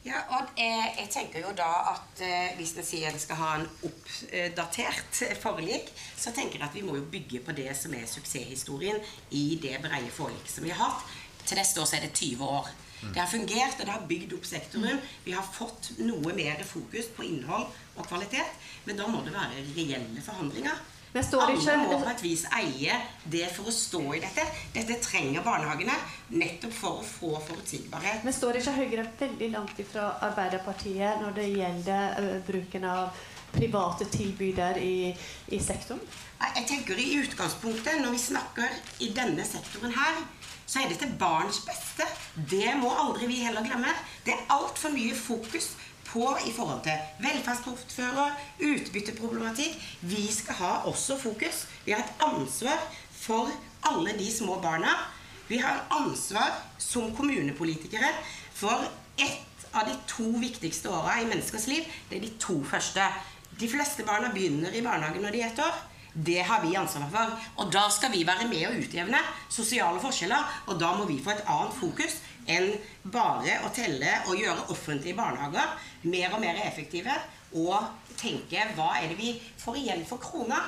Ja, 0.00 0.22
og 0.32 0.54
jeg, 0.56 0.92
jeg, 0.96 1.08
tenker 1.12 1.42
jo 1.44 1.50
da 1.52 1.68
at 1.90 2.22
eh, 2.24 2.54
Hvis 2.56 2.72
en 2.80 2.86
sier 2.88 3.12
en 3.12 3.20
skal 3.20 3.36
ha 3.36 3.50
en 3.58 3.66
oppdatert 3.84 5.18
forlik, 5.42 5.90
så 6.16 6.32
tenker 6.32 6.56
jeg 6.56 6.68
at 6.70 6.76
vi 6.78 6.84
må 6.86 6.94
jo 6.96 7.08
bygge 7.12 7.42
på 7.44 7.52
det 7.56 7.68
som 7.76 7.92
er 7.96 8.08
suksesshistorien 8.08 8.96
i 9.36 9.58
det 9.60 9.76
breie 9.84 10.08
forliket 10.14 10.54
som 10.54 10.64
vi 10.64 10.72
har 10.72 10.80
hatt. 10.86 11.04
Til 11.44 11.60
neste 11.60 11.82
år 11.82 11.90
så 11.90 11.98
er 11.98 12.06
det 12.06 12.14
20 12.16 12.48
år. 12.48 12.70
Mm. 13.00 13.12
Det 13.12 13.20
har 13.20 13.28
fungert, 13.28 13.76
og 13.80 13.86
det 13.86 13.92
har 13.92 14.08
bygd 14.08 14.32
opp 14.36 14.48
sektoren. 14.48 15.04
Vi 15.24 15.36
har 15.36 15.52
fått 15.56 15.92
noe 16.00 16.32
mer 16.36 16.64
fokus 16.68 17.08
på 17.16 17.24
innhold 17.28 17.68
og 17.96 18.08
kvalitet. 18.08 18.56
Men 18.88 19.00
da 19.00 19.08
må 19.08 19.22
det 19.24 19.36
være 19.36 19.64
reelle 19.76 20.24
forhandlinger. 20.24 20.80
Alle 21.10 21.76
må 21.80 21.96
på 21.98 22.10
et 22.12 22.22
vis 22.22 22.44
eie 22.54 22.94
det 23.26 23.48
for 23.50 23.66
å 23.66 23.74
stå 23.74 24.02
i 24.14 24.20
dette. 24.22 24.44
Dette 24.76 25.00
trenger 25.02 25.42
barnehagene 25.42 25.96
nettopp 26.38 26.76
for 26.76 27.00
å 27.00 27.06
få 27.06 27.32
forutsigbarhet. 27.48 28.22
Men 28.22 28.36
står 28.36 28.60
ikke 28.60 28.76
Høyre 28.76 29.06
veldig 29.18 29.50
langt 29.56 29.82
ifra 29.82 30.12
Arbeiderpartiet 30.28 31.18
når 31.24 31.34
det 31.40 31.48
gjelder 31.50 32.40
bruken 32.46 32.86
av 32.86 33.26
private 33.50 34.06
tilbyder 34.06 34.78
i, 34.78 35.10
i 35.50 35.58
sektoren? 35.58 36.02
Jeg 36.40 36.66
tenker 36.68 36.98
i 37.02 37.08
utgangspunktet, 37.24 37.98
Når 38.00 38.14
vi 38.14 38.22
snakker 38.22 38.78
i 39.02 39.10
denne 39.16 39.44
sektoren 39.44 39.92
her, 39.92 40.22
så 40.70 40.84
er 40.84 40.92
det 40.92 41.00
til 41.02 41.10
barns 41.18 41.58
beste. 41.66 42.06
Det 42.50 42.70
må 42.78 42.94
aldri 42.94 43.26
vi 43.26 43.42
heller 43.42 43.66
glemme. 43.66 43.90
Det 44.22 44.36
er 44.36 44.46
altfor 44.54 44.94
mye 44.94 45.16
fokus 45.18 45.72
på 46.12 46.26
i 46.46 46.52
forhold 46.52 46.82
til 46.84 47.24
velferdsportfører, 47.24 48.36
utbytteproblematikk. 48.70 49.76
Vi 50.00 50.26
skal 50.32 50.58
ha 50.60 50.72
også 50.90 51.18
fokus. 51.20 51.66
Vi 51.84 51.94
har 51.94 52.04
et 52.04 52.24
ansvar 52.26 52.82
for 53.12 53.50
alle 53.90 54.16
de 54.18 54.30
små 54.32 54.58
barna. 54.62 54.96
Vi 55.48 55.58
har 55.58 55.86
ansvar 55.90 56.54
som 56.78 57.14
kommunepolitikere 57.16 58.12
for 58.54 58.86
ett 59.18 59.66
av 59.72 59.86
de 59.86 59.96
to 60.10 60.30
viktigste 60.42 60.90
åra 60.90 61.20
i 61.20 61.28
menneskers 61.28 61.66
liv. 61.70 61.86
Det 62.08 62.18
er 62.18 62.26
de 62.26 62.34
to 62.42 62.60
første. 62.66 63.06
De 63.60 63.68
fleste 63.68 64.06
barna 64.06 64.30
begynner 64.34 64.74
i 64.74 64.82
barnehagen 64.82 65.22
når 65.24 65.34
de 65.34 65.42
er 65.42 65.52
ett 65.52 65.62
år. 65.62 65.78
Det 66.12 66.40
har 66.42 66.62
vi 66.64 66.76
ansvar 66.76 67.06
for. 67.12 67.34
Og 67.62 67.72
da 67.72 67.86
skal 67.92 68.12
vi 68.14 68.24
være 68.26 68.48
med 68.50 68.66
å 68.66 68.74
utjevne 68.78 69.20
sosiale 69.48 70.00
forskjeller. 70.02 70.56
Og 70.66 70.80
da 70.80 70.94
må 70.98 71.06
vi 71.10 71.20
få 71.22 71.34
et 71.34 71.46
annet 71.46 71.76
fokus 71.78 72.18
enn 72.46 72.72
bare 73.02 73.60
å 73.66 73.70
telle 73.74 74.16
og 74.26 74.38
gjøre 74.38 74.68
offentlige 74.72 75.18
barnehager 75.18 75.76
mer 76.08 76.34
og 76.34 76.42
mer 76.42 76.60
effektive. 76.64 77.16
Og 77.60 78.14
tenke 78.20 78.66
hva 78.76 78.92
er 79.00 79.10
det 79.10 79.18
vi 79.18 79.34
får 79.58 79.80
igjen 79.80 80.04
for 80.06 80.22
krona, 80.22 80.60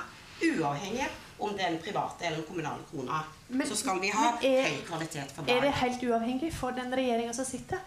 uavhengig 0.43 1.09
om 1.43 1.53
den 1.59 1.79
private 1.83 2.27
eller 2.27 2.41
den 2.41 2.47
kommunale 2.49 2.87
krona. 2.91 3.25
Men, 3.49 3.67
så 3.69 3.77
skal 3.79 4.01
vi 4.03 4.11
ha 4.15 4.33
er, 4.43 4.69
høy 4.69 4.81
kvalitet 4.87 5.35
for 5.35 5.45
barn. 5.45 5.57
Er 5.57 5.67
det 5.67 5.75
helt 5.83 6.07
uavhengig 6.09 6.53
for 6.55 6.75
den 6.77 6.95
regjeringa 6.95 7.35
som 7.37 7.49
sitter? 7.49 7.83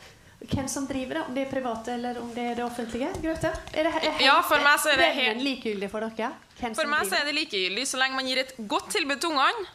hvem 0.46 0.68
som 0.68 0.86
driver 0.88 1.16
det, 1.16 1.22
om 1.26 1.36
det 1.36 1.46
er 1.46 1.50
private 1.50 1.94
eller 1.96 2.20
om 2.22 2.28
det 2.36 2.44
er 2.52 2.58
det 2.60 2.66
offentlige? 2.66 3.08
Grøte? 3.24 3.52
Er 3.74 3.88
det, 3.88 3.94
er 4.04 4.20
ja, 4.26 4.36
for 4.46 4.62
meg 4.62 4.82
så 4.84 4.92
er 4.92 5.02
det 5.02 5.08
helt 5.16 5.42
likegyldig 5.42 5.90
for 5.90 6.06
dere? 6.06 6.34
for 6.60 6.92
meg 6.92 7.08
så 7.10 7.18
er 7.20 7.26
det 7.30 7.36
likegyldig 7.40 7.88
så 7.88 8.00
lenge 8.00 8.20
man 8.20 8.30
gir 8.30 8.44
et 8.44 8.54
godt 8.70 8.92
tilbud 8.94 9.20
til 9.24 9.34
ungene 9.34 9.66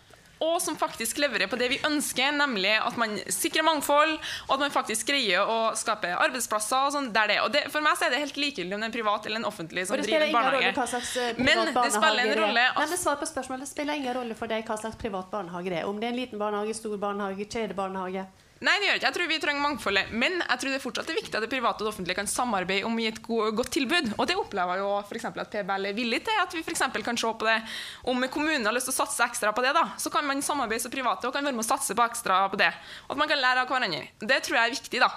og 0.41 0.57
som 0.65 0.77
faktisk 0.81 1.19
leverer 1.21 1.51
på 1.53 1.59
det 1.61 1.69
vi 1.69 1.79
ønsker, 1.85 2.33
nemlig 2.33 2.73
at 2.81 2.97
man 3.01 3.19
sikrer 3.29 3.65
mangfold, 3.67 4.17
og 4.49 4.55
at 4.57 4.65
man 4.65 4.73
faktisk 4.75 5.11
greier 5.13 5.45
å 5.45 5.59
skape 5.77 6.11
arbeidsplasser. 6.17 6.87
og 6.87 6.95
sånn 6.97 7.11
der 7.13 7.29
det. 7.29 7.39
Og 7.45 7.53
det, 7.53 7.67
For 7.71 7.85
meg 7.85 7.99
så 7.99 8.09
er 8.09 8.15
det 8.15 8.23
helt 8.25 8.41
likegyldig 8.41 8.75
om 8.75 8.81
det 8.81 8.89
er 8.89 8.93
en 8.93 8.97
privat 8.99 9.27
eller 9.27 9.43
en 9.43 9.49
offentlig 9.51 9.87
som 9.87 10.01
driver 10.01 10.33
barnehage. 10.33 10.73
Eh, 10.73 11.35
Men 11.37 11.65
det 11.69 11.93
spiller 11.93 12.25
en 12.25 12.39
rolle 12.41 12.67
Nei, 12.77 12.87
men 12.89 12.99
svar 12.99 13.17
på 13.21 13.29
spørsmålet. 13.29 13.67
Det 13.67 13.73
spiller 13.75 14.01
ingen 14.01 14.17
rolle 14.17 14.35
for 14.39 14.51
deg 14.51 14.65
hva 14.65 14.79
slags 14.81 14.97
privat 14.97 15.31
barnehage 15.31 15.71
det 15.73 15.83
er. 15.83 15.89
Om 15.89 16.01
det 16.01 16.09
er 16.09 16.15
en 16.15 16.21
liten 16.23 16.41
barnehage, 16.41 16.75
stor 16.79 16.97
barnehage, 16.97 17.45
kjedebarnehage. 17.45 18.27
Nei, 18.61 18.75
det 18.77 18.91
gjør 18.91 18.99
ikke. 18.99 19.07
Jeg 19.07 19.17
tror 19.17 19.29
vi 19.31 19.37
trenger 19.41 19.65
mangfoldet. 19.65 20.11
Men 20.21 20.35
jeg 20.37 20.61
tror 20.61 20.75
det 20.75 20.83
fortsatt 20.83 21.09
er 21.09 21.17
viktig 21.17 21.33
at 21.33 21.45
det 21.47 21.49
private 21.49 21.81
og 21.81 21.87
det 21.87 21.93
offentlige 21.95 22.19
kan 22.19 22.29
samarbeide 22.29 22.85
om 22.85 22.99
å 22.99 23.01
gi 23.01 23.07
et 23.09 23.21
godt 23.25 23.71
tilbud. 23.73 24.11
Og 24.19 24.27
det 24.29 24.37
opplever 24.37 24.83
jo 24.83 24.91
f.eks. 25.01 25.25
at 25.31 25.49
PBL 25.55 25.89
er 25.89 25.97
villig 25.97 26.19
til. 26.27 26.37
At 26.43 26.53
vi 26.53 26.61
f.eks. 26.61 26.85
kan 27.07 27.21
se 27.23 27.31
på 27.41 27.49
det 27.49 27.57
om 28.13 28.21
kommunen 28.29 28.69
har 28.69 28.77
lyst 28.77 28.91
til 28.91 28.93
å 28.93 28.99
satse 28.99 29.25
ekstra 29.25 29.55
på 29.57 29.65
det. 29.65 29.73
da, 29.73 29.87
Så 29.97 30.13
kan 30.13 30.29
man 30.29 30.45
samarbeide 30.45 30.85
som 30.85 30.93
private 30.93 31.31
og 31.31 31.33
kan 31.33 31.49
være 31.49 31.57
med 31.57 31.65
å 31.65 31.71
satse 31.71 31.97
på 31.97 32.05
ekstra 32.05 32.43
på 32.53 32.61
det. 32.61 32.69
Og 33.09 33.17
at 33.17 33.25
man 33.25 33.33
kan 33.33 33.41
lære 33.41 33.65
av 33.65 33.73
hverandre. 33.73 34.05
Det 34.21 34.41
tror 34.45 34.61
jeg 34.61 34.69
er 34.69 34.77
viktig. 34.77 35.05
da. 35.07 35.13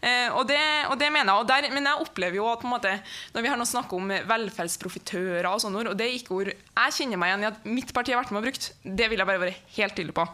Eh, 0.00 0.32
og, 0.32 0.48
det, 0.48 0.64
og, 0.88 0.96
det, 0.96 1.12
mener 1.12 1.34
jeg. 1.34 1.44
Og 1.44 1.52
der, 1.52 1.70
men 1.76 1.92
jeg 1.92 2.08
opplever 2.08 2.40
jo 2.40 2.48
at 2.48 2.64
på 2.64 2.70
en 2.70 2.76
måte, 2.78 2.96
når 3.36 3.44
vi 3.44 3.52
har 3.52 3.60
nå 3.60 3.68
snakket 3.68 4.00
om 4.00 4.18
velferdsprofitører 4.32 5.52
og 5.52 5.60
sånne 5.66 5.84
ord, 5.84 5.92
og 5.92 6.00
det 6.00 6.08
er 6.08 6.16
ikke 6.16 6.40
ord 6.40 6.54
jeg 6.56 7.00
kjenner 7.02 7.20
meg 7.20 7.34
igjen 7.34 7.44
i 7.44 7.52
at 7.52 7.66
mitt 7.68 7.92
parti 7.92 8.16
har 8.16 8.24
vært 8.24 8.32
med 8.32 8.40
og 8.40 8.48
brukt, 8.48 8.72
det 8.80 9.12
vil 9.12 9.20
jeg 9.20 9.34
bare 9.36 9.48
være 9.50 9.60
helt 9.76 10.00
tydelig 10.00 10.16
på. 10.16 10.30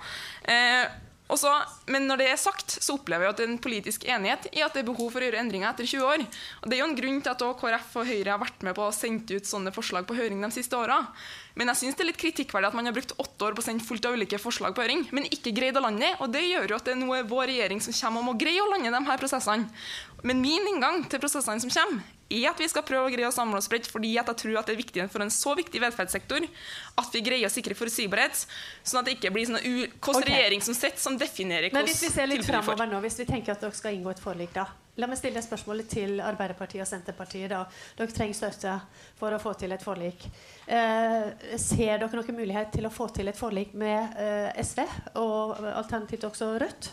Også, 1.32 1.50
men 1.88 2.04
når 2.08 2.20
det 2.20 2.26
er 2.28 2.40
sagt, 2.40 2.74
så 2.84 2.98
opplever 2.98 3.24
jeg 3.24 3.32
at 3.32 3.38
det 3.40 3.44
er 3.46 3.52
en 3.54 3.62
politisk 3.62 4.04
enighet 4.04 4.50
i 4.52 4.60
at 4.64 4.74
det 4.74 4.82
er 4.82 4.88
behov 4.90 5.08
for 5.14 5.22
å 5.22 5.28
gjøre 5.28 5.40
endringer 5.40 5.70
etter 5.70 5.88
20 5.88 6.04
år. 6.04 6.24
Og 6.60 6.66
Det 6.68 6.76
er 6.76 6.82
jo 6.82 6.88
en 6.90 6.98
grunn 6.98 7.22
til 7.24 7.32
at 7.32 7.44
KrF 7.62 7.94
og 8.02 8.10
Høyre 8.10 8.34
har 8.34 8.42
vært 8.42 8.66
med 8.66 8.76
på 8.76 8.84
å 8.84 8.92
sende 8.92 9.38
ut 9.38 9.48
sånne 9.48 9.72
forslag 9.72 10.04
på 10.08 10.16
høring 10.18 10.44
de 10.44 10.52
siste 10.52 10.76
åra. 10.76 10.98
Men 11.56 11.72
jeg 11.72 11.80
synes 11.82 11.96
det 11.96 12.04
er 12.04 12.10
litt 12.10 12.20
kritikkverdig 12.20 12.68
at 12.68 12.76
man 12.76 12.88
har 12.88 12.96
brukt 12.96 13.16
åtte 13.16 13.48
år 13.48 13.56
på 13.56 13.64
å 13.64 13.66
sende 13.66 13.84
fullt 13.86 14.08
av 14.08 14.16
ulike 14.16 14.40
forslag 14.40 14.76
på 14.76 14.84
høring, 14.84 15.06
men 15.16 15.28
ikke 15.32 15.54
greid 15.56 15.76
å 15.80 15.84
lande. 15.84 16.12
Og 16.20 16.32
det 16.32 16.44
gjør 16.44 16.74
jo 16.74 16.80
at 16.80 16.88
det 16.88 16.96
er 16.96 17.00
noe 17.00 17.22
vår 17.28 17.48
regjering 17.52 17.80
som 17.84 17.96
kommer 17.96 18.22
og 18.22 18.28
må 18.28 18.38
greie 18.40 18.60
å 18.60 18.68
lande 18.72 18.92
de 18.92 19.04
her 19.08 19.20
prosessene. 19.20 19.68
Men 20.22 20.44
min 20.44 20.68
inngang 20.74 21.06
til 21.08 21.20
prosessene 21.22 21.64
som 21.64 21.72
kommer, 21.72 22.04
er 22.38 22.50
at 22.50 22.60
vi 22.60 22.68
skal 22.70 22.84
prøve 22.86 23.08
å 23.08 23.12
greie 23.12 23.28
å 23.28 23.34
samle 23.34 23.60
oss 23.60 23.68
bredt, 23.70 23.88
fordi 23.90 24.14
jeg 24.16 24.26
tror 24.26 24.60
at 24.60 24.68
det 24.68 24.76
er 24.76 24.80
viktig 24.80 25.08
for 25.12 25.24
en 25.24 25.32
så 25.32 25.54
viktig 25.58 25.82
velferdssektor 25.82 26.46
at 27.02 27.16
vi 27.16 27.24
greier 27.24 27.48
å 27.48 27.52
sikre 27.52 27.76
forutsigbarhet, 27.78 28.44
sånn 28.82 29.02
at 29.02 29.10
det 29.10 29.16
ikke 29.18 29.32
blir 29.34 29.48
sånn 29.48 29.60
hvilken 29.62 30.20
okay. 30.20 30.28
regjering 30.30 30.64
som 30.64 30.76
sitter, 30.76 31.00
som 31.02 31.18
definerer 31.20 31.68
hvordan 31.70 31.88
får. 31.88 31.92
hvis 31.92 32.04
vi 32.06 32.14
ser 32.14 32.30
litt 32.30 32.46
framover 32.46 32.88
nå, 32.90 33.02
hvis 33.04 33.20
vi 33.22 33.28
tenker 33.28 33.56
at 33.56 33.64
dere 33.64 33.76
skal 33.76 33.98
inngå 33.98 34.14
et 34.14 34.22
forlik, 34.22 34.54
da. 34.56 34.68
La 35.00 35.06
meg 35.08 35.16
stille 35.16 35.40
spørsmålet 35.40 35.88
til 35.88 36.18
Arbeiderpartiet 36.20 36.82
og 36.84 36.88
Senterpartiet. 36.88 37.48
da. 37.48 37.62
Dere 37.96 38.12
trenger 38.12 38.36
støtte 38.36 38.74
for 39.16 39.32
å 39.32 39.38
få 39.40 39.54
til 39.56 39.72
et 39.72 39.80
forlik. 39.80 40.26
Eh, 40.66 41.56
ser 41.56 41.96
dere 42.02 42.18
noen 42.18 42.36
mulighet 42.36 42.74
til 42.76 42.84
å 42.84 42.92
få 42.92 43.08
til 43.08 43.32
et 43.32 43.38
forlik 43.38 43.72
med 43.72 44.18
eh, 44.20 44.60
SV, 44.60 44.84
og 45.16 45.64
alternativt 45.72 46.28
også 46.28 46.52
Rødt? 46.60 46.90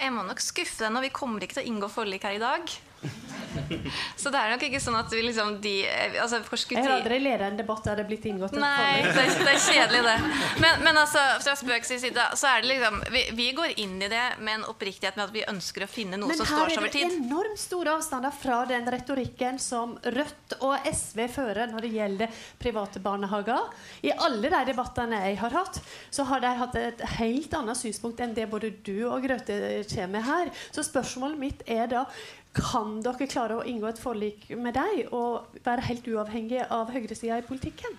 Jeg 0.00 0.10
må 0.16 0.24
nok 0.26 0.42
skuffe 0.42 0.82
deg 0.82 0.94
når 0.96 1.06
vi 1.06 1.14
kommer 1.14 1.44
ikke 1.44 1.60
til 1.60 1.62
å 1.62 1.70
inngå 1.70 1.90
forlik 1.92 2.26
her 2.26 2.38
i 2.38 2.42
dag. 2.42 2.74
Så 4.16 4.30
det 4.30 4.38
er 4.38 4.52
nok 4.52 4.62
ikke 4.66 4.80
sånn 4.82 4.96
at 4.98 5.10
vi 5.12 5.22
liksom 5.24 5.56
de, 5.62 5.72
altså, 6.22 6.40
Jeg 6.70 6.84
har 6.84 6.92
aldri 6.98 7.18
ledet 7.22 7.48
en 7.48 7.58
debatt 7.58 7.82
der 7.86 7.98
det 7.98 8.04
er 8.04 8.08
blitt 8.10 8.26
inngått 8.30 8.54
en 8.54 8.62
Nei, 8.62 9.00
det 9.02 9.24
er, 9.24 9.32
det 9.40 9.54
er, 9.54 9.60
kjedelig, 9.64 10.02
det. 10.06 10.42
Men, 10.62 10.84
men 10.84 11.00
altså, 11.00 11.22
fra 11.42 11.56
spøk 11.58 11.88
side, 11.88 12.26
så 12.38 12.50
er 12.52 12.62
det 12.62 12.70
liksom 12.72 13.00
vi, 13.10 13.24
vi, 13.38 13.48
går 13.56 13.74
inn 13.82 13.96
i 14.02 14.10
det 14.12 14.22
med 14.44 14.60
en 14.60 14.66
oppriktighet 14.70 15.18
med 15.18 15.26
at 15.26 15.34
vi 15.34 15.44
ønsker 15.50 15.86
å 15.86 15.90
finne 15.90 16.20
noe 16.20 16.30
men 16.30 16.40
som 16.40 16.48
står 16.48 16.74
seg 16.74 16.82
over 16.82 16.94
tid. 16.94 17.06
Men 17.06 17.10
her 17.10 17.16
er 17.16 17.22
det 17.22 17.26
enormt 17.26 17.62
store 17.62 17.96
avstander 17.98 18.36
fra 18.42 18.60
den 18.70 18.90
retorikken 18.94 19.60
som 19.62 19.96
Rødt 20.04 20.56
og 20.60 20.90
SV 20.90 21.24
fører 21.32 21.72
når 21.72 21.86
det 21.86 21.92
gjelder 21.96 22.42
private 22.60 23.02
barnehager. 23.02 23.70
I 24.06 24.14
alle 24.14 24.52
de 24.52 24.62
debattene 24.70 25.22
jeg 25.26 25.40
har 25.40 25.58
hatt, 25.58 25.80
så 26.12 26.26
har 26.30 26.44
de 26.44 26.54
hatt 26.60 26.78
et 26.80 27.04
helt 27.18 27.58
annet 27.58 27.78
synspunkt 27.78 28.22
enn 28.22 28.36
det 28.36 28.46
både 28.50 28.72
du 28.86 28.96
og 29.08 29.24
Grøthe 29.26 29.58
kommer 29.90 30.08
med 30.10 30.26
her. 30.26 30.54
Så 30.74 30.84
spørsmålet 30.86 31.38
mitt 31.40 31.66
er 31.70 31.86
da 31.90 32.04
kan 32.56 32.98
dere 33.04 33.28
klare 33.30 33.58
å 33.60 33.66
inngå 33.66 33.86
et 33.90 34.00
forlik 34.02 34.48
med 34.58 34.74
deg 34.74 35.12
og 35.14 35.58
være 35.66 35.86
helt 35.86 36.08
uavhengig 36.10 36.64
av 36.66 36.90
høyresida 36.90 37.38
i 37.38 37.46
politikken? 37.46 37.94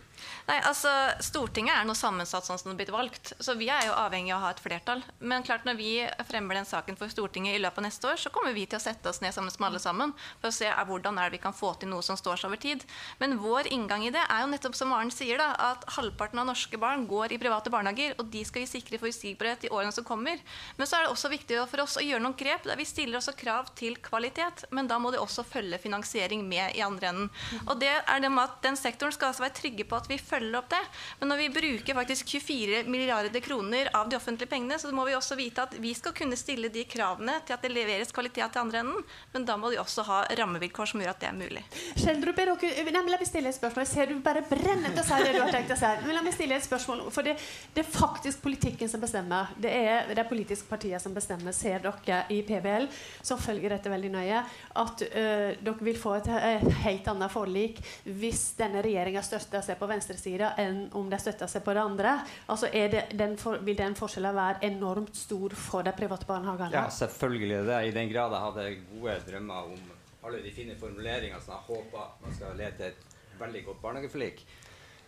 Nei, 0.47 0.57
altså, 0.67 0.91
Stortinget 1.23 1.75
er 1.75 1.87
noe 1.87 1.97
sammensatt 1.97 2.47
sånn 2.47 2.59
som 2.59 2.71
det 2.71 2.75
er 2.75 2.81
blitt 2.81 2.93
valgt. 2.95 3.33
Så 3.39 3.55
vi 3.59 3.69
er 3.71 3.87
jo 3.87 3.95
avhengig 3.97 4.33
av 4.33 4.41
å 4.41 4.45
ha 4.45 4.51
et 4.55 4.63
flertall. 4.63 5.03
Men 5.19 5.45
klart 5.47 5.65
når 5.67 5.77
vi 5.79 5.91
fremmer 6.29 6.59
den 6.59 6.67
saken 6.69 6.97
for 6.99 7.11
Stortinget 7.11 7.57
i 7.57 7.61
løpet 7.61 7.81
av 7.81 7.87
neste 7.87 8.09
år, 8.09 8.19
så 8.21 8.31
kommer 8.33 8.55
vi 8.55 8.65
til 8.69 8.79
å 8.79 8.83
sette 8.83 9.09
oss 9.09 9.21
ned 9.23 9.35
sammen 9.35 9.53
med 9.57 9.69
alle 9.69 9.81
sammen 9.83 10.13
for 10.41 10.49
å 10.49 10.55
se 10.55 10.67
er, 10.69 10.85
hvordan 10.87 11.19
er 11.19 11.29
det 11.29 11.37
vi 11.37 11.43
kan 11.43 11.55
få 11.55 11.73
til 11.79 11.91
noe 11.91 12.05
som 12.05 12.19
står 12.19 12.41
seg 12.41 12.51
over 12.51 12.61
tid. 12.61 12.85
Men 13.21 13.37
vår 13.41 13.71
inngang 13.73 14.05
i 14.07 14.13
det 14.13 14.23
er 14.23 14.43
jo 14.43 14.51
nettopp 14.51 14.77
som 14.77 14.91
Maren 14.91 15.13
sier, 15.13 15.39
da, 15.39 15.51
at 15.71 15.85
halvparten 15.95 16.41
av 16.41 16.49
norske 16.49 16.79
barn 16.81 17.05
går 17.09 17.35
i 17.35 17.39
private 17.41 17.71
barnehager, 17.73 18.17
og 18.19 18.27
de 18.33 18.43
skal 18.47 18.65
vi 18.65 18.71
sikre 18.71 18.99
forutsigbarhet 19.01 19.67
i 19.67 19.71
årene 19.71 19.93
som 19.95 20.07
kommer. 20.07 20.41
Men 20.77 20.89
så 20.89 20.97
er 20.97 21.05
det 21.05 21.13
også 21.13 21.31
viktig 21.31 21.61
for 21.71 21.83
oss 21.85 21.97
å 21.99 22.05
gjøre 22.05 22.23
noen 22.23 22.37
grep 22.37 22.67
der 22.67 22.79
vi 22.79 22.87
stiller 22.87 23.19
også 23.19 23.35
krav 23.39 23.71
til 23.79 23.97
kvalitet, 24.03 24.65
men 24.71 24.89
da 24.89 24.99
må 25.01 25.13
det 25.13 25.21
også 25.21 25.45
følge 25.47 25.79
finansiering 25.81 26.43
med 26.47 26.75
i 26.77 26.83
andre 26.85 27.11
enden. 27.11 27.31
Og 27.67 27.77
det 27.81 27.93
er 28.01 28.23
det 28.23 28.31
med 28.31 28.43
at 28.43 28.59
Den 28.61 28.77
sektoren 28.77 29.13
skal 29.13 29.31
altså 29.31 29.43
være 29.45 29.57
trygge 29.57 29.85
på 29.89 29.97
at 29.97 30.07
vi 30.11 30.19
følger 30.19 30.59
opp 30.59 30.69
det. 30.71 30.81
Men 31.19 31.31
når 31.31 31.41
vi 31.41 31.49
bruker 31.55 31.97
faktisk 31.97 32.35
24 32.35 32.83
milliarder 32.91 33.43
kroner 33.43 33.89
av 33.97 34.09
de 34.09 34.17
offentlige 34.17 34.51
pengene, 34.51 34.79
så 34.79 34.91
må 34.95 35.05
vi 35.07 35.15
også 35.15 35.37
vite 35.39 35.65
at 35.65 35.75
vi 35.81 35.93
skal 35.97 36.15
kunne 36.17 36.39
stille 36.39 36.71
de 36.73 36.85
kravene 36.89 37.37
til 37.45 37.55
at 37.55 37.63
det 37.63 37.73
leveres 37.73 38.13
kvalitet 38.15 38.51
til 38.51 38.63
andre 38.63 38.83
enden, 38.83 39.05
men 39.33 39.47
da 39.47 39.57
må 39.59 39.71
de 39.71 39.79
også 39.81 40.05
ha 40.07 40.21
rammevilkår 40.37 40.91
som 40.91 41.03
gjør 41.03 41.13
at 41.13 41.21
det 41.23 41.29
er 41.29 41.37
mulig. 41.37 41.63
Skjeldrup, 41.99 42.39
er 42.41 42.53
dere, 42.53 43.05
la 43.11 43.19
meg 43.19 43.27
stille 43.27 43.51
et 43.51 43.57
spørsmål. 43.57 43.85
Jeg 43.85 43.91
ser 43.93 44.11
du 44.11 44.21
bare 44.23 44.43
brenner 44.47 44.93
til 44.93 45.03
å 45.03 45.07
si 45.07 45.19
det 45.25 45.35
du 45.35 45.41
har 45.41 45.53
tenkt 45.55 45.75
å 45.75 45.79
si. 45.79 45.91
Men 46.05 46.17
la 46.17 46.23
meg 46.25 46.35
stille 46.35 46.57
et 46.57 46.65
spørsmål, 46.65 47.03
for 47.13 47.27
det, 47.27 47.37
det, 47.75 47.83
er 47.83 47.91
faktisk 47.91 48.43
politikken 48.43 48.91
som 48.91 49.03
bestemmer. 49.03 49.53
Det 49.61 49.71
er 49.71 50.11
de 50.17 50.27
politiske 50.27 50.69
partiene 50.69 50.99
som 51.01 51.15
bestemmer. 51.15 51.55
Ser 51.55 51.83
dere 51.83 52.23
i 52.33 52.41
PBL, 52.47 52.87
som 53.25 53.41
følger 53.41 53.75
dette 53.75 53.91
veldig 53.91 54.11
nøye, 54.13 54.43
at 54.83 55.05
uh, 55.07 55.49
dere 55.61 55.87
vil 55.87 55.99
få 55.99 56.15
et, 56.19 56.29
et 56.31 56.67
helt 56.85 57.07
annet 57.11 57.31
forlik 57.31 57.81
hvis 58.05 58.51
denne 58.59 58.81
regjeringa 58.83 59.23
støtter 59.25 59.63
seg 59.65 59.79
på 59.79 59.89
venstresida 60.01 60.53
enn 60.57 60.87
om 60.97 61.09
de 61.09 61.19
støtter 61.21 61.49
seg 61.49 61.63
på 61.65 61.75
det 61.75 61.83
andre? 61.83 62.15
Altså 62.49 62.69
det, 62.71 63.05
den 63.17 63.37
for, 63.37 63.61
vil 63.61 63.77
den 63.77 63.95
forskjellen 63.97 64.35
være 64.35 64.65
enormt 64.71 65.15
stor 65.15 65.53
for 65.55 65.85
de 65.85 65.93
private 65.95 66.27
barnehagene? 66.29 66.73
Ja, 66.73 66.89
selvfølgelig 66.89 67.63
det. 67.69 67.79
I 67.87 67.95
den 67.95 68.09
grad 68.11 68.33
jeg 68.33 68.47
hadde 68.47 68.67
gode 68.95 69.19
drømmer 69.29 69.69
om 69.75 69.93
alle 70.25 70.41
de 70.41 70.51
fine 70.53 70.75
formuleringene 70.77 71.41
som 71.41 71.55
jeg 71.57 71.69
håper 71.69 72.11
man 72.21 72.35
skal 72.35 72.59
lete 72.59 72.91
et 72.91 73.07
veldig 73.39 73.63
godt 73.69 73.81
barnehageforlik. 73.81 74.43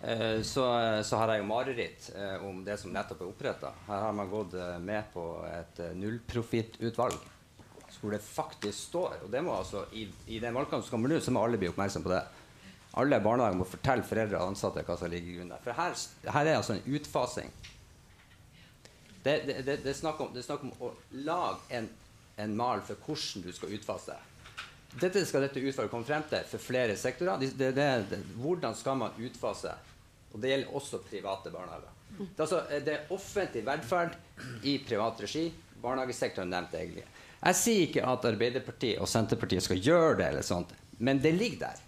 Eh, 0.04 0.42
så, 0.42 0.66
så, 1.04 1.20
har 1.20 1.32
jeg 1.32 1.44
jo 1.44 1.50
mareritt 1.50 2.10
eh, 2.16 2.42
om 2.44 2.64
det 2.66 2.80
som 2.82 2.94
nettopp 2.94 3.22
er 3.22 3.30
oppretta. 3.30 3.76
Her 3.88 4.08
har 4.08 4.18
man 4.18 4.32
gått 4.32 4.58
eh, 4.58 4.80
med 4.82 5.14
på 5.14 5.28
et 5.50 5.86
nullprofittutvalg 6.00 7.30
hvor 8.02 8.10
det 8.10 8.24
faktisk 8.26 8.74
står 8.90 9.20
Og 9.22 9.28
det 9.32 9.40
må 9.46 9.54
altså, 9.54 9.84
i, 9.94 10.08
i 10.34 10.40
den 10.42 10.56
valgkampen 10.56 10.82
som 10.84 10.96
kommer 10.96 11.12
nå, 11.14 11.20
så 11.22 11.32
må 11.32 11.44
alle 11.46 11.60
bli 11.62 11.70
oppmerksom 11.70 12.04
på 12.04 12.10
det 12.12 12.24
alle 12.94 13.18
barnehager 13.20 13.58
må 13.58 13.66
fortelle 13.66 14.06
foreldre 14.06 14.38
og 14.38 14.52
ansatte 14.54 14.84
hva 14.86 14.96
som 15.00 15.10
ligger 15.10 15.32
i 15.32 15.38
grunnen. 15.40 15.62
For 15.66 15.74
her, 15.78 15.96
her 16.36 16.50
er 16.50 16.58
altså 16.60 16.76
en 16.76 16.84
utfasing. 16.94 17.50
Det, 19.24 19.38
det, 19.48 19.56
det, 19.66 19.78
det, 19.86 19.94
snakk 19.98 20.20
om, 20.22 20.34
er 20.36 20.46
snakk 20.46 20.66
om 20.68 20.74
å 20.84 20.92
lage 21.26 21.80
en, 21.80 21.88
en, 22.44 22.54
mal 22.60 22.84
for 22.86 23.00
hvordan 23.08 23.46
du 23.48 23.56
skal 23.56 23.74
utfase. 23.74 24.18
Dette 25.00 25.24
skal 25.26 25.48
dette 25.48 25.64
utvalget 25.64 25.90
komme 25.90 26.06
frem 26.06 26.26
til 26.30 26.44
for 26.52 26.62
flere 26.62 26.98
sektorer. 27.00 27.42
hvordan 28.38 28.76
skal 28.78 29.00
man 29.00 29.18
utfase? 29.18 29.74
Og 30.34 30.42
det 30.42 30.52
gjelder 30.52 30.76
også 30.78 31.00
private 31.08 31.54
barnehager. 31.54 31.90
Det 32.14 32.28
er, 32.28 32.42
altså, 32.46 32.60
det 32.86 32.94
er 32.94 33.16
offentlig 33.16 33.64
velferd 33.66 34.20
i 34.70 34.76
privat 34.86 35.24
regi. 35.24 35.48
Barnehagesektoren 35.82 36.54
nevnte 36.54 36.78
egentlig. 36.78 37.08
Jeg 37.44 37.58
sier 37.58 37.88
ikke 37.88 38.06
at 38.06 38.30
Arbeiderpartiet 38.30 39.02
og 39.02 39.10
Senterpartiet 39.10 39.66
skal 39.66 39.82
gjøre 39.82 40.20
det, 40.20 40.30
eller 40.30 40.46
sånt, 40.46 40.70
men 41.04 41.18
det 41.24 41.34
ligger 41.36 41.66
der 41.66 41.82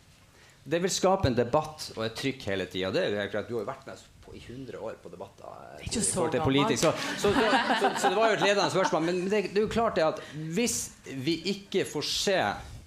det 0.66 0.82
vil 0.82 0.92
skape 0.92 1.30
en 1.30 1.38
debatt 1.38 1.92
og 1.96 2.04
et 2.08 2.16
trykk 2.18 2.48
hele 2.50 2.66
tida. 2.72 2.92
Du 2.92 3.18
har 3.18 3.50
jo 3.50 3.66
vært 3.68 3.86
med 3.88 4.02
i 4.36 4.42
100 4.42 4.80
år 4.82 4.98
på 5.02 5.12
debatter. 5.12 5.46
Eh, 5.78 5.86
ikke 5.88 6.02
så 6.04 6.26
politikk, 6.44 6.80
Så, 6.82 6.92
så, 7.22 7.32
så, 7.32 7.92
så, 8.02 8.10
det 8.10 8.18
var 8.18 8.32
jo 8.32 8.40
et 8.40 8.44
ledende 8.44 8.72
spørsmål. 8.74 9.06
Men 9.06 9.22
det, 9.30 9.44
det 9.54 9.62
er 9.62 9.64
jo 9.64 9.72
klart 9.72 9.96
det 9.96 10.04
at 10.04 10.20
hvis 10.34 10.80
vi 11.06 11.38
ikke 11.54 11.86
får 11.88 12.10
se, 12.10 12.40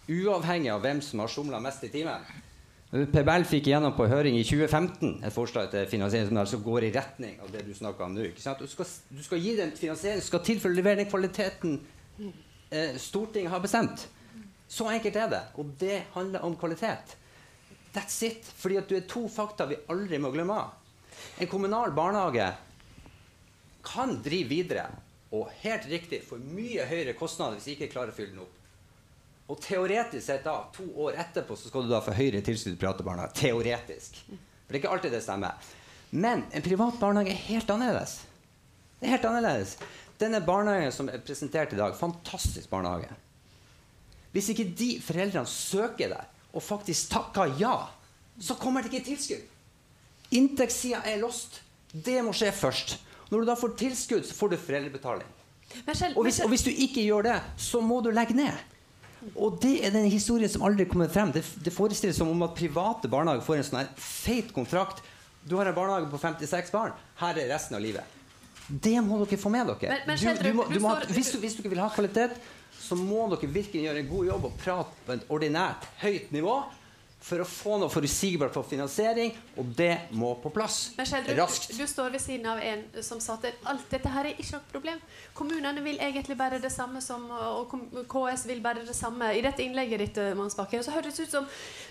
uavhengig 0.08 0.72
av 0.72 0.82
hvem 0.84 1.00
som 1.04 1.22
har 1.22 1.32
somla 1.32 1.60
mest 1.62 1.84
i 1.84 1.90
timen 1.92 2.24
PBL 2.88 3.44
fikk 3.44 3.66
gjennom 3.68 3.92
på 3.92 4.06
høring 4.08 4.38
i 4.38 4.44
2015 4.48 5.18
et 5.28 5.34
forslag 5.34 5.66
til 5.68 5.84
finansiering 5.90 6.38
som 6.48 6.62
går 6.64 6.86
i 6.86 6.92
retning 6.94 7.34
av 7.44 7.50
det 7.52 7.66
du 7.66 7.74
snakker 7.76 8.06
om 8.06 8.14
nå. 8.16 8.30
Du 8.32 8.40
skal, 8.40 8.88
du, 9.12 9.20
skal, 9.26 9.42
gi 9.44 9.52
den 9.58 9.74
finansiering 9.76 10.24
skal 10.24 10.40
til 10.46 10.62
for 10.62 10.72
å 10.72 10.78
levere 10.78 11.02
den 11.02 11.10
kvaliteten 11.10 11.74
eh, 12.72 12.96
Stortinget 12.96 13.52
har 13.52 13.60
bestemt. 13.60 14.06
Så 14.68 14.88
enkelt 14.88 15.20
er 15.20 15.28
det. 15.34 15.42
Og 15.60 15.68
det 15.80 16.06
handler 16.14 16.48
om 16.48 16.56
kvalitet. 16.56 17.12
That's 17.94 18.22
it. 18.26 18.44
Fordi 18.56 18.78
at 18.80 18.88
du 18.88 18.96
er 18.98 19.06
to 19.08 19.24
fakta 19.32 19.66
vi 19.70 19.78
aldri 19.90 20.20
må 20.22 20.30
glemme. 20.34 20.60
En 21.38 21.50
kommunal 21.50 21.92
barnehage 21.96 22.52
kan 23.88 24.18
drive 24.22 24.48
videre, 24.50 24.86
og 25.32 25.50
helt 25.62 25.86
riktig 25.88 26.22
få 26.24 26.38
mye 26.40 26.84
høyere 26.88 27.14
kostnader 27.16 27.58
hvis 27.58 27.68
de 27.68 27.74
ikke 27.76 27.92
klarer 27.92 28.12
å 28.12 28.16
fylle 28.16 28.34
den 28.34 28.44
opp. 28.44 28.54
Og 29.48 29.60
teoretisk 29.64 30.24
sett 30.26 30.44
da, 30.44 30.58
to 30.74 30.84
år 31.04 31.16
etterpå 31.22 31.56
så 31.56 31.70
skal 31.70 31.86
du 31.86 31.92
da 31.92 32.02
få 32.04 32.12
høyere 32.16 32.42
tilskudd 32.44 32.74
til 32.74 32.80
private 32.80 33.04
barnehager. 33.06 33.36
Teoretisk. 33.38 34.18
For 34.28 34.68
det 34.68 34.76
er 34.76 34.82
ikke 34.82 34.94
alltid 34.96 35.14
det 35.16 35.22
stemmer. 35.24 35.70
Men 36.10 36.44
en 36.52 36.64
privat 36.64 36.98
barnehage 37.00 37.32
er 37.32 37.46
helt 37.48 37.70
annerledes. 37.72 38.18
Det 38.98 39.08
er 39.08 39.14
helt 39.16 39.28
annerledes. 39.28 39.76
Denne 40.20 40.40
barnehagen 40.44 40.92
som 40.92 41.08
er 41.08 41.22
presentert 41.24 41.72
i 41.72 41.78
dag, 41.80 41.96
fantastisk 41.96 42.68
barnehage. 42.72 43.08
Hvis 44.34 44.50
ikke 44.52 44.68
de 44.76 44.90
foreldrene 45.00 45.48
søker 45.48 46.12
der, 46.12 46.28
og 46.52 46.64
faktisk 46.64 47.10
takker 47.12 47.54
ja, 47.60 47.74
så 48.40 48.56
kommer 48.58 48.82
det 48.82 48.92
ikke 48.92 49.10
tilskudd. 49.10 49.44
Inntektssida 50.38 51.02
er 51.08 51.20
lost. 51.22 51.60
Det 51.92 52.20
må 52.24 52.34
skje 52.36 52.52
først. 52.52 52.98
Når 53.28 53.42
du 53.42 53.48
da 53.48 53.56
får 53.58 53.76
tilskudd, 53.80 54.26
så 54.28 54.36
får 54.36 54.52
du 54.52 54.56
foreldrebetaling. 54.60 55.28
Selv, 55.92 56.16
og, 56.16 56.24
hvis, 56.24 56.40
og, 56.40 56.48
hvis, 56.52 56.64
du 56.64 56.70
ikke 56.70 57.04
gjør 57.04 57.26
det, 57.28 57.38
så 57.60 57.80
må 57.84 58.00
du 58.04 58.10
legge 58.14 58.36
ned. 58.36 58.56
Og 59.34 59.58
det 59.60 59.80
er 59.84 59.92
den 59.92 60.06
historien 60.08 60.48
som 60.48 60.64
aldri 60.64 60.86
kommer 60.88 61.10
frem. 61.12 61.32
Det, 61.34 61.42
det 61.64 61.74
forestilles 61.74 62.16
som 62.16 62.30
om 62.32 62.46
at 62.46 62.56
private 62.56 63.10
barnehager 63.10 63.44
får 63.44 63.58
en 63.58 63.66
sånn 63.68 63.80
her 63.82 63.90
feit 64.00 64.52
kontrakt. 64.56 65.02
Du 65.48 65.56
har 65.58 65.68
en 65.68 65.76
barnehage 65.76 66.08
på 66.12 66.20
56 66.20 66.72
barn. 66.72 66.94
Her 67.20 67.40
er 67.40 67.50
resten 67.52 67.76
av 67.76 67.84
livet. 67.84 68.17
Det 68.68 68.98
må 69.04 69.22
dere 69.24 69.40
få 69.40 69.50
med 69.52 69.70
dere. 69.72 70.00
Men, 70.06 70.18
men, 70.20 70.38
du, 70.38 70.42
du 70.44 70.56
må, 70.56 70.66
du 70.68 70.80
må 70.84 70.92
ha, 70.92 71.04
hvis, 71.16 71.32
hvis 71.40 71.56
dere 71.56 71.72
vil 71.72 71.80
ha 71.80 71.88
kvalitet, 71.92 72.36
så 72.78 72.96
må 72.98 73.24
dere 73.32 73.48
virkelig 73.52 73.86
gjøre 73.86 74.02
en 74.02 74.10
god 74.10 74.28
jobb 74.28 74.48
og 74.50 74.58
prate 74.60 75.06
på 75.06 75.16
et 75.16 75.30
ordinært 75.32 75.88
høyt 76.02 76.34
nivå 76.36 76.58
for 77.18 77.42
å 77.42 77.46
få 77.48 77.76
noe 77.82 77.90
forutsigbart 77.90 78.54
for 78.54 78.66
finansiering, 78.66 79.32
og 79.58 79.72
det 79.76 80.10
må 80.14 80.30
på 80.38 80.52
plass 80.54 80.92
Men 80.96 81.08
Kjell, 81.08 81.24
du, 81.26 81.32
raskt. 81.40 81.72
Du 81.74 81.82
står 81.90 82.12
ved 82.14 82.22
siden 82.22 82.46
av 82.46 82.60
en 82.62 82.84
som 83.04 83.18
sa 83.22 83.34
at 83.34 83.48
alt 83.68 83.88
dette 83.90 84.12
her 84.12 84.28
er 84.28 84.38
ikke 84.38 84.54
noe 84.54 84.70
problem. 84.70 85.00
Kommunene 85.34 85.82
vil 85.82 85.98
egentlig 85.98 86.36
bare 86.38 86.60
det 86.62 86.70
samme 86.72 87.02
som 87.02 87.26
og 87.34 87.74
KS 88.08 88.46
vil 88.48 88.62
bare 88.62 88.84
det 88.86 88.94
samme. 88.96 89.32
I 89.34 89.42
dette 89.44 89.64
innlegget 89.64 90.04
ditt 90.04 90.20
Mannsbakken, 90.38 90.84
så 90.86 90.94
høres 90.94 91.18
det 91.18 91.26
ut 91.26 91.34
som 91.34 91.48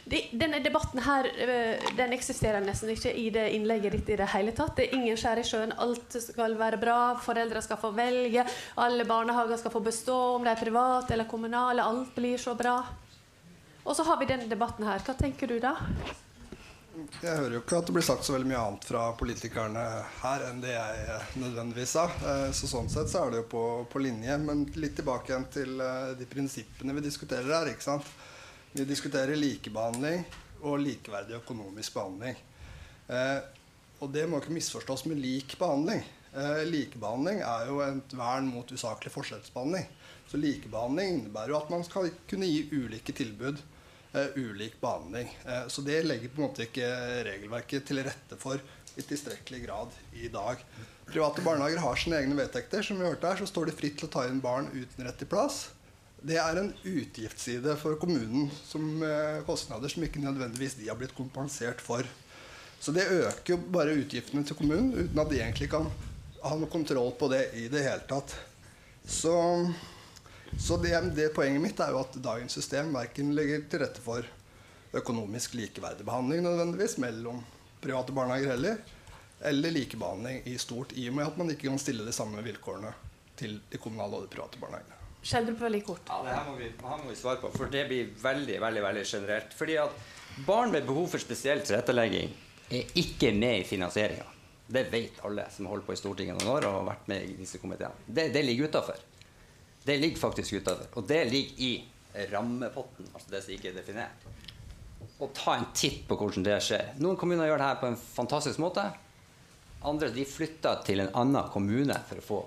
de, 0.07 0.21
denne 0.31 0.61
debatten 0.63 1.03
her 1.03 1.27
eh, 1.27 1.89
den 1.97 2.15
eksisterer 2.15 2.63
nesten 2.63 2.93
ikke 2.93 3.11
i 3.11 3.27
det 3.33 3.49
innlegget 3.57 3.97
ditt 3.97 4.13
i 4.15 4.19
det 4.21 4.29
hele 4.31 4.53
tatt. 4.55 4.77
Det 4.77 4.87
er 4.87 4.95
ingen 4.95 5.19
skjær 5.19 5.41
i 5.41 5.47
sjøen. 5.47 5.75
Alt 5.83 6.15
skal 6.23 6.55
være 6.59 6.79
bra. 6.79 6.99
Foreldre 7.23 7.63
skal 7.65 7.81
få 7.81 7.91
velge. 7.97 8.47
Alle 8.79 9.07
barnehager 9.07 9.59
skal 9.59 9.75
få 9.75 9.83
bestå, 9.83 10.17
om 10.37 10.47
de 10.47 10.53
er 10.53 10.63
private 10.63 11.17
eller 11.17 11.27
kommunale. 11.27 11.83
Alt 11.83 12.15
blir 12.15 12.39
så 12.39 12.55
bra. 12.55 12.79
Og 13.87 13.95
så 13.95 14.03
har 14.03 14.17
vi 14.19 14.27
denne 14.27 14.49
debatten 14.51 14.83
her. 14.83 14.99
Hva 14.99 15.13
tenker 15.15 15.47
du 15.47 15.61
da? 15.63 15.77
Jeg 17.21 17.37
hører 17.37 17.53
jo 17.55 17.59
ikke 17.61 17.77
at 17.77 17.87
det 17.87 17.93
blir 17.95 18.03
sagt 18.03 18.25
så 18.25 18.33
veldig 18.33 18.49
mye 18.49 18.59
annet 18.59 18.85
fra 18.89 19.03
politikerne 19.15 19.83
her 20.19 20.43
enn 20.47 20.59
det 20.63 20.73
jeg 20.73 21.03
eh, 21.13 21.27
nødvendigvis 21.39 21.93
sa. 21.95 22.03
Eh, 22.31 22.47
så 22.57 22.67
sånn 22.67 22.89
sett 22.91 23.11
så 23.11 23.21
er 23.21 23.31
det 23.31 23.39
jo 23.43 23.45
på, 23.53 23.61
på 23.91 24.01
linje. 24.01 24.35
Men 24.41 24.65
litt 24.81 24.97
tilbake 24.97 25.31
igjen 25.31 25.45
til 25.53 25.83
eh, 25.83 26.09
de 26.19 26.27
prinsippene 26.27 26.95
vi 26.97 27.05
diskuterer 27.05 27.53
her. 27.53 27.69
ikke 27.71 27.85
sant? 27.85 28.09
Vi 28.73 28.83
diskuterer 28.89 29.39
likebehandling 29.39 30.25
og 30.67 30.81
likeverdig 30.83 31.37
økonomisk 31.37 31.95
behandling. 31.95 32.35
og 34.01 34.09
det 34.11 34.25
må 34.27 34.41
ikke 34.41 34.55
misforstås 34.57 35.05
med 35.07 35.21
lik 35.21 35.55
behandling. 35.57 36.01
likebehandling 36.67 37.39
er 37.45 37.69
jo 37.69 37.79
et 37.85 38.13
vern 38.17 38.49
mot 38.51 38.71
usaklig 38.71 39.13
forskjellsbehandling. 39.13 39.87
Så 40.27 40.41
likebehandling 40.41 41.13
innebærer 41.13 41.53
jo 41.53 41.59
at 41.61 41.71
man 41.71 41.85
skal 41.87 42.09
kunne 42.29 42.49
gi 42.49 42.67
ulike 42.73 43.15
tilbud 43.15 43.61
ulik 44.35 44.79
behandling. 44.81 45.29
Uh, 45.45 45.67
så 45.67 45.83
det 45.85 46.03
legger 46.05 46.31
på 46.33 46.41
en 46.41 46.47
måte 46.47 46.67
ikke 46.67 46.89
regelverket 47.27 47.87
til 47.87 48.03
rette 48.05 48.39
for 48.41 48.61
i 48.97 49.05
tilstrekkelig 49.05 49.63
grad 49.65 49.97
i 50.17 50.29
dag. 50.33 50.61
Private 51.07 51.43
barnehager 51.45 51.81
har 51.83 51.99
sine 51.99 52.19
egne 52.19 52.37
vedtekter. 52.37 52.83
Som 52.83 52.99
vi 52.99 53.07
hørte 53.07 53.29
her, 53.29 53.39
så 53.39 53.49
står 53.49 53.69
de 53.69 53.77
fritt 53.77 53.99
til 53.99 54.09
å 54.09 54.13
ta 54.17 54.25
inn 54.27 54.41
barn 54.43 54.71
uten 54.73 55.05
rett 55.05 55.19
til 55.21 55.29
plass. 55.31 55.67
Det 56.17 56.39
er 56.41 56.57
en 56.59 56.71
utgiftsside 56.81 57.75
for 57.77 57.99
kommunen 58.01 58.49
som 58.65 59.03
uh, 59.03 59.43
kostnader 59.47 59.91
som 59.91 60.03
ikke 60.05 60.23
nødvendigvis 60.23 60.79
de 60.79 60.89
har 60.89 60.97
blitt 60.99 61.15
kompensert 61.17 61.83
for. 61.83 62.07
Så 62.79 62.93
det 62.93 63.07
øker 63.09 63.53
jo 63.53 63.57
bare 63.73 63.95
utgiftene 63.97 64.45
til 64.45 64.57
kommunen 64.57 64.93
uten 64.97 65.21
at 65.21 65.29
de 65.31 65.39
egentlig 65.41 65.69
kan 65.71 65.87
ha 66.43 66.57
noe 66.57 66.69
kontroll 66.71 67.13
på 67.17 67.29
det 67.31 67.47
i 67.57 67.67
det 67.71 67.85
hele 67.85 68.05
tatt. 68.09 68.33
Så 69.07 69.33
Så 70.59 70.77
det, 70.81 70.93
det, 71.17 71.29
Poenget 71.35 71.63
mitt 71.63 71.79
er 71.83 71.93
jo 71.93 72.01
at 72.01 72.17
dagens 72.23 72.57
system 72.57 72.93
verken 72.95 73.33
legger 73.37 73.65
til 73.69 73.83
rette 73.83 74.03
for 74.03 74.25
økonomisk 74.97 75.57
likeverdig 75.59 76.05
behandling 76.07 76.45
nødvendigvis 76.45 76.97
mellom 77.03 77.41
private 77.83 78.15
barnehager 78.15 78.55
heller, 78.55 78.77
eller 79.45 79.73
likebehandling 79.75 80.45
i 80.49 80.55
stort, 80.57 80.95
i 80.97 81.09
og 81.09 81.17
med 81.17 81.27
at 81.27 81.37
man 81.37 81.51
ikke 81.53 81.67
kan 81.67 81.81
stille 81.81 82.05
de 82.07 82.15
samme 82.15 82.41
vilkårene 82.45 82.93
til 83.37 83.59
de 83.71 83.81
kommunale 83.81 84.17
og 84.17 84.25
de 84.25 84.31
private 84.33 84.61
barnehagene. 84.61 84.95
Skjeldrup 85.27 85.59
veldig 85.61 85.81
kort. 85.85 86.07
Ja, 86.07 86.21
det 86.23 86.33
her 86.37 86.45
må, 86.47 86.55
vi, 86.57 86.69
her 86.71 87.01
må 87.03 87.11
vi 87.11 87.17
svare 87.19 87.41
på, 87.41 87.51
for 87.53 87.69
det 87.73 87.83
blir 87.89 88.13
veldig 88.21 88.61
veldig, 88.63 88.83
veldig 88.85 89.03
generelt. 89.05 89.53
Fordi 89.57 89.75
at 89.81 89.99
Barn 90.45 90.71
med 90.71 90.85
behov 90.85 91.07
for 91.09 91.21
spesiell 91.21 91.63
tilrettelegging 91.65 92.33
er 92.69 92.97
ikke 93.01 93.31
med 93.33 93.63
i 93.63 93.65
finansieringa. 93.65 94.27
Det 94.67 94.83
vet 94.91 95.21
alle 95.25 95.47
som 95.49 95.65
har 95.65 95.73
holdt 95.73 95.87
på 95.87 95.95
i 95.95 95.97
Stortinget 95.97 96.37
noen 96.37 96.51
år 96.51 96.67
og 96.67 96.75
har 96.75 96.89
vært 96.91 97.07
med 97.09 97.23
i 97.25 97.37
disse 97.39 97.57
komiteene. 97.57 98.05
Det, 98.05 98.27
det 98.35 98.43
ligger 98.45 98.69
utafor. 98.69 98.99
Det 99.87 99.95
ligger 100.01 100.19
faktisk 100.19 100.57
utover. 100.59 100.89
Og 100.99 101.07
det 101.07 101.21
ligger 101.31 101.63
i 101.63 101.71
rammepotten, 102.31 103.07
altså 103.13 103.31
det 103.31 103.43
som 103.45 103.53
ikke 103.55 103.71
er 103.71 103.77
definert. 103.77 104.25
Og 105.23 105.31
ta 105.37 105.55
en 105.57 105.69
titt 105.77 106.03
på 106.09 106.17
hvordan 106.19 106.45
det 106.45 106.57
skjer. 106.65 106.93
Noen 107.01 107.17
kommuner 107.19 107.47
gjør 107.47 107.61
det 107.61 107.69
her 107.69 107.79
på 107.81 107.89
en 107.91 107.97
fantastisk 107.97 108.61
måte. 108.61 108.83
Andre 109.87 110.09
de 110.13 110.25
flytter 110.27 110.83
til 110.85 111.01
en 111.03 111.13
annen 111.21 111.49
kommune 111.53 111.95
for 112.09 112.19
å 112.19 112.25
få 112.25 112.41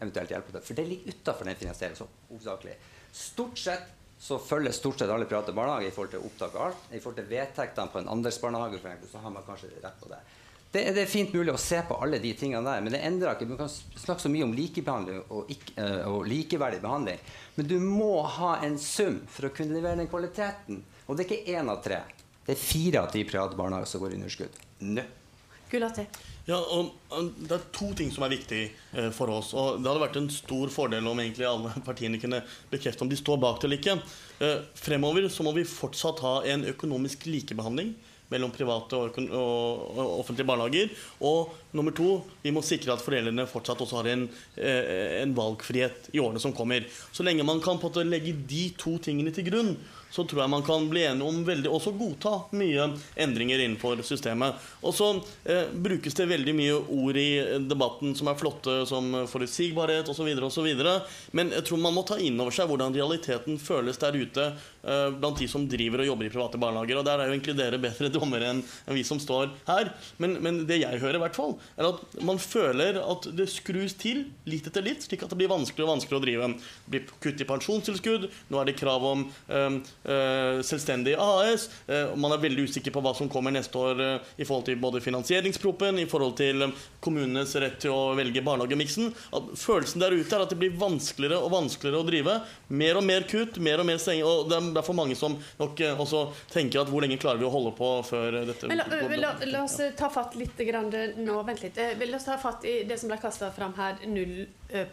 eventuelt 0.00 0.32
hjelp. 0.32 0.50
For 0.58 0.76
det 0.76 0.88
ligger 0.88 1.14
utafor 1.14 1.48
den 1.48 1.60
finansieringen. 1.60 2.12
hovedsakelig. 2.28 2.76
Stort 3.12 3.58
sett 3.58 3.88
så 4.20 4.38
følger 4.38 4.72
stort 4.76 4.98
sett 5.00 5.10
alle 5.10 5.24
private 5.24 5.52
barnehager 5.56 5.88
i 5.88 5.94
forhold 5.94 6.10
til 6.12 6.24
opptak 6.26 6.56
av 6.56 6.66
alt. 6.66 6.82
I 6.92 7.00
forhold 7.00 7.22
til 7.22 7.30
vedtektene 7.30 7.92
på 7.92 8.02
en 8.02 8.10
andelsbarnehage, 8.12 8.80
for 8.80 8.90
eksempel, 8.90 9.08
så 9.08 9.22
har 9.22 9.32
man 9.32 9.46
kanskje 9.46 9.70
rett 9.80 10.02
på 10.02 10.10
det. 10.10 10.18
Det. 10.72 10.84
Det, 10.94 11.02
er 11.02 11.10
fint 11.10 11.32
mulig 11.34 11.52
å 11.54 11.60
se 11.60 11.80
på 11.86 11.98
alle 12.02 12.20
de 12.22 12.32
tingene 12.38 12.62
der, 12.66 12.82
men 12.84 12.94
det 12.94 13.02
endrer 13.06 13.34
ikke. 13.34 13.48
Man 13.50 13.60
kan 13.62 13.72
snakke 13.72 14.22
så 14.22 14.32
mye 14.32 14.46
om 14.46 14.54
likebehandling 14.56 15.22
og, 15.28 15.52
ikke, 15.52 15.76
eh, 15.82 16.08
og 16.08 16.26
likeverdig 16.30 16.82
behandling, 16.84 17.22
men 17.56 17.70
du 17.70 17.76
må 17.82 18.20
ha 18.38 18.56
en 18.66 18.78
sum 18.80 19.20
for 19.30 19.48
å 19.48 19.54
kunne 19.54 19.76
levere 19.76 20.00
den 20.02 20.10
kvaliteten. 20.10 20.82
Og 21.06 21.16
det 21.16 21.26
er 21.26 21.30
ikke 21.30 21.58
én 21.58 21.70
av 21.72 21.80
tre. 21.84 22.02
Det 22.46 22.54
er 22.54 22.60
fire 22.60 23.04
av 23.04 23.10
ti 23.12 23.24
private 23.28 23.58
barnehager 23.58 23.90
som 23.90 24.02
går 24.02 24.14
i 24.14 24.20
underskudd. 24.20 24.60
Nå. 24.90 25.06
Gulati. 25.70 26.02
Ja, 26.48 26.56
og, 26.58 26.94
Det 27.38 27.54
er 27.54 27.66
to 27.74 27.92
ting 27.94 28.10
som 28.10 28.24
er 28.26 28.32
viktig 28.32 28.62
eh, 28.66 29.10
for 29.14 29.30
oss. 29.30 29.52
og 29.54 29.78
Det 29.78 29.90
hadde 29.90 30.02
vært 30.02 30.18
en 30.18 30.30
stor 30.34 30.72
fordel 30.72 31.06
om 31.06 31.18
egentlig 31.22 31.46
alle 31.46 31.74
partiene 31.88 32.18
kunne 32.22 32.42
bekrefte 32.72 33.06
om 33.06 33.10
de 33.10 33.18
står 33.18 33.38
bak 33.42 33.60
det 33.60 33.68
eller 33.68 33.82
ikke. 33.82 33.98
Eh, 34.42 34.62
fremover 34.74 35.28
så 35.30 35.46
må 35.46 35.54
vi 35.54 35.66
fortsatt 35.68 36.22
ha 36.26 36.34
en 36.50 36.66
økonomisk 36.72 37.28
likebehandling 37.30 37.94
mellom 38.30 38.52
private 38.54 38.98
og, 38.98 39.18
offentlige 40.20 40.48
barnehager. 40.48 40.92
Og 41.26 41.54
nummer 41.76 41.94
to, 41.96 42.10
vi 42.42 42.52
må 42.54 42.62
sikre 42.66 42.94
at 42.94 43.04
foreldrene 43.04 43.48
fortsatt 43.50 43.82
også 43.82 44.00
har 44.00 44.10
en, 44.12 44.28
eh, 44.56 45.20
en 45.22 45.34
valgfrihet 45.36 46.10
i 46.14 46.22
årene 46.22 46.42
som 46.42 46.54
kommer. 46.56 46.86
Så 47.12 47.26
lenge 47.26 47.46
man 47.46 47.60
kan 47.60 47.80
legge 48.06 48.32
de 48.32 48.70
to 48.78 48.98
tingene 48.98 49.34
til 49.34 49.50
grunn, 49.50 49.74
så 50.10 50.24
tror 50.24 50.42
jeg 50.42 50.52
man 50.52 50.64
kan 50.66 50.88
bli 50.90 51.04
enige 51.06 51.28
om 51.28 51.42
veldig, 51.46 51.70
også 51.70 51.92
godta 51.98 52.32
mye 52.58 52.88
endringer 53.20 53.62
innenfor 53.62 54.02
systemet. 54.06 54.58
Og 54.82 54.94
så 54.96 55.10
eh, 55.44 55.70
brukes 55.70 56.16
det 56.18 56.28
veldig 56.30 56.54
mye 56.56 56.78
ord 56.80 57.20
i 57.20 57.28
debatten 57.70 58.14
som 58.18 58.30
er 58.30 58.38
flotte, 58.40 58.80
som 58.90 59.12
forutsigbarhet 59.30 60.10
osv. 60.10 60.30
osv. 60.46 60.68
Men 61.36 61.54
jeg 61.54 61.66
tror 61.68 61.82
man 61.82 61.96
må 61.96 62.04
ta 62.06 62.18
inn 62.18 62.38
over 62.40 62.54
seg 62.54 62.70
hvordan 62.70 62.96
realiteten 62.96 63.60
føles 63.60 64.00
der 64.02 64.18
ute 64.18 64.46
eh, 64.50 65.08
blant 65.14 65.38
de 65.40 65.48
som 65.50 65.68
driver 65.70 66.04
og 66.04 66.10
jobber 66.12 66.28
i 66.28 66.32
private 66.34 66.60
barnehager. 66.62 67.00
Og 67.00 67.06
der 67.06 67.22
er 67.22 67.30
jo 67.30 67.36
egentlig 67.36 67.56
dere 67.60 67.82
bedre 67.82 68.12
dommere 68.18 68.54
enn 68.54 68.64
vi 68.90 69.06
som 69.06 69.22
står 69.22 69.54
her. 69.68 69.92
Men, 70.22 70.38
men 70.42 70.64
det 70.68 70.82
jeg 70.82 71.02
hører, 71.02 71.20
i 71.20 71.24
hvert 71.24 71.38
fall, 71.38 71.56
er 71.78 71.92
at 71.92 72.20
man 72.26 72.40
føler 72.42 72.98
at 73.04 73.30
det 73.36 73.50
skrus 73.52 73.94
til 74.00 74.26
litt 74.50 74.66
etter 74.66 74.84
litt, 74.84 75.06
slik 75.06 75.22
at 75.24 75.30
det 75.32 75.38
blir 75.38 75.52
vanskeligere 75.52 75.88
og 75.88 75.94
vanskeligere 75.96 76.20
å 76.20 76.26
drive. 76.26 76.52
Det 76.84 76.94
blir 76.94 77.16
kutt 77.22 77.42
i 77.42 77.48
pensjonstilskudd, 77.48 78.28
nå 78.50 78.60
er 78.60 78.70
det 78.70 78.78
krav 78.80 79.04
om 79.06 79.28
Eh, 79.50 79.70
selvstendig 80.02 81.14
AS. 81.18 81.68
Eh, 81.86 82.16
man 82.16 82.32
er 82.32 82.40
veldig 82.40 82.64
usikker 82.68 82.92
på 82.94 83.02
hva 83.04 83.12
som 83.16 83.28
kommer 83.28 83.52
neste 83.52 83.76
år 83.78 84.00
eh, 84.00 84.30
i 84.40 84.46
forhold 84.48 84.66
til 84.68 84.78
både 84.80 85.02
finansieringsproppen, 85.04 85.98
i 86.00 86.06
forhold 86.08 86.36
til 86.40 86.64
kommunenes 87.04 87.52
rett 87.60 87.78
til 87.82 87.92
å 87.92 88.14
velge 88.18 88.42
barnehagemiksen. 88.44 89.12
Følelsen 89.60 90.02
der 90.02 90.16
ute 90.16 90.36
er 90.36 90.44
at 90.44 90.52
det 90.54 90.60
blir 90.60 90.76
vanskeligere 90.80 91.40
og 91.40 91.52
vanskeligere 91.52 92.00
å 92.00 92.08
drive. 92.08 92.38
Mer 92.80 93.00
og 93.00 93.06
mer 93.06 93.26
kutt, 93.28 93.60
mer 93.60 93.82
og 93.82 93.88
mer 93.90 94.00
stenging. 94.00 94.24
Og 94.24 94.48
det 94.50 94.58
er 94.58 94.70
derfor 94.78 94.96
mange 94.96 95.18
som 95.18 95.36
nok 95.60 95.84
også 95.90 96.24
tenker 96.52 96.82
at 96.82 96.92
hvor 96.92 97.04
lenge 97.04 97.20
klarer 97.20 97.42
vi 97.42 97.48
å 97.48 97.52
holde 97.52 97.74
på 97.76 97.92
før 98.06 98.40
dette 98.48 98.70
la, 98.70 98.86
la, 98.88 99.34
la, 99.44 99.64
oss 99.64 99.78
ta 99.98 100.08
fatt 100.12 100.36
litt 100.38 100.58
grann 100.68 100.90
nå. 101.20 101.40
Vent 101.46 101.64
litt. 101.64 101.78
La 102.00 102.16
oss 102.16 102.28
ta 102.28 102.38
fatt 102.40 102.64
i 102.68 102.80
det 102.88 102.98
som 103.00 103.12
ble 103.12 103.20
kasta 103.20 103.50
fram 103.54 103.76
her, 103.76 104.00
null 104.08 104.44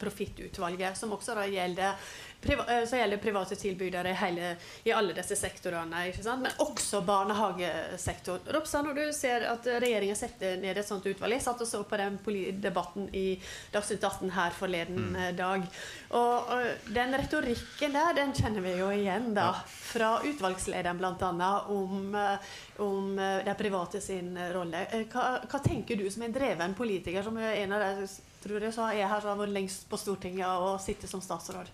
profittutvalget, 0.02 0.98
som 0.98 1.12
også 1.14 1.36
da 1.38 1.44
gjelder 1.46 2.16
Eh, 2.46 2.86
så 2.86 2.96
gjelder 2.96 3.18
private 3.18 3.56
tilbydere 3.56 4.14
hele, 4.14 4.56
i 4.84 4.92
alle 4.92 5.14
disse 5.14 5.36
sektorene. 5.36 6.04
Men 6.26 6.52
også 6.58 7.02
barnehagesektoren. 7.02 8.46
Ropsa, 8.54 8.82
når 8.82 8.94
du 8.94 9.14
ser 9.14 9.48
at 9.50 9.66
regjeringen 9.68 10.16
setter 10.16 10.58
ned 10.62 10.78
et 10.78 10.88
sånt 10.88 11.06
utvalg 11.06 11.34
Jeg 11.34 11.44
satt 11.44 11.62
og 11.64 11.68
så 11.68 11.82
på 11.88 11.98
den 12.00 12.20
debatten 12.62 13.10
i 13.16 13.40
Dagsnytt 13.74 14.04
18 14.04 14.32
her 14.36 14.56
forleden 14.56 15.10
mm. 15.10 15.16
Eh, 15.18 15.34
dag. 15.38 15.66
Og, 16.10 16.52
og, 16.54 16.94
den 16.94 17.18
retorikken 17.18 17.98
der, 17.98 18.14
den 18.16 18.34
kjenner 18.38 18.64
vi 18.64 18.78
jo 18.78 18.92
igjen 18.94 19.34
da. 19.36 19.50
Fra 19.66 20.18
utvalgslederen 20.24 21.02
bl.a. 21.02 21.52
om, 21.74 22.16
eh, 22.16 22.54
om 22.84 23.18
de 23.18 23.58
private 23.58 24.02
sin 24.04 24.38
rolle. 24.54 24.86
Hva, 25.12 25.28
hva, 25.48 25.62
tenker 25.64 25.98
du 25.98 26.06
som 26.14 26.24
en 26.24 26.36
dreven 26.36 26.78
politiker, 26.78 27.26
som 27.26 27.38
er 27.42 27.64
en 27.64 27.76
av 27.76 27.84
de 27.84 28.08
tror 28.44 28.64
jeg, 28.64 28.78
er 28.78 29.10
her 29.10 29.20
som 29.20 29.34
har 29.34 29.42
vært 29.42 29.56
lengst 29.56 29.88
på 29.90 30.00
Stortinget 30.00 30.48
og 30.62 30.78
sitter 30.84 31.10
som 31.10 31.24
statsråd? 31.24 31.72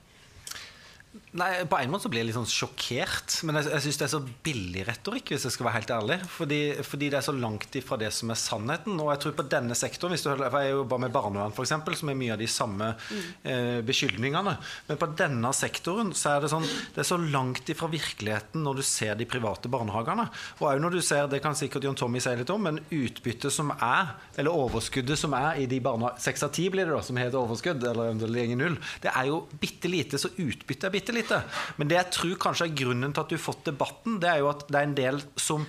Nei, 1.37 1.65
På 1.69 1.77
en 1.77 1.91
måte 1.93 2.05
så 2.05 2.11
blir 2.13 2.21
jeg 2.23 2.29
litt 2.29 2.37
sånn 2.37 2.49
sjokkert. 2.49 3.39
Men 3.45 3.59
jeg, 3.59 3.69
jeg 3.71 3.83
syns 3.85 3.99
det 3.99 4.05
er 4.05 4.11
så 4.11 4.21
billig 4.45 4.85
retorikk, 4.87 5.31
hvis 5.33 5.45
jeg 5.47 5.55
skal 5.55 5.67
være 5.67 5.77
helt 5.79 5.93
ærlig. 5.93 6.17
Fordi, 6.29 6.59
fordi, 6.85 7.09
det 7.13 7.19
er 7.19 7.25
så 7.25 7.35
langt 7.35 7.77
ifra 7.77 7.97
det 8.01 8.09
som 8.13 8.33
er 8.33 8.39
sannheten. 8.39 8.97
Og 9.01 9.11
jeg 9.13 9.21
tror 9.23 9.35
på 9.37 9.45
denne 9.49 9.77
sektoren, 9.77 10.13
hvis 10.13 10.25
du, 10.25 10.29
for 10.33 10.57
jeg 10.61 10.73
jobber 10.73 11.01
med 11.01 11.13
barnevern 11.13 11.53
f.eks., 11.53 11.73
som 12.01 12.11
er 12.11 12.17
mye 12.17 12.35
av 12.35 12.41
de 12.41 12.49
samme 12.49 12.89
mm. 12.97 13.23
eh, 13.49 13.79
beskyldningene. 13.85 14.55
Men 14.89 15.01
på 15.01 15.09
denne 15.19 15.53
sektoren 15.57 16.13
så 16.17 16.35
er 16.35 16.45
det 16.45 16.51
sånn 16.53 16.65
Det 16.65 17.01
er 17.03 17.07
så 17.07 17.19
langt 17.21 17.69
ifra 17.69 17.89
virkeligheten 17.91 18.65
når 18.65 18.81
du 18.81 18.85
ser 18.85 19.17
de 19.19 19.29
private 19.29 19.71
barnehagene. 19.73 20.27
Og 20.61 20.67
òg 20.71 20.81
når 20.81 20.97
du 20.97 21.01
ser, 21.05 21.29
det 21.29 21.41
kan 21.45 21.57
sikkert 21.57 21.85
John 21.85 21.97
Tommy 21.99 22.21
si 22.23 22.33
litt 22.37 22.53
om, 22.53 22.65
men 22.69 22.81
utbyttet 22.93 23.53
som 23.53 23.73
er, 23.75 24.15
eller 24.37 24.53
overskuddet 24.53 25.19
som 25.19 25.33
er 25.37 25.61
i 25.61 25.69
de 25.69 25.81
barnehagene 25.81 26.21
Seks 26.23 26.43
av 26.45 26.51
ti 26.55 26.65
blir 26.71 26.87
det 26.87 26.93
da, 26.95 27.01
som 27.05 27.17
heter 27.19 27.37
overskudd, 27.37 27.83
eller 27.85 28.09
eventuelt 28.11 28.57
null. 28.57 28.75
Det 29.03 29.11
er 29.11 29.27
jo 29.29 29.43
bitte 29.59 29.89
lite, 29.91 30.19
så 30.19 30.31
utbyttet 30.31 30.87
er 30.87 30.93
bitte 30.93 31.02
bitte 31.03 31.17
lite. 31.19 31.43
Men 31.77 31.91
det 31.91 31.99
jeg 31.99 32.13
tror 32.17 32.37
kanskje 32.47 32.69
er 32.69 32.77
grunnen 32.83 33.13
til 33.13 33.25
at 33.25 33.31
du 33.31 33.37
har 33.37 33.47
fått 33.51 33.65
debatten, 33.67 34.21
det 34.23 34.31
er 34.31 34.43
jo 34.43 34.53
at 34.53 34.63
det 34.69 34.79
er 34.79 34.87
en 34.87 35.01
del 35.03 35.25
som 35.35 35.67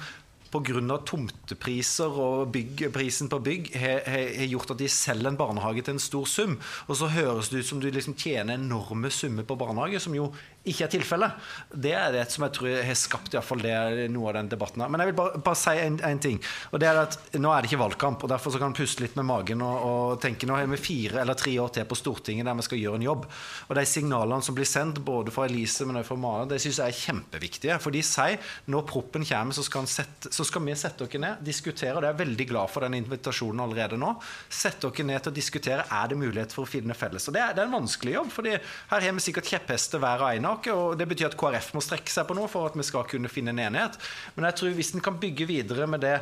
pga. 0.54 0.98
tomtepriser 1.02 2.14
og 2.14 2.52
bygg, 2.54 2.86
prisen 2.94 3.28
på 3.28 3.40
bygg 3.42 3.72
har, 3.74 4.04
har 4.06 4.46
gjort 4.46 4.70
at 4.70 4.78
de 4.78 4.88
selger 4.88 5.32
en 5.32 5.38
barnehage 5.38 5.82
til 5.82 5.96
en 5.96 6.02
stor 6.02 6.28
sum. 6.30 6.58
Og 6.86 6.98
så 7.00 7.10
høres 7.10 7.50
det 7.50 7.64
ut 7.64 7.70
som 7.72 7.80
du 7.82 7.90
liksom 7.90 8.14
tjener 8.14 8.54
enorme 8.54 9.10
summer 9.10 9.42
på 9.42 9.58
barnehage, 9.58 10.00
som 10.00 10.14
jo 10.14 10.30
ikke 10.64 10.86
er 10.86 10.92
tilfellet. 10.94 11.48
Det 11.68 11.92
er 11.92 12.12
det 12.14 12.24
som 12.32 12.46
jeg 12.46 12.54
tror 12.56 12.70
har 12.88 12.96
skapt 12.96 13.34
i 13.34 13.36
hvert 13.36 13.46
fall 13.46 13.60
det, 13.60 14.06
noe 14.12 14.30
av 14.30 14.38
den 14.38 14.48
debatten 14.54 14.80
her. 14.80 14.92
Men 14.92 15.02
jeg 15.02 15.10
vil 15.10 15.18
bare, 15.18 15.40
bare 15.44 15.60
si 15.60 15.74
en, 15.82 16.20
ting. 16.24 16.38
og 16.72 16.80
det 16.80 16.88
er 16.88 17.00
at 17.02 17.18
Nå 17.36 17.50
er 17.52 17.64
det 17.64 17.68
ikke 17.68 17.82
valgkamp, 17.82 18.22
og 18.24 18.30
derfor 18.30 18.54
kan 18.56 18.70
en 18.70 18.76
puste 18.76 19.02
litt 19.04 19.16
med 19.18 19.26
magen 19.28 19.60
og, 19.64 19.84
og, 19.84 20.12
tenke 20.22 20.46
nå 20.48 20.56
har 20.56 20.68
vi 20.70 20.78
fire 20.80 21.20
eller 21.20 21.36
tre 21.36 21.52
år 21.60 21.72
til 21.74 21.86
på 21.88 21.98
Stortinget 21.98 22.46
der 22.48 22.56
vi 22.56 22.64
skal 22.64 22.80
gjøre 22.80 23.00
en 23.00 23.04
jobb. 23.04 23.26
Og 23.68 23.74
de 23.76 23.84
signalene 23.88 24.46
som 24.46 24.56
blir 24.56 24.68
sendt, 24.68 25.02
både 25.04 25.34
fra 25.34 25.48
Elise 25.48 25.84
men 25.88 26.00
også 26.00 26.12
fra 26.12 26.18
Maren, 26.22 26.48
det 26.48 26.60
syns 26.62 26.80
jeg 26.80 26.94
er 26.94 27.00
kjempeviktige. 27.00 27.78
For 27.82 27.94
de 27.94 28.04
sier 28.06 28.54
når 28.72 28.86
proppen 28.88 29.26
kommer, 29.28 29.56
så 29.56 29.66
skal, 29.66 29.88
sette, 29.90 30.32
så 30.32 30.46
skal 30.48 30.64
vi 30.64 30.78
sette 30.78 31.04
dere 31.04 31.22
ned, 31.26 31.44
diskutere. 31.44 31.98
og 31.98 32.06
Jeg 32.06 32.14
er 32.14 32.22
veldig 32.22 32.48
glad 32.54 32.72
for 32.72 32.86
den 32.86 32.96
invitasjonen 33.02 33.64
allerede 33.66 34.00
nå. 34.00 34.14
Sette 34.48 34.88
dere 34.88 35.08
ned 35.10 35.26
til 35.26 35.34
å 35.34 35.36
diskutere 35.42 35.84
er 35.90 36.10
det 36.12 36.20
mulighet 36.20 36.56
for 36.56 36.64
å 36.64 36.70
finne 36.70 36.96
felles. 36.96 37.28
Og 37.28 37.36
Det 37.36 37.42
er, 37.42 37.52
det 37.52 37.64
er 37.64 37.68
en 37.68 37.78
vanskelig 37.80 38.16
jobb, 38.16 38.32
fordi 38.32 38.56
her 38.56 39.08
har 39.08 39.18
vi 39.18 39.26
sikkert 39.28 39.50
kjepphester 39.50 40.00
hver 40.00 40.24
og 40.24 40.30
en 40.30 40.53
saker. 40.54 40.74
og 40.74 40.98
Det 40.98 41.08
betyr 41.08 41.30
at 41.30 41.36
KrF 41.38 41.72
må 41.74 41.82
strekke 41.84 42.12
seg 42.12 42.26
på 42.28 42.36
noe 42.38 42.48
for 42.50 42.68
at 42.68 42.78
vi 42.78 42.86
skal 42.86 43.06
kunne 43.10 43.30
finne 43.32 43.54
en 43.54 43.62
enighet. 43.66 43.98
Men 44.36 44.48
jeg 44.48 44.58
tror 44.60 44.76
hvis 44.78 44.94
en 44.94 45.04
kan 45.04 45.18
bygge 45.20 45.46
videre 45.46 45.86
med 45.86 46.00
det, 46.00 46.20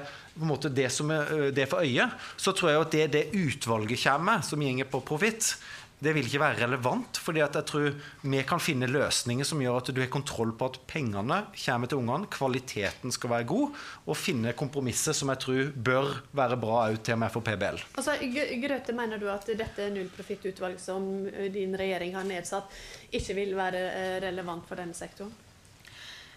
det 0.72 0.90
som 0.92 1.10
er 1.10 1.52
det 1.52 1.68
for 1.68 1.84
øyet, 1.84 2.10
så 2.36 2.52
tror 2.52 2.70
jeg 2.70 2.80
at 2.80 2.92
det, 2.96 3.06
det 3.12 3.24
utvalget 3.34 4.02
kommer, 4.02 4.42
som 4.42 4.62
gjenger 4.62 4.88
på 4.88 5.02
profitt, 5.04 5.56
det 6.02 6.14
vil 6.16 6.26
ikke 6.26 6.42
være 6.42 6.60
relevant. 6.64 7.18
fordi 7.22 7.42
jeg 7.42 7.64
tror 7.68 7.88
vi 8.22 8.42
kan 8.46 8.60
finne 8.62 8.88
løsninger 8.90 9.46
som 9.46 9.60
gjør 9.62 9.78
at 9.80 9.92
du 9.94 10.00
har 10.00 10.10
kontroll 10.12 10.52
på 10.58 10.70
at 10.70 10.78
pengene 10.90 11.42
kommer 11.64 11.90
til 11.90 12.00
ungene, 12.02 12.30
kvaliteten 12.32 13.14
skal 13.14 13.30
være 13.30 13.48
god, 13.52 13.78
og 14.06 14.18
finne 14.18 14.54
kompromisser 14.58 15.16
som 15.16 15.30
jeg 15.32 15.42
tror 15.44 15.70
bør 15.76 16.10
være 16.32 16.58
bra 16.60 16.82
òg 16.88 16.98
til 17.02 17.16
og 17.16 17.22
med 17.22 17.32
for 17.34 17.46
PBL. 17.46 17.80
Altså, 17.96 18.16
Grøte, 18.62 18.96
mener 18.96 19.20
du 19.20 19.28
at 19.30 19.46
dette 19.46 19.88
nullprofittutvalget 19.94 20.82
som 20.82 21.06
din 21.54 21.76
regjering 21.78 22.16
har 22.16 22.26
nedsatt, 22.26 22.70
ikke 23.12 23.36
vil 23.38 23.56
være 23.56 23.86
eh, 23.92 24.18
relevant 24.24 24.66
for 24.68 24.80
denne 24.80 24.96
sektoren? 24.96 25.32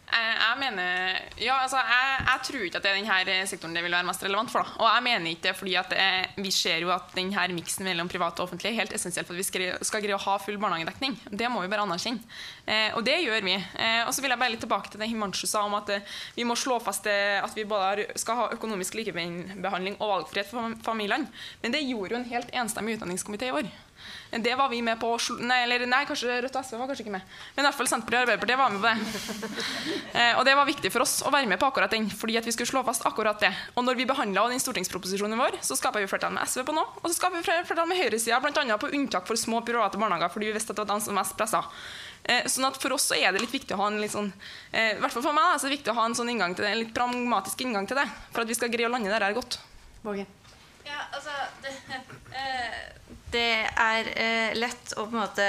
Jeg, 0.06 0.58
mener 0.60 1.18
Ja, 1.42 1.58
altså, 1.64 1.80
jeg, 1.82 2.20
jeg, 2.28 2.42
tror 2.48 2.66
ikke 2.66 2.80
at 2.80 2.86
det 2.86 2.92
er 2.92 3.28
denne 3.28 3.48
sektoren 3.50 3.76
det 3.76 3.84
vil 3.84 3.96
være 3.96 4.08
mest 4.08 4.24
relevant 4.24 4.52
for. 4.54 4.64
Da. 4.64 4.78
Og 4.80 4.88
jeg 4.88 5.06
mener 5.08 5.32
ikke 5.32 5.48
det 5.48 5.56
fordi 5.58 5.76
det, 5.92 6.10
vi 6.46 6.52
ser 6.54 6.84
jo 6.84 6.92
at 6.94 7.10
denne 7.18 7.48
miksen 7.56 7.88
mellom 7.88 8.10
privat 8.12 8.40
og 8.40 8.48
offentlig 8.48 8.72
er 8.72 8.80
helt 8.82 8.96
essensiell 8.96 9.26
for 9.28 9.36
at 9.36 9.42
vi 9.42 9.48
skal, 9.48 9.66
skal 9.86 10.04
greie 10.06 10.18
å 10.18 10.22
ha 10.28 10.38
full 10.42 10.60
barnehagedekning. 10.62 11.18
Det 11.32 11.50
må 11.52 11.64
vi 11.64 11.72
bare 11.72 11.88
anerkjenne. 11.88 12.24
Eh, 12.66 12.92
og 12.98 13.04
det 13.08 13.18
gjør 13.24 13.46
vi. 13.46 13.56
Eh, 13.58 14.04
og 14.06 14.14
så 14.16 14.24
vil 14.24 14.34
jeg 14.34 14.42
bare 14.42 14.54
litt 14.54 14.64
tilbake 14.66 14.94
til 14.94 15.02
det 15.02 15.10
Himanshu 15.12 15.46
sa 15.50 15.66
om 15.68 15.76
at 15.78 15.92
eh, 15.94 16.14
vi 16.38 16.48
må 16.48 16.58
slå 16.60 16.80
fast 16.84 17.06
at 17.06 17.58
vi 17.58 17.66
både 17.70 18.08
skal 18.20 18.40
ha 18.40 18.46
økonomisk 18.56 18.96
likebehandling 18.98 19.98
og 20.00 20.14
valgfrihet 20.14 20.50
for 20.50 20.78
familiene. 20.86 21.30
Men 21.62 21.76
det 21.76 21.84
gjorde 21.86 22.16
jo 22.16 22.22
en 22.22 22.32
helt 22.32 22.56
enstemmig 22.64 22.98
utdanningskomité 22.98 23.52
i 23.52 23.58
år. 23.62 23.70
Det 24.36 24.56
var 24.56 24.70
vi 24.70 24.82
med 24.84 25.00
på 25.00 25.14
Nei, 25.40 25.62
eller, 25.64 25.86
nei 25.88 26.02
kanskje 26.08 26.42
Rødt 26.44 26.58
og 26.60 26.66
SV 26.66 26.76
var 26.80 26.90
kanskje 26.90 27.06
ikke 27.06 27.14
med. 27.14 27.36
Men 27.56 27.64
i 27.64 27.68
hvert 27.70 27.78
fall 27.78 27.90
Senterpartiet 27.90 28.20
og 28.20 28.26
Arbeiderpartiet 28.26 28.60
var 28.60 28.74
med 28.74 28.82
på 28.84 28.90
det. 28.90 29.54
Eh, 30.16 30.38
og 30.40 30.46
det 30.48 30.54
var 30.56 30.64
viktig 30.64 30.88
for 30.94 31.04
oss 31.04 31.18
å 31.28 31.32
være 31.34 31.48
med 31.52 31.60
på 31.60 31.68
akkurat 31.68 31.92
den, 31.92 32.06
fordi 32.08 32.38
at 32.40 32.46
vi 32.48 32.54
skulle 32.56 32.70
slå 32.70 32.82
fast 32.88 33.04
akkurat 33.08 33.42
det. 33.44 33.50
Og 33.76 33.84
når 33.84 33.98
vi 34.00 34.06
behandla 34.08 34.46
den 34.48 34.62
stortingsproposisjonen 34.64 35.36
vår, 35.40 35.58
så 35.66 35.76
skapa 35.76 36.00
vi 36.00 36.08
flertall 36.08 36.32
med 36.32 36.48
SV 36.48 36.64
på 36.70 36.76
noe, 36.76 36.88
og 37.02 37.10
så 37.10 37.18
skapa 37.18 37.36
vi 37.36 37.44
flertall 37.44 37.90
med 37.90 38.00
høyresida, 38.00 38.40
bl.a. 38.40 38.78
på 38.80 38.94
unntak 38.96 39.28
for 39.28 39.40
små 39.40 39.60
private 39.68 40.00
barnehager, 40.00 40.32
fordi 40.32 40.48
vi 40.48 40.56
visste 40.56 40.72
at 40.72 40.80
det 40.80 40.86
var 40.86 40.94
de 40.94 41.04
som 41.04 41.12
var 41.12 41.20
mest 41.20 41.36
pressa. 41.36 41.66
Eh, 42.26 42.48
sånn 42.50 42.66
at 42.70 42.80
For 42.82 42.96
oss 42.96 43.10
så 43.12 43.18
er 43.20 43.36
det 43.36 43.44
litt 43.44 43.54
viktig 43.54 43.76
å 43.76 43.82
ha 43.84 43.92
en 43.92 44.00
litt 44.02 44.16
sånn, 44.16 44.32
eh, 44.72 44.96
hvert 45.02 45.14
fall 45.14 45.28
for 45.28 45.36
meg 45.36 45.60
så 45.60 45.68
er 45.68 45.74
det 45.74 45.78
viktig 45.78 45.92
å 45.94 46.00
ha 46.00 46.08
en 46.08 46.18
sånn 46.18 46.32
inngang 46.32 46.56
til 46.56 46.66
det, 46.66 46.72
en 46.72 46.82
litt 46.86 46.96
pragmatisk 46.96 47.62
inngang 47.66 47.92
til 47.92 48.00
det, 48.00 48.08
for 48.32 48.46
at 48.46 48.50
vi 48.50 48.58
skal 48.58 48.72
greie 48.74 48.88
å 48.88 48.94
lande 48.94 49.12
der 49.12 49.36
godt. 49.36 49.60
Borge. 50.06 50.26
Ja, 50.88 51.06
altså, 51.12 51.36
det, 51.62 51.76
eh, 52.40 52.80
det 53.34 53.66
er 53.66 54.10
eh, 54.16 54.56
lett 54.58 54.94
å 54.96 55.06
på 55.08 55.16
en 55.16 55.24
måte 55.24 55.46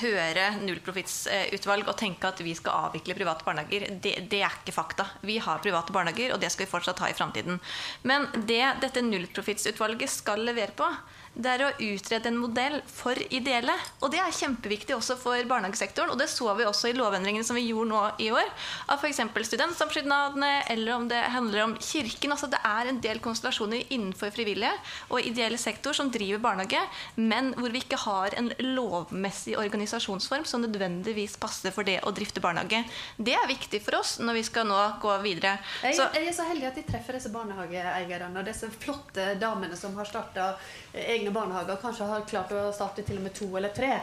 høre 0.00 0.48
nullprofittsutvalg 0.60 1.88
og 1.88 1.96
tenke 2.00 2.28
at 2.28 2.42
vi 2.44 2.54
skal 2.58 2.88
avvikle 2.88 3.16
private 3.16 3.46
barnehager. 3.46 3.86
Det, 4.02 4.14
det, 4.30 4.42
er 4.42 4.58
ikke 4.60 4.74
fakta. 4.74 5.06
Vi 5.22 5.38
har 5.42 5.62
private 5.64 5.94
barnehager, 5.94 6.34
og 6.34 6.42
det 6.42 6.50
skal 6.52 6.66
vi 6.66 6.72
fortsatt 6.72 7.00
ha 7.04 7.10
i 7.10 7.16
framtiden. 7.16 7.60
Men 8.08 8.26
det 8.48 8.64
dette 8.82 9.04
nullprofittsutvalget 9.06 10.12
skal 10.12 10.44
levere 10.48 10.74
på, 10.76 10.90
det 11.38 11.50
er 11.52 11.62
å 11.62 11.74
utrede 11.78 12.32
en 12.32 12.38
modell 12.40 12.80
for 12.90 13.18
ideelle. 13.30 13.74
Og 14.02 14.10
det 14.10 14.18
er 14.18 14.34
kjempeviktig 14.34 14.96
også 14.96 15.14
for 15.20 15.38
barnehagesektoren. 15.46 16.10
Og 16.10 16.18
det 16.18 16.26
så 16.32 16.50
vi 16.58 16.66
også 16.66 16.90
i 16.90 16.96
lovendringene 16.98 17.46
som 17.46 17.58
vi 17.58 17.68
gjorde 17.68 17.92
nå 17.92 18.00
i 18.24 18.30
år. 18.34 18.48
Av 18.90 18.98
f.eks. 18.98 19.22
studentsamskipnadene, 19.46 20.50
eller 20.74 20.96
om 20.96 21.06
det 21.10 21.20
handler 21.30 21.64
om 21.68 21.76
kirken. 21.78 22.34
Altså 22.34 22.50
det 22.50 22.58
er 22.66 22.90
en 22.90 22.98
del 23.04 23.22
konstellasjoner 23.22 23.86
innenfor 23.86 24.34
frivillige 24.34 24.74
og 25.12 25.22
ideelle 25.22 25.60
sektor 25.62 25.94
som 25.94 26.10
driver 26.10 26.42
barnehage, 26.42 26.82
men 27.16 27.52
hvor 27.58 27.72
vi 27.74 27.82
ikke 27.82 28.00
har 28.04 28.36
en 28.38 28.50
lovmessig 28.62 29.56
organisasjonsform 29.58 30.46
som 30.48 30.64
nødvendigvis 30.64 31.36
passer 31.40 31.74
for 31.74 31.88
det 31.88 31.98
å 32.06 32.14
drifte 32.14 32.42
barnehage. 32.44 32.84
Det 33.16 33.36
er 33.36 33.50
viktig 33.50 33.82
for 33.84 34.00
oss 34.00 34.16
når 34.22 34.40
vi 34.40 34.46
skal 34.48 34.68
nå 34.68 34.78
gå 35.02 35.18
videre. 35.24 35.56
Jeg, 35.82 35.98
jeg 35.98 36.30
er 36.30 36.36
så 36.36 36.48
heldig 36.48 36.70
at 36.70 36.80
de 36.80 36.86
treffer 36.88 37.18
disse 37.18 37.32
barnehageeierne 37.34 38.42
og 38.42 38.48
disse 38.48 38.70
flotte 38.78 39.34
damene 39.40 39.76
som 39.78 39.96
har 39.98 40.08
starta 40.08 40.52
egne 40.92 41.32
barnehager 41.34 41.80
kanskje 41.82 42.08
har 42.08 42.26
klart 42.28 42.52
å 42.54 42.68
starte 42.74 43.04
til 43.06 43.20
og 43.20 43.28
med 43.28 43.36
to 43.36 43.50
eller 43.58 43.74
tre, 43.74 43.94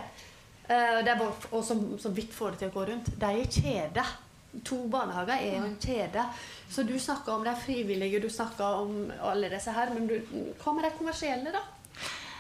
Bare, 0.68 1.28
og 1.52 1.64
som, 1.66 1.82
som 2.02 2.14
vidt 2.16 2.34
får 2.34 2.56
det 2.56 2.64
til 2.64 2.72
å 2.72 2.74
gå 2.74 2.86
rundt, 2.90 3.12
de 3.22 3.28
er 3.30 3.52
kjede. 3.52 4.06
To 4.66 4.80
barnehager 4.90 5.36
er 5.36 5.58
jo 5.60 5.68
en 5.68 5.78
kjede. 5.82 6.24
Så 6.72 6.86
du 6.88 6.96
snakker 7.00 7.36
om 7.36 7.44
de 7.46 7.54
frivillige, 7.60 8.22
du 8.24 8.30
snakker 8.32 8.82
om 8.82 9.12
alle 9.22 9.52
disse 9.52 9.74
her. 9.76 9.92
Men 9.94 10.08
du, 10.10 10.16
hva 10.62 10.74
med 10.74 10.88
de 10.88 10.94
kommersielle, 10.98 11.54
da? 11.54 11.62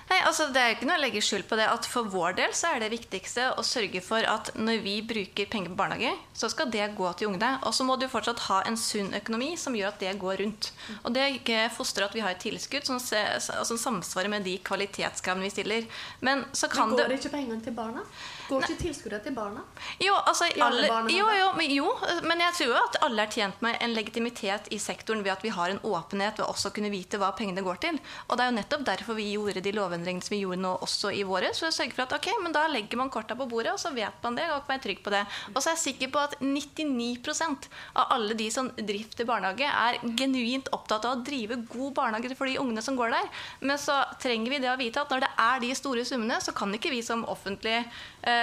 Nei, 0.05 0.19
altså 0.21 0.45
Det 0.53 0.61
er 0.61 0.75
ikke 0.75 0.85
noe 0.85 0.99
å 0.99 1.01
legge 1.01 1.21
skjul 1.23 1.43
på 1.49 1.57
det 1.57 1.65
at 1.65 1.87
for 1.89 2.09
vår 2.13 2.35
del 2.37 2.51
så 2.53 2.75
er 2.75 2.83
det 2.83 2.91
viktigste 2.93 3.47
å 3.57 3.63
sørge 3.65 4.01
for 4.05 4.25
at 4.29 4.51
når 4.53 4.83
vi 4.85 4.95
bruker 5.07 5.49
penger 5.49 5.73
på 5.73 5.79
barnehage, 5.79 6.13
så 6.37 6.49
skal 6.53 6.69
det 6.73 6.85
gå 6.97 7.09
til 7.17 7.31
ungene. 7.31 7.55
Og 7.65 7.73
så 7.73 7.87
må 7.87 7.97
du 7.97 8.05
fortsatt 8.11 8.45
ha 8.47 8.61
en 8.69 8.77
sunn 8.77 9.15
økonomi 9.17 9.55
som 9.57 9.75
gjør 9.77 9.93
at 9.93 10.05
det 10.05 10.13
går 10.21 10.43
rundt. 10.43 10.71
Og 11.01 11.15
det 11.17 11.57
fostrer 11.73 12.05
at 12.05 12.15
vi 12.15 12.21
har 12.21 12.35
et 12.35 12.43
tilskudd 12.45 12.85
som, 12.85 13.01
som 13.01 13.81
samsvarer 13.81 14.31
med 14.31 14.45
de 14.45 14.59
kvalitetskravene 14.65 15.47
vi 15.47 15.53
stiller. 15.55 15.89
Men 16.21 16.45
så 16.53 16.69
kan 16.69 16.93
det 16.93 17.01
går 17.01 17.15
det 17.15 17.21
ikke 17.23 17.37
pengene 17.39 17.65
til 17.65 17.77
barna? 17.77 18.05
Går 18.49 18.65
ikke 18.65 18.77
tilskuddet 18.83 19.23
til 19.25 19.35
barna? 19.35 19.63
Jo, 20.01 20.13
altså, 20.17 20.47
alle, 20.61 20.89
jo, 21.11 21.25
jo, 21.39 21.47
men, 21.57 21.71
jo, 21.73 21.87
men 22.27 22.43
jeg 22.45 22.57
tror 22.59 22.75
at 22.83 22.99
alle 23.05 23.25
er 23.25 23.31
tjent 23.33 23.61
med 23.65 23.77
en 23.81 23.95
legitimitet 23.95 24.69
i 24.75 24.79
sektoren 24.81 25.23
ved 25.25 25.33
at 25.33 25.45
vi 25.45 25.53
har 25.55 25.71
en 25.71 25.81
åpenhet 25.85 26.39
ved 26.39 26.45
også 26.45 26.69
å 26.69 26.75
kunne 26.75 26.91
vite 26.93 27.19
hva 27.21 27.31
pengene 27.37 27.63
går 27.65 27.81
til. 27.87 27.99
Og 28.27 28.37
det 28.37 28.45
er 28.45 28.51
jo 28.51 28.57
nettopp 28.59 28.85
derfor 28.91 29.17
vi 29.17 29.31
gjorde 29.31 29.63
de 29.65 29.73
lovendringene 29.75 30.25
som 30.25 30.35
vi 30.35 30.43
gjorde 30.43 30.61
nå 30.61 30.75
også 30.85 31.13
i 31.15 31.23
våre. 31.27 31.51
For 31.57 31.69
å 31.69 31.75
sørge 31.75 31.97
for 31.97 32.05
at 32.05 32.15
ok, 32.19 32.29
men 32.43 32.55
da 32.55 32.65
legger 32.71 33.01
man 33.01 33.11
korta 33.13 33.37
på 33.37 33.47
bordet, 33.49 33.73
og 33.73 33.81
så 33.81 33.93
vet 33.95 34.21
man 34.23 34.37
det. 34.37 34.47
og 34.53 34.69
er 34.75 34.83
trygg 34.83 35.01
på 35.05 35.13
det. 35.13 35.23
Og 35.53 35.59
så 35.59 35.71
er 35.71 35.77
jeg 35.77 35.83
sikker 35.85 36.13
på 36.13 36.21
at 36.21 36.37
99% 36.43 37.69
av 37.95 38.13
alle 38.15 38.37
de 38.37 38.49
som 38.53 38.69
drifter 38.77 39.27
barnehage, 39.27 39.65
er 39.65 39.99
genuint 40.19 40.69
opptatt 40.75 41.07
av 41.07 41.17
å 41.17 41.25
drive 41.25 41.59
god 41.71 41.95
barnehage 41.97 42.37
for 42.37 42.49
de 42.49 42.59
ungene 42.61 42.83
som 42.85 42.97
går 42.99 43.13
der. 43.15 43.29
Men 43.65 43.81
så 43.81 44.01
trenger 44.21 44.53
vi 44.53 44.61
det 44.63 44.71
å 44.71 44.79
vite 44.79 45.01
at 45.01 45.11
når 45.11 45.25
det 45.25 45.31
er 45.45 45.63
de 45.63 45.73
store 45.77 46.05
summene, 46.07 46.39
så 46.43 46.53
kan 46.55 46.73
ikke 46.75 46.93
vi 46.93 47.01
som 47.05 47.25
offentlig 47.31 47.77
eh, 47.81 48.34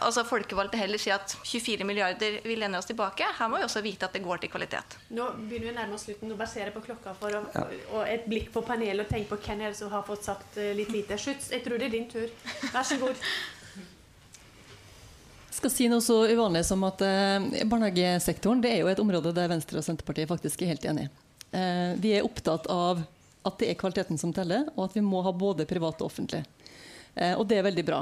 altså 0.00 0.24
folkevalgte 0.28 0.78
heller 0.80 1.00
si 1.00 1.12
at 1.14 1.34
24 1.44 1.86
milliarder 1.88 2.40
vil 2.44 2.60
lene 2.62 2.78
oss 2.78 2.88
tilbake. 2.88 3.26
Her 3.38 3.50
må 3.50 3.60
vi 3.60 3.66
også 3.66 3.82
vite 3.84 4.08
at 4.08 4.16
det 4.16 4.22
går 4.24 4.42
til 4.42 4.52
kvalitet. 4.52 4.96
Nå 5.16 5.28
begynner 5.38 5.68
vi 5.68 5.72
å 5.72 5.76
nærme 5.76 5.96
oss 5.96 6.06
slutten. 6.08 6.30
Nå 6.30 6.38
baserer 6.40 6.74
på 6.74 6.82
klokka 6.84 7.14
for 7.18 7.38
å, 7.38 7.44
ja. 7.54 7.64
og 7.94 8.02
et 8.08 8.26
blikk 8.30 8.50
på 8.54 8.64
panelet 8.66 9.06
og 9.06 9.12
tenke 9.12 9.32
på 9.32 9.40
hvem 9.44 9.64
er 9.64 9.72
det 9.72 9.80
som 9.80 9.92
har 9.92 10.04
fått 10.08 10.26
sagt 10.26 10.60
eh, 10.60 10.74
litt 10.76 10.92
lite. 10.94 11.18
Schutz, 11.20 11.50
jeg 11.54 11.64
tror 11.64 11.80
det 11.80 11.90
er 11.90 11.96
din 11.96 12.10
tur. 12.10 12.28
Vær 12.74 12.86
så 12.86 12.98
god. 13.00 13.16
Jeg 15.50 15.58
skal 15.58 15.72
si 15.74 15.88
noe 15.92 16.00
så 16.04 16.22
uvanlig 16.30 16.62
som 16.68 16.84
at 16.88 17.02
eh, 17.04 17.64
Barnehagesektoren 17.68 18.62
det 18.64 18.74
er 18.74 18.84
jo 18.84 18.92
et 18.92 19.02
område 19.02 19.34
der 19.36 19.50
Venstre 19.50 19.80
og 19.80 19.86
Senterpartiet 19.86 20.30
faktisk 20.30 20.62
er 20.62 20.74
helt 20.74 20.86
enige. 20.88 21.10
Eh, 21.50 21.96
vi 22.00 22.14
er 22.16 22.26
opptatt 22.26 22.68
av 22.70 23.02
at 23.42 23.58
det 23.60 23.70
er 23.70 23.78
kvaliteten 23.80 24.18
som 24.20 24.32
teller, 24.36 24.68
og 24.76 24.86
at 24.86 24.96
vi 24.96 25.02
må 25.04 25.22
ha 25.24 25.32
både 25.32 25.66
privat 25.68 26.00
og 26.00 26.10
offentlig. 26.10 26.42
Eh, 27.14 27.34
og 27.34 27.46
det 27.48 27.58
er 27.58 27.66
veldig 27.66 27.84
bra. 27.86 28.00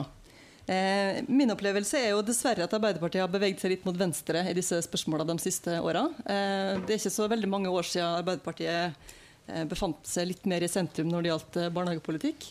Eh, 0.69 1.23
min 1.33 1.49
opplevelse 1.49 1.97
er 1.97 2.11
jo 2.13 2.25
dessverre 2.25 2.67
at 2.67 2.75
Arbeiderpartiet 2.77 3.23
har 3.23 3.31
beveget 3.33 3.63
seg 3.63 3.73
litt 3.73 3.85
mot 3.89 3.97
venstre 3.97 4.43
i 4.51 4.57
disse 4.57 4.77
spørsmålene 4.85 5.39
de 5.39 5.45
siste 5.47 5.79
åra. 5.81 6.03
Eh, 6.29 6.75
det 6.83 6.93
er 6.93 6.99
ikke 7.01 7.13
så 7.15 7.29
veldig 7.33 7.49
mange 7.49 7.71
år 7.73 7.87
siden 7.89 8.19
Arbeiderpartiet 8.19 9.07
eh, 9.49 9.63
befant 9.71 10.03
seg 10.05 10.29
litt 10.29 10.45
mer 10.51 10.67
i 10.67 10.69
sentrum 10.69 11.09
når 11.09 11.25
det 11.25 11.31
gjaldt 11.33 11.57
eh, 11.57 11.71
barnehagepolitikk. 11.73 12.51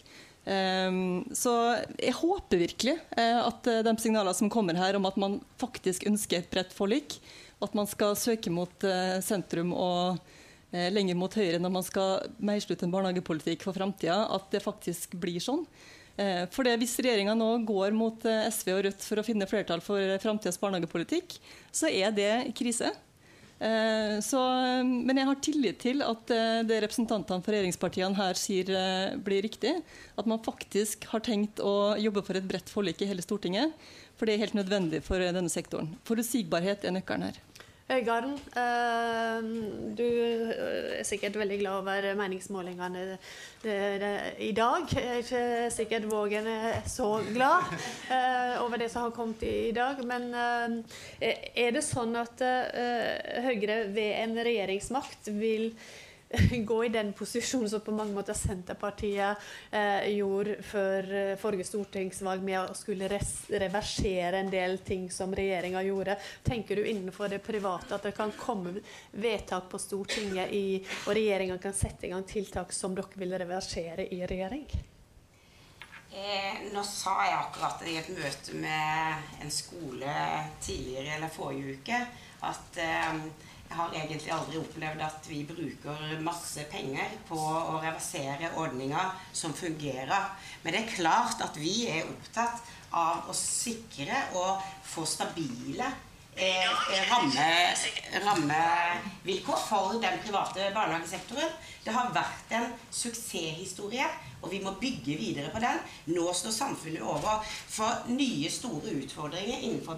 Eh, 0.50 0.98
så 1.38 1.54
jeg 1.94 2.16
håper 2.18 2.64
virkelig 2.64 2.96
at 3.22 3.70
de 3.86 3.94
signalene 4.02 4.34
som 4.40 4.50
kommer 4.50 4.80
her 4.82 4.98
om 4.98 5.06
at 5.06 5.20
man 5.22 5.38
faktisk 5.62 6.08
ønsker 6.10 6.42
et 6.42 6.50
bredt 6.50 6.74
forlik, 6.74 7.20
at 7.62 7.78
man 7.78 7.90
skal 7.90 8.18
søke 8.18 8.50
mot 8.54 8.86
sentrum 9.26 9.76
og 9.78 10.18
lenger 10.94 11.16
mot 11.18 11.34
høyre 11.34 11.62
når 11.62 11.72
man 11.74 11.86
skal 11.86 12.26
meisle 12.44 12.76
ut 12.76 12.84
en 12.86 12.92
barnehagepolitikk 12.94 13.64
for 13.66 13.78
framtida, 13.78 14.20
at 14.30 14.50
det 14.54 14.62
faktisk 14.66 15.16
blir 15.18 15.42
sånn. 15.42 15.64
Eh, 16.18 16.46
for 16.50 16.66
det, 16.66 16.78
Hvis 16.82 16.98
regjeringa 16.98 17.36
nå 17.38 17.50
går 17.68 17.94
mot 17.96 18.24
eh, 18.26 18.48
SV 18.50 18.72
og 18.74 18.86
Rødt 18.88 19.04
for 19.06 19.22
å 19.22 19.26
finne 19.26 19.48
flertall 19.50 19.84
for 19.86 20.02
eh, 20.02 20.18
framtidas 20.22 20.58
barnehagepolitikk, 20.62 21.38
så 21.72 21.92
er 21.92 22.16
det 22.16 22.32
krise. 22.58 22.94
Så, 23.58 24.38
men 24.86 25.18
jeg 25.18 25.26
har 25.26 25.38
tillit 25.42 25.80
til 25.82 26.04
at 26.06 26.30
det 26.30 26.76
representantene 26.84 27.42
for 27.42 27.56
regjeringspartiene 27.56 28.14
her 28.14 28.38
sier, 28.38 28.70
blir 29.26 29.42
riktig. 29.42 29.72
At 30.14 30.30
man 30.30 30.44
faktisk 30.46 31.08
har 31.10 31.24
tenkt 31.26 31.58
å 31.66 31.96
jobbe 31.98 32.22
for 32.28 32.38
et 32.38 32.46
bredt 32.46 32.70
forlik 32.70 33.02
i 33.02 33.08
hele 33.10 33.26
Stortinget. 33.26 33.74
For 34.14 34.30
det 34.30 34.36
er 34.36 34.44
helt 34.44 34.60
nødvendig 34.60 35.02
for 35.08 35.26
denne 35.26 35.50
sektoren. 35.50 35.96
Forutsigbarhet 36.06 36.86
er 36.86 36.94
nøkkelen 37.00 37.32
her. 37.32 37.42
Øygarden, 37.88 38.34
eh, 38.60 39.44
du 39.96 40.04
er 41.00 41.04
sikkert 41.08 41.38
veldig 41.40 41.60
glad 41.62 41.78
over 41.80 42.16
meningsmålingene 42.20 43.04
i 44.44 44.52
dag. 44.52 44.90
Jeg 44.92 45.06
er 45.06 45.22
ikke 45.22 45.72
sikkert 45.72 46.10
Vågen 46.12 46.50
er 46.52 46.82
så 46.86 47.22
glad 47.32 47.72
eh, 48.12 48.60
over 48.66 48.76
det 48.82 48.90
som 48.92 49.06
har 49.06 49.14
kommet 49.16 49.44
i 49.48 49.72
dag. 49.72 50.04
Men 50.04 50.28
eh, 50.36 51.48
er 51.56 51.72
det 51.72 51.86
sånn 51.88 52.12
at 52.20 52.44
Høyre 53.48 53.80
ved 53.96 54.12
en 54.20 54.36
regjeringsmakt 54.36 55.32
vil 55.40 55.72
gå 56.66 56.86
i 56.86 56.90
den 56.90 57.14
posisjonen 57.14 57.70
som 57.70 57.82
på 57.82 57.92
mange 57.92 58.14
måter 58.14 58.36
Senterpartiet 58.36 59.38
eh, 59.72 60.10
gjorde 60.18 60.58
før 60.66 61.14
eh, 61.16 61.36
forrige 61.40 61.68
stortingsvalg, 61.70 62.44
med 62.44 62.60
å 62.60 62.76
skulle 62.76 63.08
reversere 63.08 64.42
en 64.42 64.52
del 64.52 64.80
ting 64.88 65.08
som 65.12 65.36
regjeringa 65.36 65.84
gjorde. 65.88 66.18
Tenker 66.44 66.76
du 66.76 66.86
innenfor 66.88 67.32
det 67.32 67.40
private 67.46 67.96
at 67.96 68.10
det 68.10 68.16
kan 68.18 68.34
komme 68.36 68.76
vedtak 69.12 69.70
på 69.72 69.80
Stortinget 69.80 70.52
i, 70.52 70.84
og 71.06 71.16
regjeringa 71.16 71.58
kan 71.64 71.76
sette 71.76 72.08
i 72.10 72.12
gang 72.12 72.28
tiltak 72.28 72.76
som 72.76 72.96
dere 72.98 73.20
vil 73.20 73.40
reversere 73.40 74.10
i 74.12 74.22
regjering? 74.28 74.68
Eh, 76.18 76.64
nå 76.74 76.82
sa 76.88 77.14
jeg 77.28 77.36
akkurat 77.38 77.84
i 77.88 77.98
et 78.00 78.08
møte 78.16 78.56
med 78.58 79.44
en 79.44 79.52
skole 79.54 80.14
tidligere 80.64 81.18
eller 81.18 81.32
forrige 81.32 81.78
uke 81.78 82.00
at 82.48 82.80
eh, 82.82 83.20
har 83.70 83.94
egentlig 83.96 84.32
aldri 84.34 84.60
opplevd 84.62 85.04
at 85.06 85.30
vi 85.30 85.42
bruker 85.48 86.20
masse 86.26 86.64
penger 86.72 87.18
på 87.28 87.38
å 87.38 87.78
reversere 87.84 88.54
ordninger 88.60 89.14
som 89.36 89.56
fungerer. 89.56 90.32
Men 90.64 90.74
det 90.74 90.84
er 90.84 90.96
klart 90.96 91.44
at 91.46 91.60
vi 91.60 91.88
er 91.92 92.08
opptatt 92.08 92.64
av 92.98 93.28
å 93.28 93.36
sikre 93.36 94.22
og 94.40 94.64
få 94.88 95.04
stabile 95.10 95.92
rammevilkår 98.26 99.60
for 99.70 99.98
den 100.02 100.20
private 100.26 100.72
barnehagesektoren. 100.76 101.50
Det 101.84 101.94
har 101.96 102.12
vært 102.14 102.52
en 102.58 102.68
suksesshistorie, 102.92 104.06
og 104.42 104.52
vi 104.52 104.60
må 104.62 104.76
bygge 104.82 105.18
videre 105.18 105.50
på 105.54 105.62
den. 105.64 105.80
Nå 106.14 106.34
står 106.36 106.54
samfunnet 106.54 107.02
over 107.02 107.42
for 107.48 108.06
nye, 108.12 108.50
store 108.52 108.94
utfordringer 109.02 109.64
innenfor 109.64 109.98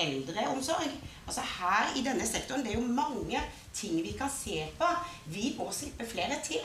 eldreomsorg. 0.00 0.96
Altså 1.26 1.44
her 1.58 1.92
i 1.98 2.04
denne 2.06 2.26
sektoren, 2.28 2.64
det 2.64 2.72
er 2.72 2.80
jo 2.80 2.96
mange 2.96 3.40
ting 3.74 4.00
vi 4.00 4.16
kan 4.16 4.30
se 4.32 4.64
på. 4.78 4.88
Vi 5.26 5.54
må 5.58 5.68
slippe 5.72 6.06
flere 6.08 6.40
til 6.44 6.64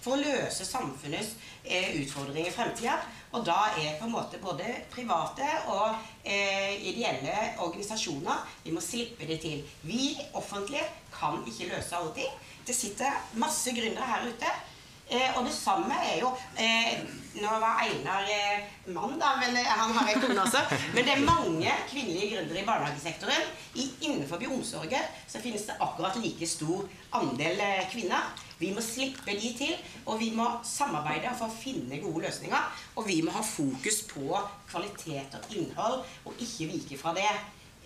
for 0.00 0.16
å 0.16 0.20
løse 0.20 0.66
samfunnets 0.66 1.34
eh, 1.64 1.96
utfordringer 2.00 2.50
i 2.50 2.54
fremtida. 2.54 2.96
Og 3.36 3.44
da 3.46 3.58
er 3.78 3.98
på 4.00 4.08
en 4.08 4.14
måte 4.14 4.40
både 4.42 4.66
private 4.90 5.46
og 5.70 5.92
eh, 6.24 6.74
ideelle 6.90 7.36
organisasjoner 7.62 8.42
Vi 8.64 8.74
må 8.74 8.82
slippe 8.82 9.28
det 9.28 9.38
til. 9.44 9.62
Vi 9.86 10.16
offentlige 10.34 10.86
kan 11.14 11.44
ikke 11.46 11.70
løse 11.70 11.96
alle 11.96 12.16
ting. 12.16 12.34
Det 12.66 12.74
sitter 12.76 13.22
masse 13.38 13.72
gründere 13.76 14.08
her 14.08 14.26
ute. 14.26 14.50
Eh, 15.10 15.38
og 15.38 15.46
det 15.46 15.54
samme 15.54 15.94
er 16.06 16.20
jo 16.22 16.28
eh, 16.54 17.00
Nå 17.42 17.54
var 17.62 17.80
Einar 17.82 18.28
eh, 18.30 18.66
mann, 18.94 19.16
da, 19.18 19.32
men 19.40 19.56
eh, 19.58 19.66
han 19.66 19.90
har 19.94 20.10
ei 20.10 20.18
kone 20.22 20.38
også. 20.42 20.62
Men 20.94 21.06
det 21.06 21.14
er 21.16 21.24
mange 21.26 21.72
kvinnelige 21.90 22.36
gründere 22.36 22.62
i 22.62 22.66
barnehagesektoren. 22.66 23.48
I, 23.74 23.88
innenfor 24.06 24.42
omsorgen 24.50 25.10
så 25.30 25.42
finnes 25.42 25.66
det 25.66 25.78
akkurat 25.78 26.18
like 26.22 26.46
stor 26.50 26.86
andel 27.18 27.62
eh, 27.62 27.84
kvinner. 27.90 28.30
Vi 28.60 28.70
må 28.76 28.82
slippe 28.84 29.32
de 29.40 29.52
til, 29.56 29.72
og 30.04 30.18
vi 30.20 30.30
må 30.36 30.46
samarbeide 30.68 31.32
for 31.38 31.48
å 31.48 31.54
finne 31.62 32.00
gode 32.02 32.26
løsninger. 32.26 32.82
Og 33.00 33.06
vi 33.08 33.22
må 33.24 33.32
ha 33.32 33.40
fokus 33.44 34.02
på 34.10 34.26
kvalitet 34.68 35.38
og 35.38 35.54
innhold, 35.56 36.02
og 36.28 36.44
ikke 36.44 36.68
vike 36.74 36.98
fra 37.00 37.14
det. 37.16 37.30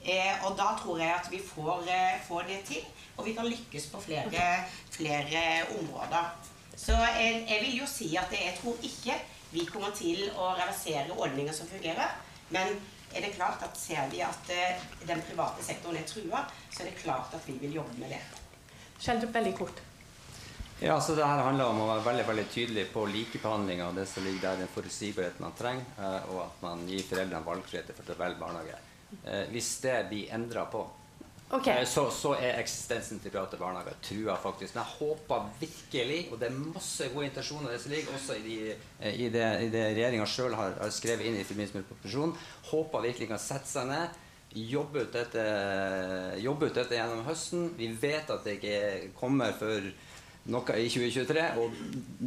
Eh, 0.04 0.34
og 0.44 0.58
da 0.58 0.72
tror 0.80 0.98
jeg 1.00 1.14
at 1.14 1.30
vi 1.32 1.38
får, 1.40 1.86
eh, 1.88 2.18
får, 2.26 2.42
det 2.48 2.58
til, 2.68 2.82
og 3.16 3.24
vi 3.24 3.36
kan 3.38 3.46
lykkes 3.46 3.86
på 3.92 4.00
flere, 4.00 4.48
flere 4.90 5.44
områder. 5.78 6.34
Så 6.76 6.92
jeg, 6.92 7.46
jeg, 7.48 7.60
vil 7.62 7.78
jo 7.78 7.86
si 7.86 8.10
at 8.16 8.34
jeg 8.34 8.58
tror 8.58 8.76
ikke 8.82 9.16
vi 9.54 9.64
kommer 9.70 9.94
til 9.94 10.26
å 10.34 10.50
reversere 10.58 11.14
ordninger 11.14 11.54
som 11.54 11.70
fungerer. 11.70 12.18
Men 12.50 12.74
er 13.14 13.22
det 13.22 13.34
klart 13.38 13.62
at 13.62 13.78
ser 13.78 14.10
vi 14.10 14.20
at 14.26 14.50
eh, 14.52 14.82
den 15.06 15.22
private 15.30 15.64
sektoren 15.64 16.02
er 16.02 16.06
trua, 16.10 16.44
så 16.68 16.82
er 16.82 16.90
det 16.90 17.00
klart 17.00 17.32
at 17.38 17.46
vi 17.46 17.56
vil 17.62 17.78
jobbe 17.78 17.96
med 18.02 18.16
det. 18.18 18.22
Skjeldrup, 18.98 19.34
veldig 19.38 19.56
kort. 19.62 19.84
Ja, 20.80 21.00
så 21.00 21.14
det 21.14 21.24
her 21.24 21.38
handler 21.38 21.70
om 21.70 21.80
å 21.84 21.86
være 21.92 22.02
veldig 22.08 22.24
veldig 22.28 22.44
tydelig 22.50 22.84
på 22.92 23.04
likebehandling 23.06 23.82
av 23.84 23.94
det 23.94 24.08
som 24.10 24.24
ligger 24.26 24.42
der, 24.42 24.64
den 24.64 24.72
forutsigbarheten 24.74 25.44
man 25.46 25.54
trenger, 25.56 25.86
eh, 26.02 26.26
og 26.34 26.40
at 26.48 26.60
man 26.64 26.82
gir 26.88 27.06
foreldrene 27.06 27.46
valgfrihet 27.46 27.92
for 27.94 28.10
å 28.10 28.18
velge 28.18 28.40
barnehage. 28.42 28.80
Eh, 29.22 29.44
hvis 29.54 29.70
det 29.84 29.94
blir 30.10 30.32
endra 30.34 30.64
på, 30.72 30.82
okay. 31.54 31.84
Eh, 31.84 31.86
så, 31.88 32.08
så, 32.10 32.34
er 32.34 32.58
eksistensen 32.58 33.22
til 33.22 33.30
private 33.30 33.60
barnehager 33.60 34.00
trua, 34.02 34.34
faktisk. 34.42 34.74
Men 34.74 34.82
jeg 34.82 34.98
håper 34.98 35.46
virkelig, 35.60 36.20
og 36.32 36.40
det 36.42 36.50
er 36.50 36.58
masse 36.58 37.10
gode 37.14 37.28
intensjoner 37.30 37.70
det 37.70 37.82
som 37.84 37.94
ligger 37.94 38.18
også 38.18 38.38
i, 38.40 38.42
de, 38.48 38.56
i 39.12 39.28
det, 39.32 39.46
i 39.68 39.70
det 39.72 39.84
regjeringa 39.92 40.26
sjøl 40.28 40.58
har, 40.58 40.74
har, 40.82 40.94
skrevet 40.94 41.30
inn 41.30 41.38
i 41.38 41.46
forbindelse 41.46 41.78
med 41.78 41.90
proposisjonen, 41.92 42.34
håper 42.72 43.06
virkelig 43.12 43.30
kan 43.30 43.42
sette 43.42 43.70
seg 43.70 43.88
ned. 43.92 44.18
Jobbe 44.54 45.06
ut, 45.06 45.14
dette, 45.14 45.44
jobbe 46.42 46.68
ut 46.68 46.76
dette 46.76 46.98
gjennom 46.98 47.24
høsten. 47.26 47.70
Vi 47.78 47.88
vet 47.98 48.28
at 48.30 48.44
det 48.46 48.58
ikke 48.60 49.14
kommer 49.18 49.54
for 49.58 49.88
noe 50.52 50.78
i 50.78 50.88
2023. 50.92 51.44
Og 51.60 51.76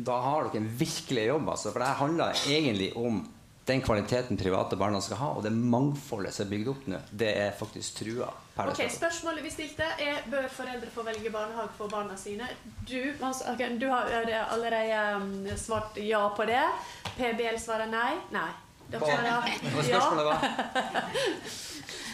da 0.08 0.20
har 0.26 0.48
dere 0.48 0.62
en 0.64 0.70
virkelig 0.80 1.26
jobb, 1.30 1.50
altså. 1.54 1.74
For 1.74 1.84
det 1.84 1.96
handler 2.02 2.46
egentlig 2.48 2.92
om 2.98 3.26
den 3.68 3.82
kvaliteten 3.84 4.38
private 4.40 4.78
barna 4.80 5.02
skal 5.04 5.20
ha, 5.20 5.30
og 5.36 5.44
det 5.44 5.52
mangfoldet 5.52 6.32
som 6.34 6.46
er 6.46 6.52
bygd 6.54 6.70
opp 6.72 6.86
nå, 6.88 7.02
det 7.20 7.34
er 7.36 7.50
faktisk 7.60 7.98
trua. 8.00 8.30
Ok, 8.64 8.80
Spørsmålet 8.90 9.44
vi 9.44 9.52
stilte, 9.52 9.90
er 10.00 10.22
bør 10.32 10.48
foreldre 10.50 10.88
få 10.94 11.04
velge 11.06 11.32
barnehage 11.34 11.76
for 11.76 11.92
barna 11.92 12.16
sine. 12.18 12.48
Du, 12.88 12.96
okay, 13.52 13.76
du 13.76 13.90
har 13.92 14.08
allerede 14.54 15.02
um, 15.20 15.50
svart 15.60 16.00
ja 16.00 16.24
på 16.38 16.48
det. 16.48 16.64
PBL 17.18 17.60
svarer 17.60 17.92
nei. 17.92 18.14
Nei. 18.32 18.48
Dere 18.88 19.04
svarer 19.04 19.28
ja. 19.28 19.38
Spørsmålet 19.84 20.26
var 20.32 20.38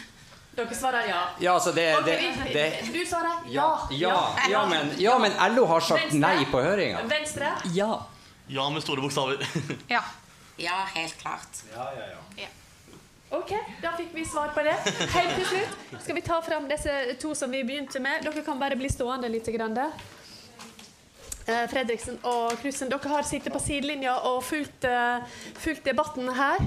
Dere 0.54 0.74
svarer 0.74 1.08
ja. 1.08 1.20
Ja, 1.40 1.54
altså 1.54 1.72
det, 1.72 1.86
okay, 1.98 2.30
det, 2.44 2.52
det, 2.54 2.92
Du 2.94 3.06
svarer 3.06 3.46
ja. 3.50 3.68
Ja, 3.90 4.18
ja, 4.50 4.66
men, 4.70 4.92
ja, 4.98 5.18
men 5.18 5.32
LO 5.54 5.64
har 5.66 5.80
sagt 5.80 6.04
Venstre. 6.04 6.20
nei 6.22 6.44
på 6.50 6.60
høringa. 6.62 7.02
Venstre? 7.10 7.50
Ja. 7.74 8.04
Ja 8.46 8.68
med 8.70 8.84
store 8.84 9.02
bokstaver. 9.02 9.42
ja. 9.96 10.02
Ja, 10.56 10.84
helt 10.94 11.18
klart. 11.18 11.64
Ja, 11.74 11.88
ja, 11.98 12.06
ja. 12.38 12.50
Ok, 13.34 13.50
da 13.82 13.96
fikk 13.98 14.12
vi 14.14 14.22
svar 14.24 14.52
på 14.54 14.62
det. 14.62 14.76
Helt 15.10 15.32
til 15.40 15.46
slutt 15.48 16.02
skal 16.04 16.14
vi 16.14 16.22
ta 16.22 16.38
fram 16.44 16.68
disse 16.70 17.16
to 17.18 17.32
som 17.34 17.50
vi 17.50 17.64
begynte 17.66 17.98
med. 17.98 18.22
Dere 18.22 18.44
kan 18.46 18.60
bare 18.60 18.78
bli 18.78 18.90
stående 18.92 19.28
litt. 19.32 19.50
Grann. 19.50 19.74
der. 19.74 19.90
Fredriksen 21.44 22.16
og 22.24 22.54
Knutsen, 22.62 22.88
dere 22.88 23.10
har 23.10 23.26
sittet 23.26 23.52
på 23.52 23.60
sidelinja 23.60 24.14
og 24.30 24.38
fulgt, 24.46 24.86
uh, 24.88 25.26
fulgt 25.60 25.84
debatten 25.84 26.30
her. 26.32 26.62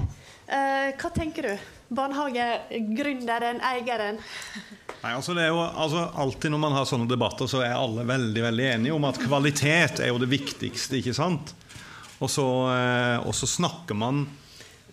Uh, 0.46 0.92
hva 1.00 1.10
tenker 1.16 1.48
du? 1.48 1.68
Barnehagegründeren, 1.94 3.60
eieren? 3.64 4.18
Nei, 4.98 5.12
altså 5.14 5.34
det 5.36 5.46
er 5.46 5.52
jo 5.52 5.60
altså 5.62 6.08
Alltid 6.18 6.52
når 6.52 6.60
man 6.60 6.74
har 6.76 6.88
sånne 6.88 7.08
debatter, 7.10 7.48
så 7.50 7.62
er 7.64 7.76
alle 7.76 8.04
veldig 8.08 8.44
veldig 8.48 8.66
enige 8.74 8.96
om 8.96 9.06
at 9.08 9.20
kvalitet 9.22 10.02
er 10.02 10.12
jo 10.12 10.20
det 10.20 10.30
viktigste. 10.32 10.98
ikke 10.98 11.16
sant? 11.16 11.54
Og 12.18 12.30
så, 12.30 12.44
eh, 12.74 13.16
og 13.22 13.34
så 13.34 13.46
snakker 13.46 13.94
man 13.94 14.26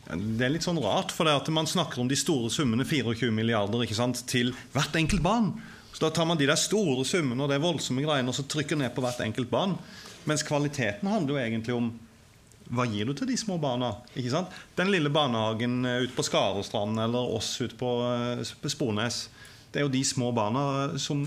Det 0.06 0.46
er 0.46 0.52
litt 0.54 0.62
sånn 0.62 0.78
rart, 0.78 1.10
for 1.10 1.26
det 1.26 1.34
at 1.34 1.48
man 1.50 1.66
snakker 1.66 1.98
om 1.98 2.08
de 2.08 2.16
store 2.16 2.52
summene, 2.54 2.86
24 2.86 3.32
milliarder, 3.34 3.82
ikke 3.82 3.98
sant, 3.98 4.20
til 4.30 4.54
hvert 4.72 4.93
enkelt 4.93 5.24
barn. 5.26 5.56
Så 5.91 6.00
Da 6.06 6.12
tar 6.12 6.28
man 6.30 6.38
de 6.38 6.46
der 6.46 6.60
store 6.60 7.04
summene 7.06 7.41
og 7.41 7.50
det 7.50 7.58
voldsomme 7.64 8.04
greiene 8.06 8.30
og 8.30 8.36
så 8.36 8.46
trykker 8.46 8.78
ned 8.78 8.93
på 8.93 9.02
hvert 9.02 9.24
enkelt 9.26 9.50
barn. 9.50 9.78
Mens 10.26 10.43
kvaliteten 10.43 11.10
handler 11.10 11.34
jo 11.34 11.41
egentlig 11.41 11.74
om 11.74 12.00
hva 12.74 12.86
gir 12.89 13.05
du 13.05 13.13
til 13.18 13.30
de 13.30 13.38
små 13.38 13.57
barna? 13.61 13.91
Ikke 14.18 14.34
sant? 14.34 14.53
Den 14.78 14.91
lille 14.93 15.11
barnehagen 15.13 15.84
eh, 15.86 16.03
ute 16.05 16.16
på 16.18 16.26
Skarestrand 16.26 16.99
eller 17.01 17.36
oss 17.38 17.51
ute 17.61 17.78
på, 17.78 17.91
eh, 18.09 18.53
på 18.61 18.72
Spornes. 18.72 19.26
Det 19.72 19.82
er 19.82 19.86
jo 19.86 19.93
de 19.93 20.01
små 20.07 20.32
barna 20.36 20.95
som 21.01 21.26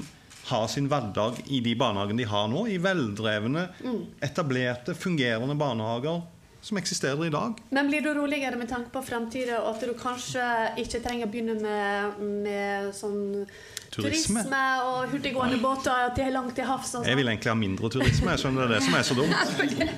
har 0.49 0.67
sin 0.73 0.89
hverdag 0.89 1.43
i 1.53 1.61
de 1.61 1.75
barnehagene 1.79 2.23
de 2.23 2.29
har 2.31 2.49
nå. 2.51 2.65
I 2.73 2.81
veldrevne, 2.83 3.69
mm. 3.85 4.03
etablerte, 4.25 4.97
fungerende 4.99 5.57
barnehager 5.59 6.23
som 6.61 6.79
eksisterer 6.81 7.27
i 7.27 7.31
dag. 7.31 7.59
Men 7.71 7.89
blir 7.91 8.03
du 8.03 8.11
roligere 8.15 8.57
med 8.59 8.69
tanke 8.69 8.91
på 8.91 9.03
framtida, 9.07 9.61
og 9.63 9.77
at 9.77 9.85
du 9.87 9.95
kanskje 9.99 10.45
ikke 10.83 11.01
trenger 11.05 11.29
å 11.29 11.33
begynne 11.33 11.55
med, 11.63 12.23
med 12.47 12.89
sånn 12.97 13.47
Turisme. 13.89 14.43
turisme 14.43 14.63
og 14.85 15.13
hurtiggående 15.15 15.61
båter 15.63 16.11
til 16.19 16.35
langt 16.35 16.57
til 16.59 16.67
havs. 16.69 16.97
Jeg 17.07 17.17
vil 17.17 17.31
egentlig 17.31 17.53
ha 17.53 17.57
mindre 17.59 17.91
turisme. 17.95 18.35
Jeg 18.35 18.43
skjønner 18.43 18.67
det 18.67 18.69
er 18.69 18.75
det 18.75 18.83
som 18.85 18.99
er 18.99 19.07
så 19.07 19.17
dumt. 19.17 19.33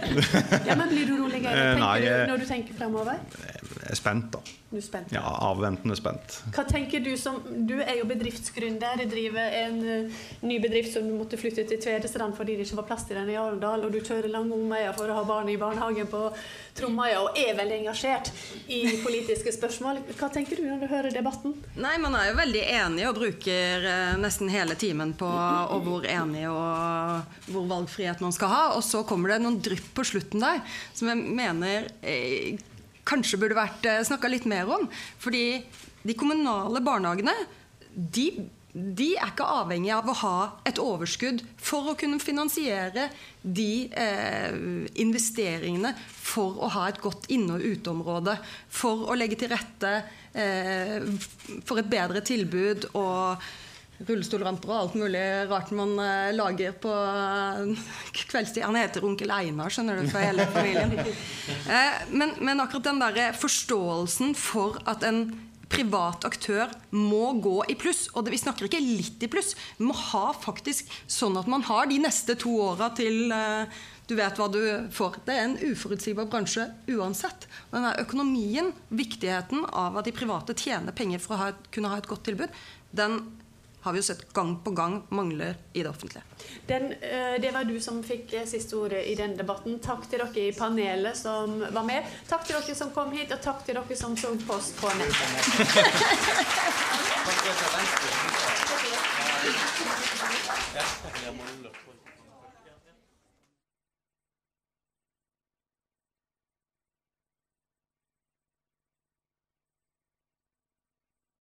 ja, 0.69 0.77
men 0.77 0.93
Blir 0.93 1.09
du 1.09 1.17
roligere 1.25 1.67
eh, 1.73 1.81
Nei, 1.81 1.97
du, 2.05 2.13
når 2.31 2.45
du 2.45 2.47
tenker 2.51 2.79
fremover? 2.79 3.19
Er 3.91 3.99
spent, 3.99 4.31
da. 4.31 4.41
Du 4.71 4.77
er 4.79 4.85
spent. 4.87 5.11
Ja, 5.11 5.25
avventende 5.49 5.97
spent. 5.99 6.37
Hva 6.55 6.63
tenker 6.69 7.03
Du 7.03 7.11
som, 7.19 7.41
du 7.67 7.75
er 7.83 7.97
jo 7.99 8.05
bedriftsgründer, 8.07 9.03
driver 9.11 9.57
en 9.59 9.81
uh, 9.83 10.21
ny 10.47 10.61
bedrift 10.63 10.93
som 10.95 11.09
du 11.09 11.17
måtte 11.19 11.39
flytte 11.41 11.65
til 11.67 11.81
Tvedestrand 11.83 12.37
fordi 12.39 12.55
det 12.55 12.69
ikke 12.69 12.79
var 12.79 12.87
plass 12.93 13.09
til 13.09 13.19
den 13.19 13.33
i 13.33 13.39
Arendal, 13.41 13.83
og 13.87 13.91
du 13.91 13.99
kjører 13.99 14.31
lange 14.31 14.55
omveier 14.55 14.95
for 14.95 15.11
å 15.11 15.17
ha 15.19 15.25
barn 15.27 15.51
i 15.51 15.59
barnehagen 15.59 16.07
på 16.13 16.23
Tromøya 16.79 17.19
og 17.25 17.41
er 17.41 17.59
veldig 17.59 17.81
engasjert 17.81 18.31
i 18.71 18.81
politiske 19.03 19.51
spørsmål. 19.57 20.05
Hva 20.15 20.31
tenker 20.31 20.61
du 20.61 20.69
når 20.69 20.85
du 20.85 20.89
hører 20.93 21.19
debatten? 21.19 21.57
Nei, 21.81 21.97
Man 21.99 22.15
er 22.15 22.31
jo 22.31 22.39
veldig 22.39 22.65
enig 22.77 23.11
og 23.11 23.19
bruker 23.19 23.91
uh, 23.91 24.15
nesten 24.23 24.55
hele 24.55 24.79
timen 24.79 25.17
på 25.19 25.27
og 25.27 25.83
hvor 25.83 26.07
enig 26.07 26.47
og 26.47 27.51
hvor 27.51 27.67
valgfrihet 27.75 28.23
man 28.23 28.39
skal 28.39 28.55
ha. 28.55 28.65
Og 28.79 28.87
så 28.87 29.03
kommer 29.09 29.35
det 29.35 29.43
noen 29.43 29.59
drypp 29.59 29.91
på 29.99 30.07
slutten 30.07 30.47
der 30.47 30.63
som 30.95 31.11
jeg 31.11 31.19
mener 31.41 31.91
eh, 32.07 32.61
kanskje 33.09 33.41
burde 33.41 33.59
vært 33.59 33.87
eh, 33.89 34.03
snakka 34.07 34.31
litt 34.31 34.49
mer 34.51 34.71
om. 34.71 34.89
Fordi 35.21 35.45
de 36.03 36.17
kommunale 36.19 36.81
barnehagene 36.85 37.35
de, 37.91 38.27
de, 38.73 39.09
er 39.19 39.33
ikke 39.33 39.49
avhengig 39.61 39.91
av 39.93 40.09
å 40.09 40.17
ha 40.23 40.37
et 40.69 40.79
overskudd 40.81 41.43
for 41.61 41.91
å 41.91 41.97
kunne 41.99 42.21
finansiere 42.23 43.09
de 43.43 43.89
eh, 43.91 44.53
investeringene 45.03 45.93
for 46.07 46.61
å 46.63 46.71
ha 46.77 46.87
et 46.89 47.01
godt 47.03 47.29
inne- 47.35 47.59
og 47.59 47.67
uteområde. 47.67 48.37
For 48.69 49.11
å 49.11 49.19
legge 49.19 49.41
til 49.41 49.53
rette 49.53 49.97
eh, 50.33 51.01
for 51.67 51.83
et 51.83 51.91
bedre 51.91 52.23
tilbud 52.25 52.93
og 52.95 53.51
rullestolramper 54.09 54.71
og 54.71 54.79
alt 54.79 54.97
mulig 55.01 55.23
rart 55.51 55.71
man 55.77 55.93
uh, 56.01 56.31
lager 56.35 56.75
på 56.81 56.91
uh, 56.91 57.91
kveldstid. 58.31 58.65
Han 58.65 58.79
heter 58.81 59.05
onkel 59.07 59.33
Einar, 59.35 59.73
skjønner 59.73 60.01
du, 60.01 60.09
for 60.11 60.25
hele 60.25 60.47
familien. 60.55 60.97
Uh, 61.69 62.01
men, 62.15 62.35
men, 62.41 62.65
akkurat 62.65 62.91
den 62.91 63.03
der 63.03 63.39
forståelsen 63.39 64.35
for 64.39 64.81
at 64.91 65.05
en 65.07 65.27
privat 65.71 66.25
aktør 66.27 66.73
må 66.97 67.31
gå 67.39 67.61
i 67.71 67.77
pluss, 67.79 68.09
og 68.15 68.27
det, 68.27 68.35
vi 68.35 68.43
snakker 68.43 68.67
ikke 68.67 68.83
litt 68.83 69.23
i 69.23 69.31
pluss, 69.31 69.53
vi 69.79 69.87
må 69.87 69.95
ha 69.95 70.33
faktisk 70.35 70.91
sånn 71.07 71.39
at 71.39 71.47
man 71.51 71.63
har 71.69 71.87
de 71.87 72.01
neste 72.03 72.35
to 72.41 72.57
åra 72.73 72.91
til 72.99 73.31
du 74.11 74.17
vet 74.19 74.41
hva 74.41 74.49
du 74.51 74.59
får. 74.91 75.21
Det 75.23 75.37
er 75.37 75.45
en 75.47 75.59
uforutsigbar 75.71 76.27
bransje 76.31 76.65
uansett. 76.91 77.47
Og 77.69 77.77
denne 77.77 77.93
økonomien, 78.03 78.73
viktigheten 78.91 79.63
av 79.71 80.01
at 80.01 80.09
de 80.09 80.15
private 80.17 80.57
tjener 80.59 80.97
penger 80.97 81.23
for 81.23 81.37
å 81.37 81.41
ha 81.45 81.53
et, 81.53 81.69
kunne 81.71 81.93
ha 81.93 82.01
et 82.01 82.11
godt 82.11 82.25
tilbud, 82.27 82.59
den 82.91 83.21
har 83.81 83.93
vi 83.93 83.99
jo 83.99 84.03
sett 84.03 84.33
gang 84.33 84.63
på 84.65 84.71
gang 84.71 85.03
mangler 85.09 85.55
i 85.73 85.83
det 85.83 85.89
offentlige. 85.89 86.23
Den, 86.67 86.93
eh, 86.93 87.41
det 87.41 87.51
var 87.51 87.65
du 87.65 87.81
som 87.81 88.03
fikk 88.03 88.33
eh, 88.33 88.47
siste 88.47 88.77
ordet 88.77 89.05
i 89.07 89.15
denne 89.15 89.37
debatten. 89.37 89.79
Takk 89.81 90.11
til 90.11 90.19
dere 90.21 90.41
i 90.41 90.53
panelet 90.53 91.17
som 91.17 91.61
var 91.73 91.85
med. 91.89 92.05
Takk 92.29 92.47
til 92.47 92.59
dere 92.59 92.75
som 92.77 92.91
kom 92.95 93.13
hit, 93.17 93.33
og 93.33 93.41
takk 93.43 93.65
til 93.67 93.75
dere 93.81 93.97
som 93.97 94.17
så 94.17 94.35
post 94.47 94.77
på 94.81 94.89
nettet. 95.01 95.47